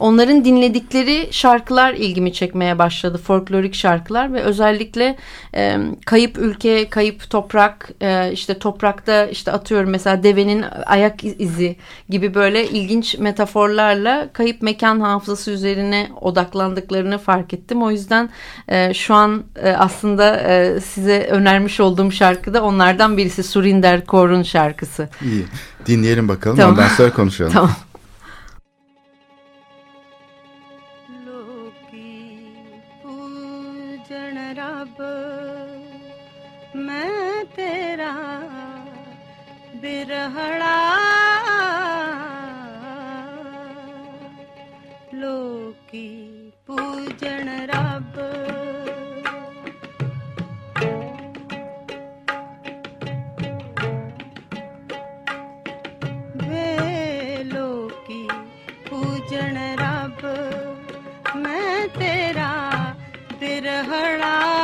Onların 0.00 0.44
dinledikleri 0.44 1.28
şarkılar 1.30 1.94
ilgimi 1.94 2.32
çekmeye 2.32 2.78
başladı. 2.78 3.18
Folklorik 3.18 3.74
şarkılar 3.74 4.32
ve 4.32 4.42
özellikle 4.42 5.16
e, 5.54 5.78
kayıp 6.06 6.38
ülke, 6.38 6.88
kayıp 6.88 7.30
toprak, 7.30 7.90
e, 8.00 8.32
işte 8.32 8.58
toprakta 8.58 9.26
işte 9.26 9.52
atıyorum 9.52 9.90
mesela 9.90 10.22
devenin 10.22 10.64
ayak 10.86 11.24
izi 11.24 11.76
gibi 12.08 12.34
böyle 12.34 12.68
ilginç 12.68 13.18
metaforlarla 13.18 14.28
kayıp 14.32 14.62
mekan 14.62 15.00
hafızası 15.00 15.50
üzerine 15.50 16.10
odaklandıklarını 16.20 17.18
fark 17.18 17.54
ettim. 17.54 17.82
O 17.82 17.90
yüzden 17.90 18.30
e, 18.68 18.94
şu 18.94 19.14
an 19.14 19.44
e, 19.62 19.70
aslında 19.70 20.36
e, 20.36 20.80
size 20.80 21.28
önermiş 21.30 21.80
olduğum 21.80 22.12
şarkı 22.12 22.54
da 22.54 22.62
onlardan 22.62 23.16
birisi 23.16 23.42
Surinder 23.42 24.06
Kaur'un 24.06 24.42
şarkısı. 24.42 25.08
İyi. 25.22 25.44
Dinleyelim 25.86 26.28
bakalım 26.28 26.56
tamam. 26.56 26.72
ondan 26.72 26.88
sonra 26.88 27.12
konuşalım. 27.12 27.52
tamam. 27.54 27.70
बिरहड़ा। 39.90 40.74
लोकी 45.14 46.10
पूजन 46.66 47.48
रब। 47.70 48.14
वे 56.44 57.42
लोकी 57.44 58.22
पूजन 58.88 59.58
रब 59.82 60.22
मैं 61.36 61.88
तेरा 61.98 62.52
बिरहड़ा। 63.40 64.59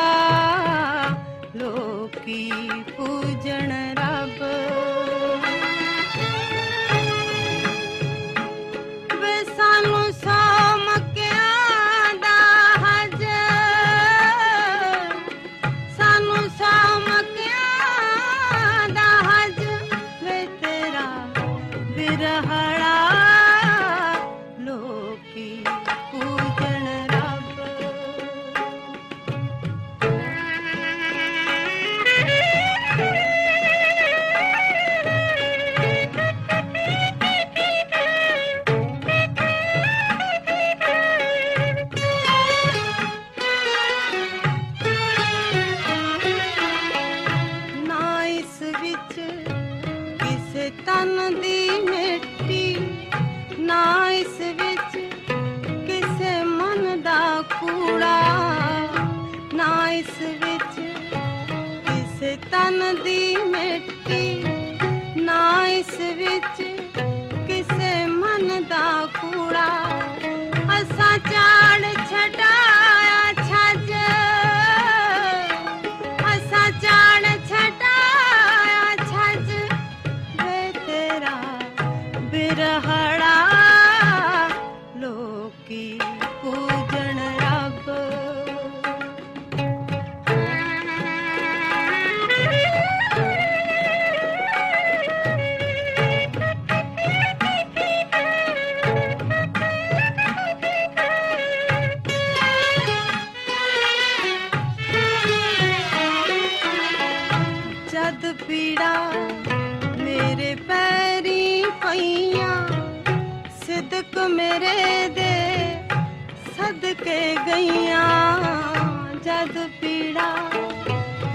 पीड़ा 119.81 120.29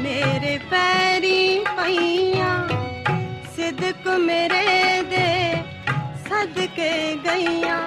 मेरे 0.04 0.58
पैरी 0.74 1.40
पैया 1.80 2.52
सिदक 3.56 4.08
मेरे 4.28 4.66
दे 5.14 5.28
सदके 6.28 6.94
गईया 7.28 7.80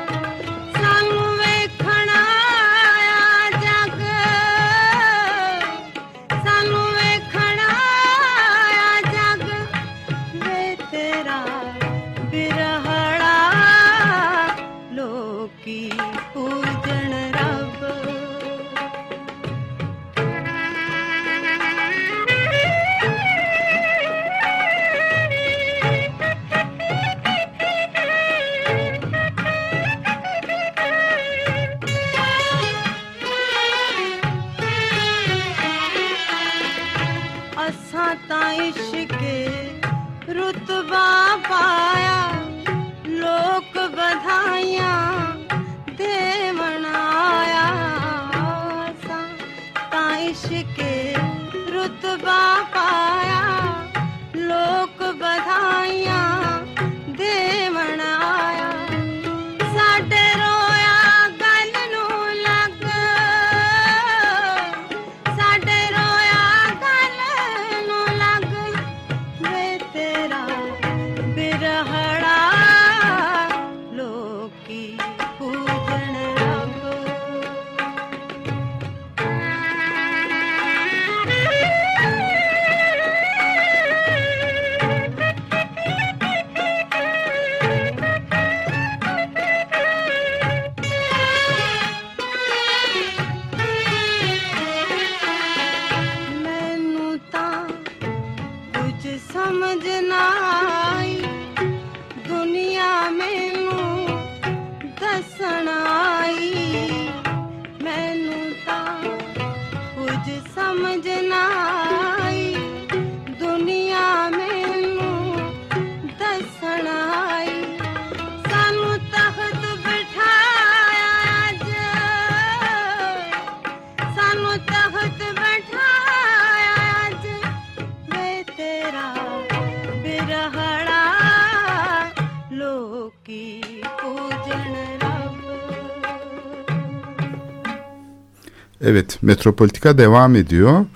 Evet, 138.94 139.18
Metropolitika 139.22 139.98
devam 139.98 140.36
ediyor. 140.36 140.86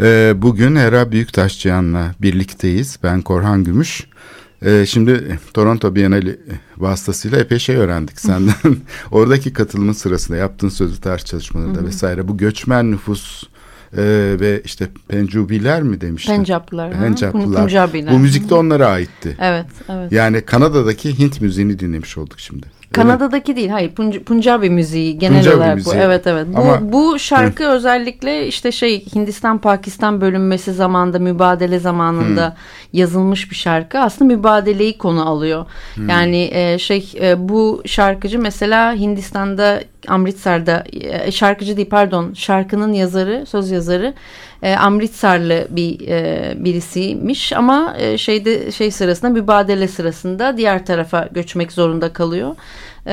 Ee, 0.00 0.32
bugün 0.36 0.76
Hera 0.76 1.12
Büyüktaşçıyan'la 1.12 2.14
birlikteyiz. 2.22 2.98
Ben 3.02 3.22
Korhan 3.22 3.64
Gümüş. 3.64 4.06
Ee, 4.62 4.86
şimdi 4.86 5.38
Toronto 5.54 5.94
Bienali 5.94 6.40
vasıtasıyla 6.78 7.38
epey 7.38 7.58
şey 7.58 7.76
öğrendik 7.76 8.20
senden. 8.20 8.76
Oradaki 9.10 9.52
katılımın 9.52 9.92
sırasında 9.92 10.36
yaptığın 10.36 10.68
sözlü 10.68 11.00
tarih 11.00 11.24
çalışmalarında 11.24 11.84
vesaire. 11.84 12.28
Bu 12.28 12.36
göçmen 12.36 12.90
nüfus 12.90 13.44
e, 13.96 14.02
ve 14.40 14.62
işte 14.64 14.88
Pencubiler 15.08 15.82
mi 15.82 16.00
demiştin? 16.00 16.32
Pencaplılar. 16.32 16.92
Pencaplılar. 16.92 17.62
Punjabiler. 17.62 18.14
Bu 18.14 18.18
müzik 18.18 18.50
de 18.50 18.54
onlara 18.54 18.86
aitti. 18.86 19.36
Evet, 19.40 19.66
evet. 19.88 20.12
Yani 20.12 20.40
Kanada'daki 20.40 21.18
Hint 21.18 21.40
müziğini 21.40 21.78
dinlemiş 21.78 22.18
olduk 22.18 22.40
şimdi. 22.40 22.66
Kanada'daki 22.92 23.56
değil, 23.56 23.68
hayır 23.68 23.90
Punj- 23.90 24.24
Punjabi 24.24 24.70
müziği 24.70 25.18
genel 25.18 25.36
Punjabi 25.36 25.56
olarak 25.56 25.74
müziği. 25.74 25.94
bu. 25.94 25.98
Evet, 25.98 26.26
evet. 26.26 26.46
Bu 26.48 26.60
Ama- 26.60 26.92
bu 26.92 27.18
şarkı 27.18 27.64
özellikle 27.64 28.46
işte 28.46 28.72
şey 28.72 29.06
Hindistan 29.14 29.58
Pakistan 29.58 30.20
bölünmesi 30.20 30.72
zamanında 30.72 31.18
mübadele 31.18 31.78
zamanında 31.78 32.56
yazılmış 32.92 33.50
bir 33.50 33.56
şarkı. 33.56 33.98
Aslında 33.98 34.34
mübadeleyi 34.34 34.98
konu 34.98 35.28
alıyor. 35.28 35.66
Yani 36.08 36.50
e, 36.52 36.78
şey 36.78 37.12
e, 37.20 37.48
bu 37.48 37.82
şarkıcı 37.86 38.38
mesela 38.38 38.94
Hindistan'da 38.94 39.80
Amritsar'da 40.08 40.84
e, 40.92 41.32
şarkıcı 41.32 41.76
değil 41.76 41.88
pardon 41.88 42.34
şarkının 42.34 42.92
yazarı 42.92 43.46
söz 43.46 43.70
yazarı 43.70 44.14
e, 44.62 44.74
Amritsarlı 44.76 45.66
bir 45.70 46.08
e, 46.08 46.52
birisiymiş 46.56 47.52
ama 47.52 47.94
e, 47.98 48.18
şeyde 48.18 48.72
şey 48.72 48.90
sırasında 48.90 49.30
mübadele 49.30 49.88
sırasında 49.88 50.56
diğer 50.56 50.86
tarafa 50.86 51.28
göçmek 51.32 51.72
zorunda 51.72 52.12
kalıyor. 52.12 52.56
E, 53.06 53.12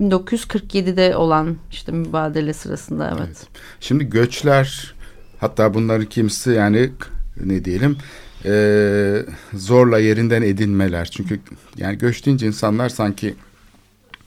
1947'de 0.00 1.16
olan 1.16 1.56
işte 1.70 1.92
mübadele 1.92 2.52
sırasında 2.52 3.16
evet. 3.18 3.46
Şimdi 3.80 4.04
göçler 4.10 4.94
hatta 5.40 5.74
bunların 5.74 6.06
kimisi 6.06 6.50
yani 6.50 6.90
ne 7.44 7.64
diyelim 7.64 7.96
e, 8.44 9.22
zorla 9.54 9.98
yerinden 9.98 10.42
edinmeler. 10.42 11.08
Çünkü 11.12 11.40
yani 11.76 11.98
göç 11.98 12.26
deyince 12.26 12.46
insanlar 12.46 12.88
sanki 12.88 13.34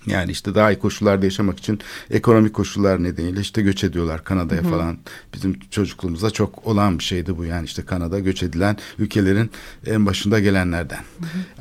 yani 0.09 0.31
işte 0.31 0.55
daha 0.55 0.71
iyi 0.71 0.79
koşullarda 0.79 1.25
yaşamak 1.25 1.59
için 1.59 1.79
ekonomik 2.11 2.53
koşullar 2.53 3.03
nedeniyle 3.03 3.41
işte 3.41 3.61
göç 3.61 3.83
ediyorlar 3.83 4.23
Kanada'ya 4.23 4.61
falan. 4.61 4.97
Bizim 5.33 5.59
çocukluğumuzda 5.71 6.31
çok 6.31 6.67
olan 6.67 6.99
bir 6.99 7.03
şeydi 7.03 7.37
bu 7.37 7.45
yani 7.45 7.65
işte 7.65 7.81
Kanada 7.81 8.19
göç 8.19 8.43
edilen 8.43 8.77
ülkelerin 8.99 9.51
en 9.85 10.05
başında 10.05 10.39
gelenlerden. 10.39 10.99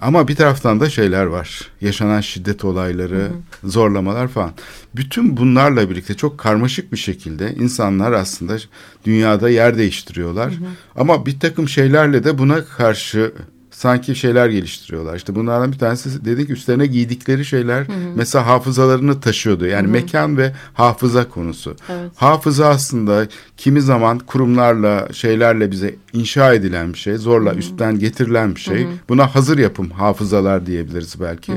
Ama 0.01 0.29
bir 0.29 0.37
taraftan 0.37 0.81
da 0.81 0.91
şeyler 0.91 1.25
var. 1.25 1.71
Yaşanan 1.81 2.21
şiddet 2.21 2.65
olayları, 2.65 3.31
zorlamalar 3.65 4.29
falan. 4.29 4.53
Bütün 4.97 5.37
bunlarla 5.37 5.91
birlikte 5.91 6.15
çok 6.15 6.39
karmaşık 6.39 6.93
bir 6.93 6.97
şekilde 6.97 7.55
insanlar 7.55 8.13
aslında 8.13 8.57
dünyada 9.05 9.51
yer 9.51 9.79
değiştiriyorlar. 9.79 10.55
Ama 10.97 11.27
bir 11.27 11.41
takım 11.41 11.69
şeylerle 11.69 12.25
de 12.25 12.39
buna 12.39 12.65
karşı 12.65 13.33
sanki 13.79 14.17
şeyler 14.17 14.49
geliştiriyorlar. 14.49 15.17
İşte 15.17 15.35
bunlardan 15.35 15.73
bir 15.73 15.79
tanesi 15.79 16.25
dedik 16.25 16.51
üstlerine 16.51 16.87
giydikleri 16.87 17.45
şeyler 17.45 17.87
mesela 18.15 18.47
hafızalarını 18.47 19.21
taşıyordu. 19.21 19.67
Yani 19.67 19.87
mekan 19.87 20.37
ve 20.37 20.53
hafıza 20.75 21.29
konusu. 21.29 21.77
Evet. 21.89 22.11
Hafıza 22.17 22.69
aslında 22.69 23.27
kimi 23.57 23.81
zaman 23.81 24.19
kurumlarla 24.19 25.09
şeylerle 25.13 25.71
bize 25.71 25.95
inşa 26.13 26.55
edilen 26.55 26.93
bir 26.93 26.99
şey, 26.99 27.17
zorla 27.17 27.55
üstten 27.55 27.99
getirilen 27.99 28.55
bir 28.55 28.61
şey. 28.61 28.87
Buna 29.09 29.35
hazır 29.35 29.59
yapım 29.59 29.91
hafızalar 29.91 30.67
diyebiliriz 30.67 31.21
belki. 31.21 31.53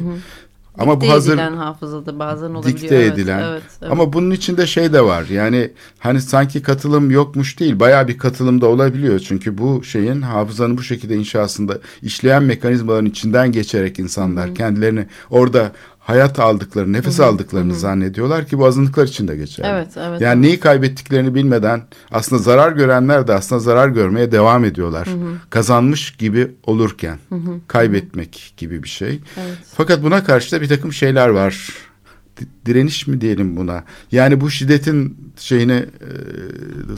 Ama 0.78 0.96
Dikte 0.96 1.08
bu 1.08 1.12
hazır 1.12 1.34
edilen 1.34 1.54
hafızada 1.54 2.20
bazen 2.20 2.50
olabiliyor. 2.50 2.80
dikte 2.80 2.96
evet, 2.96 3.14
edilen. 3.14 3.44
Evet, 3.44 3.64
evet. 3.82 3.92
Ama 3.92 4.14
bunun 4.14 4.32
içinde 4.32 4.68
şey 4.68 4.94
de 4.94 5.02
var. 5.06 5.26
Yani 5.26 5.72
hani 6.00 6.22
sanki 6.22 6.62
katılım 6.62 7.12
yokmuş 7.12 7.60
değil. 7.60 7.80
Bayağı 7.80 8.08
bir 8.08 8.18
katılım 8.18 8.62
da 8.62 8.68
olabiliyor. 8.68 9.20
Çünkü 9.20 9.58
bu 9.58 9.84
şeyin 9.84 10.22
hafızanın 10.22 10.78
bu 10.78 10.84
şekilde 10.84 11.16
inşasında 11.16 11.78
işleyen 12.02 12.44
mekanizmaların 12.44 13.06
içinden 13.06 13.52
geçerek 13.52 14.00
insanlar 14.00 14.56
kendilerini 14.56 15.08
orada 15.30 15.72
hayat 16.02 16.40
aldıkları, 16.40 16.94
nefes 16.94 17.20
aldıklarını 17.20 17.76
zannediyorlar 17.76 18.48
ki 18.48 18.58
bu 18.58 18.66
azınlıklar 18.66 19.08
için 19.08 19.28
de 19.28 19.36
geçerli. 19.36 19.68
Evet, 19.68 19.88
evet, 19.98 20.22
Yani 20.22 20.42
neyi 20.42 20.60
kaybettiklerini 20.60 21.36
bilmeden 21.36 21.82
aslında 22.12 22.42
zarar 22.42 22.72
görenler 22.72 23.28
de 23.28 23.34
aslında 23.34 23.60
zarar 23.60 23.90
görmeye 23.90 24.32
devam 24.32 24.66
ediyorlar. 24.66 25.08
Kazanmış 25.50 26.12
gibi 26.12 26.52
olurken 26.64 27.20
kaybetmek 27.68 28.54
gibi 28.58 28.84
bir 28.84 28.90
şey. 28.90 29.20
Fakat 29.76 30.04
buna 30.04 30.24
karşı 30.24 30.52
da 30.52 30.62
bir 30.62 30.68
takım 30.68 30.94
şeyler 30.94 31.30
var. 31.30 31.70
Di- 32.40 32.66
Direniş 32.66 33.08
mi 33.08 33.22
diyelim 33.22 33.58
buna? 33.58 33.84
Yani 34.12 34.42
bu 34.42 34.50
şiddetin 34.50 35.18
şeyini 35.38 35.72
e, 35.74 36.10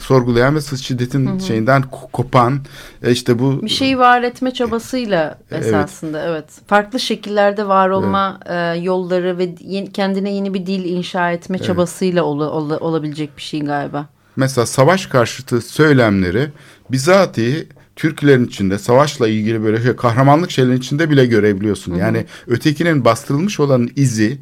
sorgulayan 0.00 0.56
ve 0.56 0.60
şiddetin 0.60 1.38
şeyinden 1.38 1.82
ko- 1.82 2.10
kopan 2.12 2.60
e, 3.02 3.12
işte 3.12 3.38
bu 3.38 3.62
bir 3.62 3.68
şeyi 3.68 3.98
var 3.98 4.22
etme 4.22 4.50
çabasıyla 4.54 5.38
Evet. 5.50 5.66
esasında 5.66 6.24
evet. 6.28 6.44
Farklı 6.66 7.00
şekillerde 7.00 7.68
var 7.68 7.88
olma 7.88 8.40
e, 8.46 8.54
yolları 8.82 9.38
ve 9.38 9.54
yeni- 9.60 9.92
kendine 9.92 10.34
yeni 10.34 10.54
bir 10.54 10.66
dil 10.66 10.84
inşa 10.84 11.32
etme 11.32 11.58
çabasıyla 11.58 12.22
ola- 12.24 12.50
ola- 12.50 12.78
olabilecek 12.78 13.36
bir 13.36 13.42
şey 13.42 13.60
galiba. 13.60 14.06
mesela 14.36 14.66
savaş 14.66 15.06
karşıtı 15.06 15.60
söylemleri 15.60 16.48
bizatihi 16.90 17.68
Türklerin 17.96 18.46
içinde 18.46 18.78
savaşla 18.78 19.28
ilgili 19.28 19.64
böyle 19.64 19.82
şey, 19.82 19.96
kahramanlık 19.96 20.50
şeylerin 20.50 20.76
içinde 20.78 21.10
bile 21.10 21.26
görebiliyorsun. 21.26 21.94
Yani 21.94 22.26
ötekinin 22.46 23.04
bastırılmış 23.04 23.60
olan 23.60 23.88
izi 23.96 24.38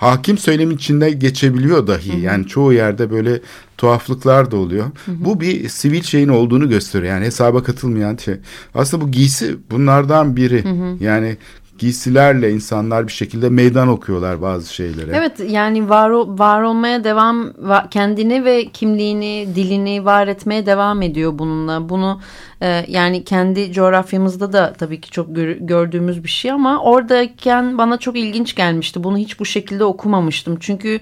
hakim 0.00 0.38
söylemin 0.38 0.76
içinde 0.76 1.10
geçebiliyor 1.10 1.86
dahi. 1.86 2.20
Yani 2.20 2.46
çoğu 2.46 2.72
yerde 2.72 3.10
böyle 3.10 3.40
tuhaflıklar 3.78 4.50
da 4.50 4.56
oluyor. 4.56 4.86
Bu 5.06 5.40
bir 5.40 5.68
sivil 5.68 6.02
şeyin 6.02 6.28
olduğunu 6.28 6.68
gösteriyor. 6.68 7.14
Yani 7.14 7.24
hesaba 7.26 7.62
katılmayan 7.62 8.16
şey. 8.16 8.34
Aslında 8.74 9.04
bu 9.04 9.10
giysi 9.10 9.56
bunlardan 9.70 10.36
biri. 10.36 10.64
Yani 11.00 11.36
giysilerle 11.78 12.52
insanlar 12.52 13.06
bir 13.06 13.12
şekilde 13.12 13.48
meydan 13.48 13.88
okuyorlar 13.88 14.42
bazı 14.42 14.74
şeylere. 14.74 15.10
Evet 15.14 15.40
yani 15.50 15.88
var 15.88 16.10
var 16.10 16.62
olmaya 16.62 17.04
devam 17.04 17.46
va- 17.48 17.90
kendini 17.90 18.44
ve 18.44 18.64
kimliğini, 18.64 19.48
dilini 19.54 20.04
var 20.04 20.26
etmeye 20.28 20.66
devam 20.66 21.02
ediyor 21.02 21.38
bununla. 21.38 21.88
Bunu 21.88 22.20
e, 22.62 22.84
yani 22.88 23.24
kendi 23.24 23.72
coğrafyamızda 23.72 24.52
da 24.52 24.72
tabii 24.78 25.00
ki 25.00 25.10
çok 25.10 25.34
gör- 25.36 25.56
gördüğümüz 25.60 26.24
bir 26.24 26.28
şey 26.28 26.50
ama 26.50 26.82
oradayken 26.82 27.78
bana 27.78 27.98
çok 27.98 28.16
ilginç 28.16 28.54
gelmişti. 28.54 29.04
Bunu 29.04 29.18
hiç 29.18 29.40
bu 29.40 29.44
şekilde 29.44 29.84
okumamıştım. 29.84 30.56
Çünkü 30.60 31.00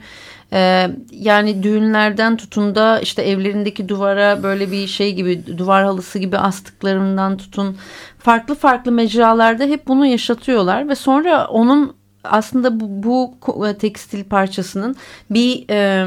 e, 0.55 0.91
yani 1.11 1.63
düğünlerden 1.63 2.37
tutun 2.37 2.75
da 2.75 3.01
işte 3.01 3.23
evlerindeki 3.23 3.89
duvara 3.89 4.43
böyle 4.43 4.71
bir 4.71 4.87
şey 4.87 5.15
gibi 5.15 5.59
duvar 5.59 5.85
halısı 5.85 6.19
gibi 6.19 6.39
astıklarından 6.39 7.37
tutun. 7.37 7.77
Farklı 8.19 8.55
farklı 8.55 8.93
mecralarda 8.93 9.65
hep 9.65 9.87
bunu 9.87 10.07
yaşatıyorlar 10.07 10.89
ve 10.89 10.95
sonra 10.95 11.47
onun 11.47 11.97
aslında 12.25 12.81
bu, 12.81 12.87
bu 13.03 13.35
ko- 13.41 13.79
tekstil 13.79 14.25
parçasının 14.25 14.97
bir 15.31 15.65
e, 15.71 16.07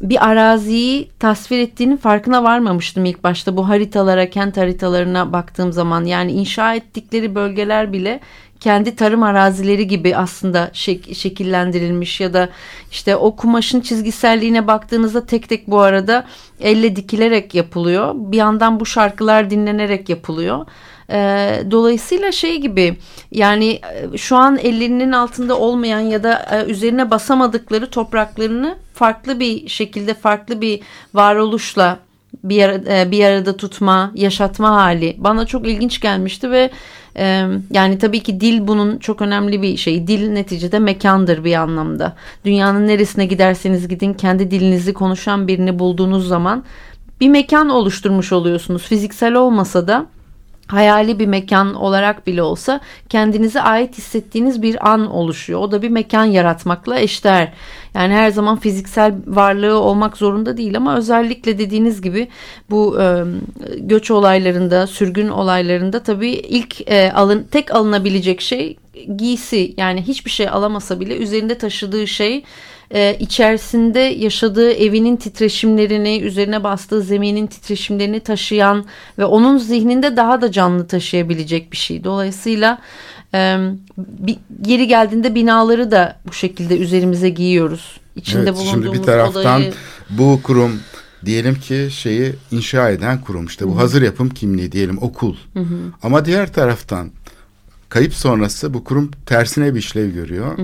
bir 0.00 0.28
araziyi 0.28 1.10
tasvir 1.18 1.58
ettiğinin 1.58 1.96
farkına 1.96 2.44
varmamıştım 2.44 3.04
ilk 3.04 3.24
başta. 3.24 3.56
Bu 3.56 3.68
haritalara 3.68 4.30
kent 4.30 4.56
haritalarına 4.56 5.32
baktığım 5.32 5.72
zaman 5.72 6.04
yani 6.04 6.32
inşa 6.32 6.74
ettikleri 6.74 7.34
bölgeler 7.34 7.92
bile 7.92 8.20
kendi 8.62 8.96
tarım 8.96 9.22
arazileri 9.22 9.86
gibi 9.86 10.16
aslında 10.16 10.70
şek- 10.72 11.14
şekillendirilmiş 11.14 12.20
ya 12.20 12.32
da 12.34 12.48
işte 12.90 13.16
o 13.16 13.36
kumaşın 13.36 13.80
çizgiselliğine 13.80 14.66
baktığınızda 14.66 15.26
tek 15.26 15.48
tek 15.48 15.66
bu 15.68 15.80
arada 15.80 16.24
elle 16.60 16.96
dikilerek 16.96 17.54
yapılıyor. 17.54 18.14
Bir 18.16 18.36
yandan 18.36 18.80
bu 18.80 18.86
şarkılar 18.86 19.50
dinlenerek 19.50 20.08
yapılıyor. 20.08 20.66
Ee, 21.10 21.62
dolayısıyla 21.70 22.32
şey 22.32 22.60
gibi 22.60 22.96
yani 23.32 23.80
e, 24.14 24.18
şu 24.18 24.36
an 24.36 24.56
ellerinin 24.56 25.12
altında 25.12 25.58
olmayan 25.58 26.00
ya 26.00 26.22
da 26.22 26.46
e, 26.52 26.70
üzerine 26.70 27.10
basamadıkları 27.10 27.90
topraklarını 27.90 28.76
farklı 28.94 29.40
bir 29.40 29.68
şekilde 29.68 30.14
farklı 30.14 30.60
bir 30.60 30.80
varoluşla 31.14 31.98
bir, 32.44 32.62
ara- 32.62 33.00
e, 33.00 33.10
bir 33.10 33.24
arada 33.24 33.56
tutma, 33.56 34.12
yaşatma 34.14 34.70
hali 34.70 35.16
bana 35.18 35.46
çok 35.46 35.66
ilginç 35.66 36.00
gelmişti 36.00 36.50
ve 36.50 36.70
e, 37.16 37.46
yani 37.70 37.98
tabii 37.98 38.20
ki 38.20 38.40
dil 38.40 38.66
bunun 38.66 38.98
çok 38.98 39.22
önemli 39.22 39.62
bir 39.62 39.76
şey. 39.76 40.06
Dil 40.06 40.30
neticede 40.30 40.78
mekandır 40.78 41.44
bir 41.44 41.54
anlamda. 41.54 42.16
Dünyanın 42.44 42.86
neresine 42.86 43.26
giderseniz 43.26 43.88
gidin 43.88 44.14
kendi 44.14 44.50
dilinizi 44.50 44.92
konuşan 44.92 45.48
birini 45.48 45.78
bulduğunuz 45.78 46.28
zaman 46.28 46.64
bir 47.20 47.28
mekan 47.28 47.68
oluşturmuş 47.68 48.32
oluyorsunuz. 48.32 48.82
Fiziksel 48.82 49.34
olmasa 49.34 49.88
da 49.88 50.06
hayali 50.66 51.18
bir 51.18 51.26
mekan 51.26 51.74
olarak 51.74 52.26
bile 52.26 52.42
olsa 52.42 52.80
kendinize 53.08 53.60
ait 53.60 53.98
hissettiğiniz 53.98 54.62
bir 54.62 54.90
an 54.90 55.10
oluşuyor. 55.10 55.60
O 55.60 55.72
da 55.72 55.82
bir 55.82 55.88
mekan 55.88 56.24
yaratmakla 56.24 56.98
eşdeğer. 56.98 57.52
Yani 57.94 58.14
her 58.14 58.30
zaman 58.30 58.58
fiziksel 58.58 59.14
varlığı 59.26 59.78
olmak 59.78 60.16
zorunda 60.16 60.56
değil 60.56 60.76
ama 60.76 60.96
özellikle 60.96 61.58
dediğiniz 61.58 62.02
gibi 62.02 62.28
bu 62.70 63.00
e, 63.00 63.24
göç 63.78 64.10
olaylarında, 64.10 64.86
sürgün 64.86 65.28
olaylarında 65.28 66.02
tabii 66.02 66.30
ilk 66.30 66.90
e, 66.90 67.12
alın 67.12 67.46
tek 67.50 67.74
alınabilecek 67.74 68.40
şey 68.40 68.76
giysi. 69.16 69.74
Yani 69.76 70.02
hiçbir 70.02 70.30
şey 70.30 70.48
alamasa 70.48 71.00
bile 71.00 71.16
üzerinde 71.16 71.58
taşıdığı 71.58 72.06
şey 72.06 72.44
e, 72.92 73.16
içerisinde 73.20 73.98
yaşadığı 73.98 74.72
evinin 74.72 75.16
titreşimlerini, 75.16 76.20
üzerine 76.20 76.64
bastığı 76.64 77.02
zeminin 77.02 77.46
titreşimlerini 77.46 78.20
taşıyan 78.20 78.84
ve 79.18 79.24
onun 79.24 79.58
zihninde 79.58 80.16
daha 80.16 80.40
da 80.40 80.52
canlı 80.52 80.86
taşıyabilecek 80.86 81.72
bir 81.72 81.76
şey. 81.76 82.04
Dolayısıyla 82.04 82.78
e, 83.34 83.56
bir, 83.98 84.36
geri 84.62 84.86
geldiğinde 84.88 85.34
binaları 85.34 85.90
da 85.90 86.16
bu 86.28 86.32
şekilde 86.32 86.78
üzerimize 86.78 87.28
giyiyoruz. 87.28 88.00
İçinde 88.16 88.42
Evet, 88.42 88.54
bulunduğumuz 88.54 88.84
şimdi 88.84 88.98
bir 88.98 89.02
taraftan 89.02 89.60
odayı 89.60 89.72
bu 90.10 90.40
kurum 90.42 90.80
diyelim 91.24 91.54
ki 91.54 91.88
şeyi 91.90 92.34
inşa 92.50 92.90
eden 92.90 93.20
kurum 93.20 93.46
işte 93.46 93.68
bu 93.68 93.78
hazır 93.78 94.02
yapım 94.02 94.30
kimliği 94.30 94.72
diyelim 94.72 94.98
okul. 95.00 95.36
Ama 96.02 96.24
diğer 96.24 96.52
taraftan 96.52 97.10
kayıp 97.92 98.14
sonrası 98.14 98.74
bu 98.74 98.84
kurum 98.84 99.10
tersine 99.26 99.74
bir 99.74 99.78
işlev 99.78 100.10
görüyor. 100.10 100.58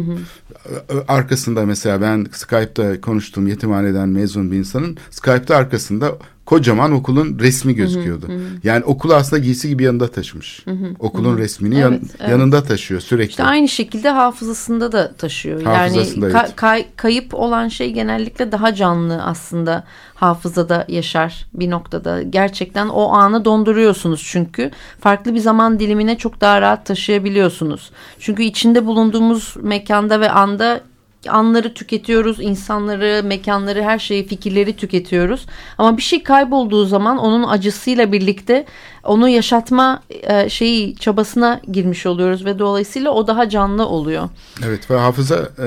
Ö- 0.88 1.04
Arkasında 1.08 1.66
mesela 1.66 2.00
ben 2.00 2.26
Skype'da 2.32 3.00
konuştuğum 3.00 3.46
yetimhaneden 3.46 4.08
mezun 4.08 4.52
bir 4.52 4.56
insanın 4.56 4.96
Skype'da 5.10 5.56
arkasında 5.56 6.18
kocaman 6.48 6.92
okulun 6.92 7.38
resmi 7.38 7.74
gözüküyordu. 7.74 8.26
Yani 8.64 8.84
okulu 8.84 9.14
aslında 9.14 9.42
giysi 9.42 9.68
gibi 9.68 9.82
yanında 9.82 10.08
taşımış. 10.08 10.64
Okulun 10.98 11.38
resmini 11.38 11.78
yan- 11.78 11.92
Evet, 11.92 12.02
evet. 12.20 12.30
yanında 12.30 12.62
taşıyor 12.62 13.00
sürekli. 13.00 13.30
İşte 13.30 13.44
aynı 13.44 13.68
şekilde 13.68 14.10
hafızasında 14.10 14.92
da 14.92 15.12
taşıyor. 15.12 15.62
Hafızasında, 15.62 16.26
yani 16.26 16.34
ka- 16.36 16.40
evet. 16.40 16.56
kay- 16.56 16.86
kayıp 16.96 17.34
olan 17.34 17.68
şey 17.68 17.92
genellikle 17.92 18.52
daha 18.52 18.74
canlı 18.74 19.22
aslında 19.22 19.84
hafızada 20.14 20.84
yaşar 20.88 21.46
bir 21.54 21.70
noktada. 21.70 22.22
Gerçekten 22.22 22.88
o 22.88 23.08
anı 23.08 23.44
donduruyorsunuz 23.44 24.22
çünkü 24.26 24.70
farklı 25.00 25.34
bir 25.34 25.40
zaman 25.40 25.80
dilimine 25.80 26.18
çok 26.18 26.40
daha 26.40 26.60
rahat 26.60 26.86
taşıyabiliyorsunuz. 26.86 27.90
Çünkü 28.20 28.42
içinde 28.42 28.86
bulunduğumuz 28.86 29.54
mekanda 29.62 30.20
ve 30.20 30.30
anda 30.30 30.80
anları 31.28 31.74
tüketiyoruz, 31.74 32.40
insanları, 32.40 33.22
mekanları, 33.24 33.82
her 33.82 33.98
şeyi, 33.98 34.26
fikirleri 34.26 34.76
tüketiyoruz. 34.76 35.46
Ama 35.78 35.96
bir 35.96 36.02
şey 36.02 36.22
kaybolduğu 36.22 36.84
zaman 36.84 37.18
onun 37.18 37.48
acısıyla 37.48 38.12
birlikte 38.12 38.66
onu 39.04 39.28
yaşatma 39.28 40.02
e, 40.10 40.48
şeyi 40.48 40.96
çabasına 40.96 41.60
girmiş 41.72 42.06
oluyoruz 42.06 42.44
ve 42.44 42.58
dolayısıyla 42.58 43.10
o 43.10 43.26
daha 43.26 43.48
canlı 43.48 43.86
oluyor. 43.86 44.28
Evet 44.66 44.90
ve 44.90 44.96
hafıza 44.96 45.48
e, 45.58 45.64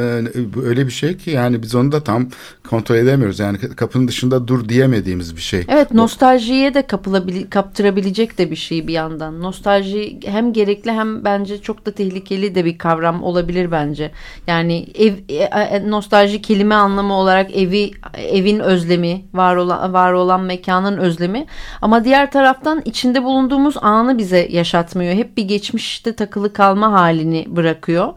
öyle 0.66 0.86
bir 0.86 0.92
şey 0.92 1.18
ki 1.18 1.32
yani 1.32 1.62
biz 1.62 1.76
onu 1.76 1.92
da 1.92 2.04
tam 2.04 2.28
kontrol 2.70 2.96
edemiyoruz. 2.96 3.40
Yani 3.40 3.58
kapının 3.58 4.08
dışında 4.08 4.48
dur 4.48 4.70
diyemediğimiz 4.70 5.36
bir 5.36 5.42
şey. 5.42 5.66
Evet 5.68 5.94
nostaljiye 5.94 6.74
de 6.74 6.80
kapılabil- 6.80 7.50
kaptırabilecek 7.50 8.38
de 8.38 8.52
bir 8.52 8.56
şey 8.56 8.88
bir 8.88 8.94
yandan. 8.94 9.42
Nostalji 9.42 10.20
hem 10.26 10.54
gerekli 10.54 10.92
hem 10.92 11.26
bence 11.26 11.62
çok 11.62 11.86
da 11.86 11.92
tehlikeli 11.92 12.56
de 12.56 12.66
bir 12.66 12.78
kavram 12.78 13.24
olabilir 13.24 13.72
bence. 13.72 14.12
Yani 14.48 14.88
ev 14.96 15.14
e, 15.30 15.36
e, 15.36 15.90
nostalji 15.90 16.42
kelime 16.42 16.76
anlamı 16.76 17.14
olarak 17.14 17.56
evi 17.56 17.92
evin 18.18 18.60
özlemi, 18.60 19.26
var 19.34 19.56
olan 19.56 19.94
var 19.94 20.14
olan 20.14 20.42
mekanın 20.42 20.98
özlemi 20.98 21.46
ama 21.82 22.04
diğer 22.04 22.32
taraftan 22.32 22.82
içinde 22.86 23.21
bulunduğumuz 23.24 23.76
anı 23.82 24.18
bize 24.18 24.48
yaşatmıyor. 24.52 25.14
Hep 25.14 25.38
bir 25.38 25.44
geçmişte 25.44 26.14
takılı 26.16 26.54
kalma 26.54 26.92
halini 26.92 27.46
bırakıyor. 27.50 28.14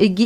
E, 0.00 0.16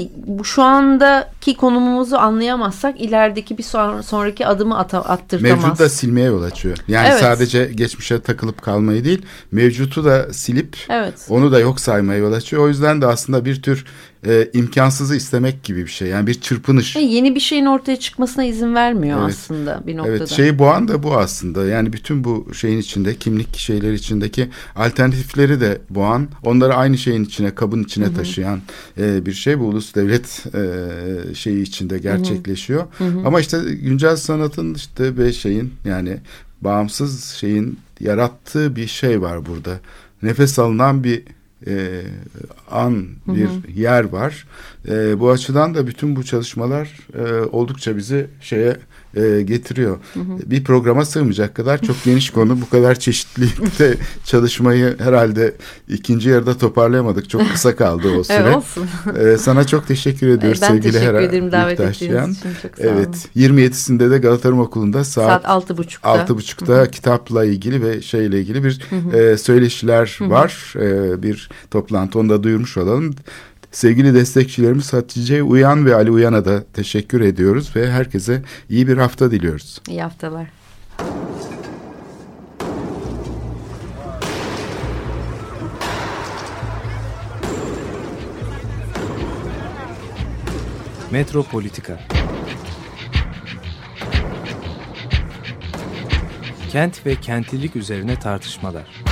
şu 0.44 0.62
andaki 0.62 1.56
konumumuzu 1.56 2.16
anlayamazsak 2.16 3.00
ilerideki 3.00 3.58
bir 3.58 3.62
son- 3.62 4.00
sonraki 4.00 4.46
adımı 4.46 4.78
ata- 4.78 4.98
attırtamaz. 5.04 5.62
Mevcutu 5.64 5.78
da 5.84 5.88
silmeye 5.88 6.26
yol 6.26 6.42
açıyor. 6.42 6.76
Yani 6.88 7.08
Evet. 7.10 7.20
sadece 7.20 7.64
geçmişe 7.74 8.20
takılıp 8.20 8.62
kalmayı 8.62 9.04
değil, 9.04 9.22
mevcutu 9.52 10.04
da 10.04 10.32
silip 10.32 10.76
Evet. 10.88 11.26
onu 11.28 11.52
da 11.52 11.60
yok 11.60 11.80
saymaya 11.80 12.18
yol 12.18 12.32
açıyor. 12.32 12.64
O 12.64 12.68
yüzden 12.68 13.02
de 13.02 13.06
aslında 13.06 13.44
bir 13.44 13.62
tür 13.62 13.84
e, 14.26 14.48
imkansızı 14.52 15.16
istemek 15.16 15.64
gibi 15.64 15.84
bir 15.84 15.90
şey. 15.90 16.08
Yani 16.08 16.26
bir 16.26 16.34
çırpınış. 16.34 16.96
E, 16.96 17.00
yeni 17.00 17.34
bir 17.34 17.40
şeyin 17.40 17.66
ortaya 17.66 17.96
çıkmasına 17.96 18.44
izin 18.44 18.74
vermiyor 18.74 19.18
Evet. 19.22 19.34
aslında 19.34 19.82
bir 19.86 19.96
noktada. 19.96 20.16
Evet 20.16 20.28
şey 20.28 20.58
boğan 20.58 20.88
da 20.88 21.02
bu 21.02 21.16
aslında. 21.16 21.66
Yani 21.66 21.92
bütün 21.92 22.24
bu 22.24 22.54
şeyin 22.54 22.78
içinde 22.78 23.14
kimlik 23.16 23.56
şeyler 23.56 23.92
içindeki 23.92 24.48
alternatifleri 24.76 25.60
de 25.60 25.80
boğan, 25.90 26.28
onları 26.42 26.74
aynı 26.74 26.98
şeyin 26.98 27.24
içine, 27.24 27.54
kabın 27.54 27.82
içine 27.82 28.14
taşıyan 28.14 28.60
e, 28.98 29.26
bir 29.26 29.32
şey. 29.32 29.58
Bu 29.58 29.64
ulus 29.64 29.94
devlet 29.94 30.44
e, 30.54 31.34
şeyi 31.34 31.62
içinde 31.62 31.98
gerçekleşiyor. 31.98 32.84
Ama 33.24 33.40
işte 33.40 33.58
güncel 33.82 34.16
sanatın 34.16 34.74
işte 34.74 35.16
ve 35.16 35.32
şeyin 35.32 35.74
yani 35.84 36.18
bağımsız 36.60 37.24
şeyin 37.24 37.78
yarattığı 38.00 38.76
bir 38.76 38.86
şey 38.86 39.22
var 39.22 39.46
burada. 39.46 39.80
Nefes 40.22 40.58
alınan 40.58 41.04
bir 41.04 41.22
e, 41.66 42.02
an, 42.70 43.06
bir 43.34 43.74
yer 43.74 44.04
var. 44.04 44.46
E, 44.88 45.20
bu 45.20 45.30
açıdan 45.30 45.74
da 45.74 45.86
bütün 45.86 46.16
bu 46.16 46.24
çalışmalar 46.24 46.88
e, 47.18 47.40
oldukça 47.52 47.96
bizi 47.96 48.26
şeye 48.40 48.76
e, 49.16 49.42
getiriyor. 49.42 49.98
Bir 50.46 50.64
programa 50.64 51.04
sığmayacak 51.04 51.54
kadar 51.54 51.82
çok 51.82 52.04
geniş 52.04 52.30
konu, 52.30 52.60
bu 52.60 52.68
kadar 52.68 52.94
çeşitlilikte 52.94 53.96
çalışmayı 54.24 54.96
herhalde 54.98 55.54
ikinci 55.88 56.28
yarıda 56.28 56.58
toparlayamadık. 56.58 57.30
Çok 57.30 57.50
kısa 57.52 57.76
kaldı 57.76 58.10
o 58.18 58.24
süre. 58.24 58.36
Evet, 58.36 58.56
olsun. 58.56 58.88
E, 59.18 59.38
sana 59.38 59.66
çok 59.66 59.88
teşekkür 59.88 60.28
ediyoruz 60.28 60.62
ben 60.62 60.68
sevgili 60.68 60.92
teşekkür 60.92 61.06
Hera 61.06 61.22
ederim 61.22 61.52
davet 61.52 61.80
ettiğiniz 61.80 62.38
için. 62.38 62.50
Çok 62.62 62.78
sağ 62.78 62.88
olun. 62.88 62.96
Evet, 62.96 63.28
27'sinde 63.36 64.10
de 64.10 64.18
Galata 64.18 64.50
Rum 64.50 64.60
Okulu'nda 64.60 65.04
Saat 65.04 65.42
saat 65.42 65.50
altı 65.50 65.76
buçukta. 65.76 66.08
altı 66.08 66.36
buçukta 66.36 66.90
kitapla 66.90 67.44
ilgili 67.44 67.82
ve 67.82 68.02
şeyle 68.02 68.40
ilgili 68.40 68.64
bir 68.64 68.80
e, 69.12 69.38
söyleşiler 69.38 70.18
var. 70.20 70.74
E, 70.76 71.22
bir 71.22 71.48
toplantı 71.70 72.18
onu 72.18 72.28
da 72.28 72.42
duyurmuş 72.42 72.76
olalım. 72.76 73.14
Sevgili 73.72 74.14
destekçilerimiz 74.14 74.92
Hatice 74.92 75.42
Uyan 75.42 75.86
ve 75.86 75.94
Ali 75.94 76.10
Uyan'a 76.10 76.44
da 76.44 76.64
teşekkür 76.72 77.20
ediyoruz 77.20 77.76
ve 77.76 77.90
herkese 77.90 78.42
iyi 78.68 78.88
bir 78.88 78.96
hafta 78.96 79.30
diliyoruz. 79.30 79.80
İyi 79.88 80.02
haftalar. 80.02 80.46
Metropolitika 91.10 91.98
Kent 96.72 97.06
ve 97.06 97.16
kentlilik 97.16 97.76
üzerine 97.76 98.18
tartışmalar. 98.18 99.11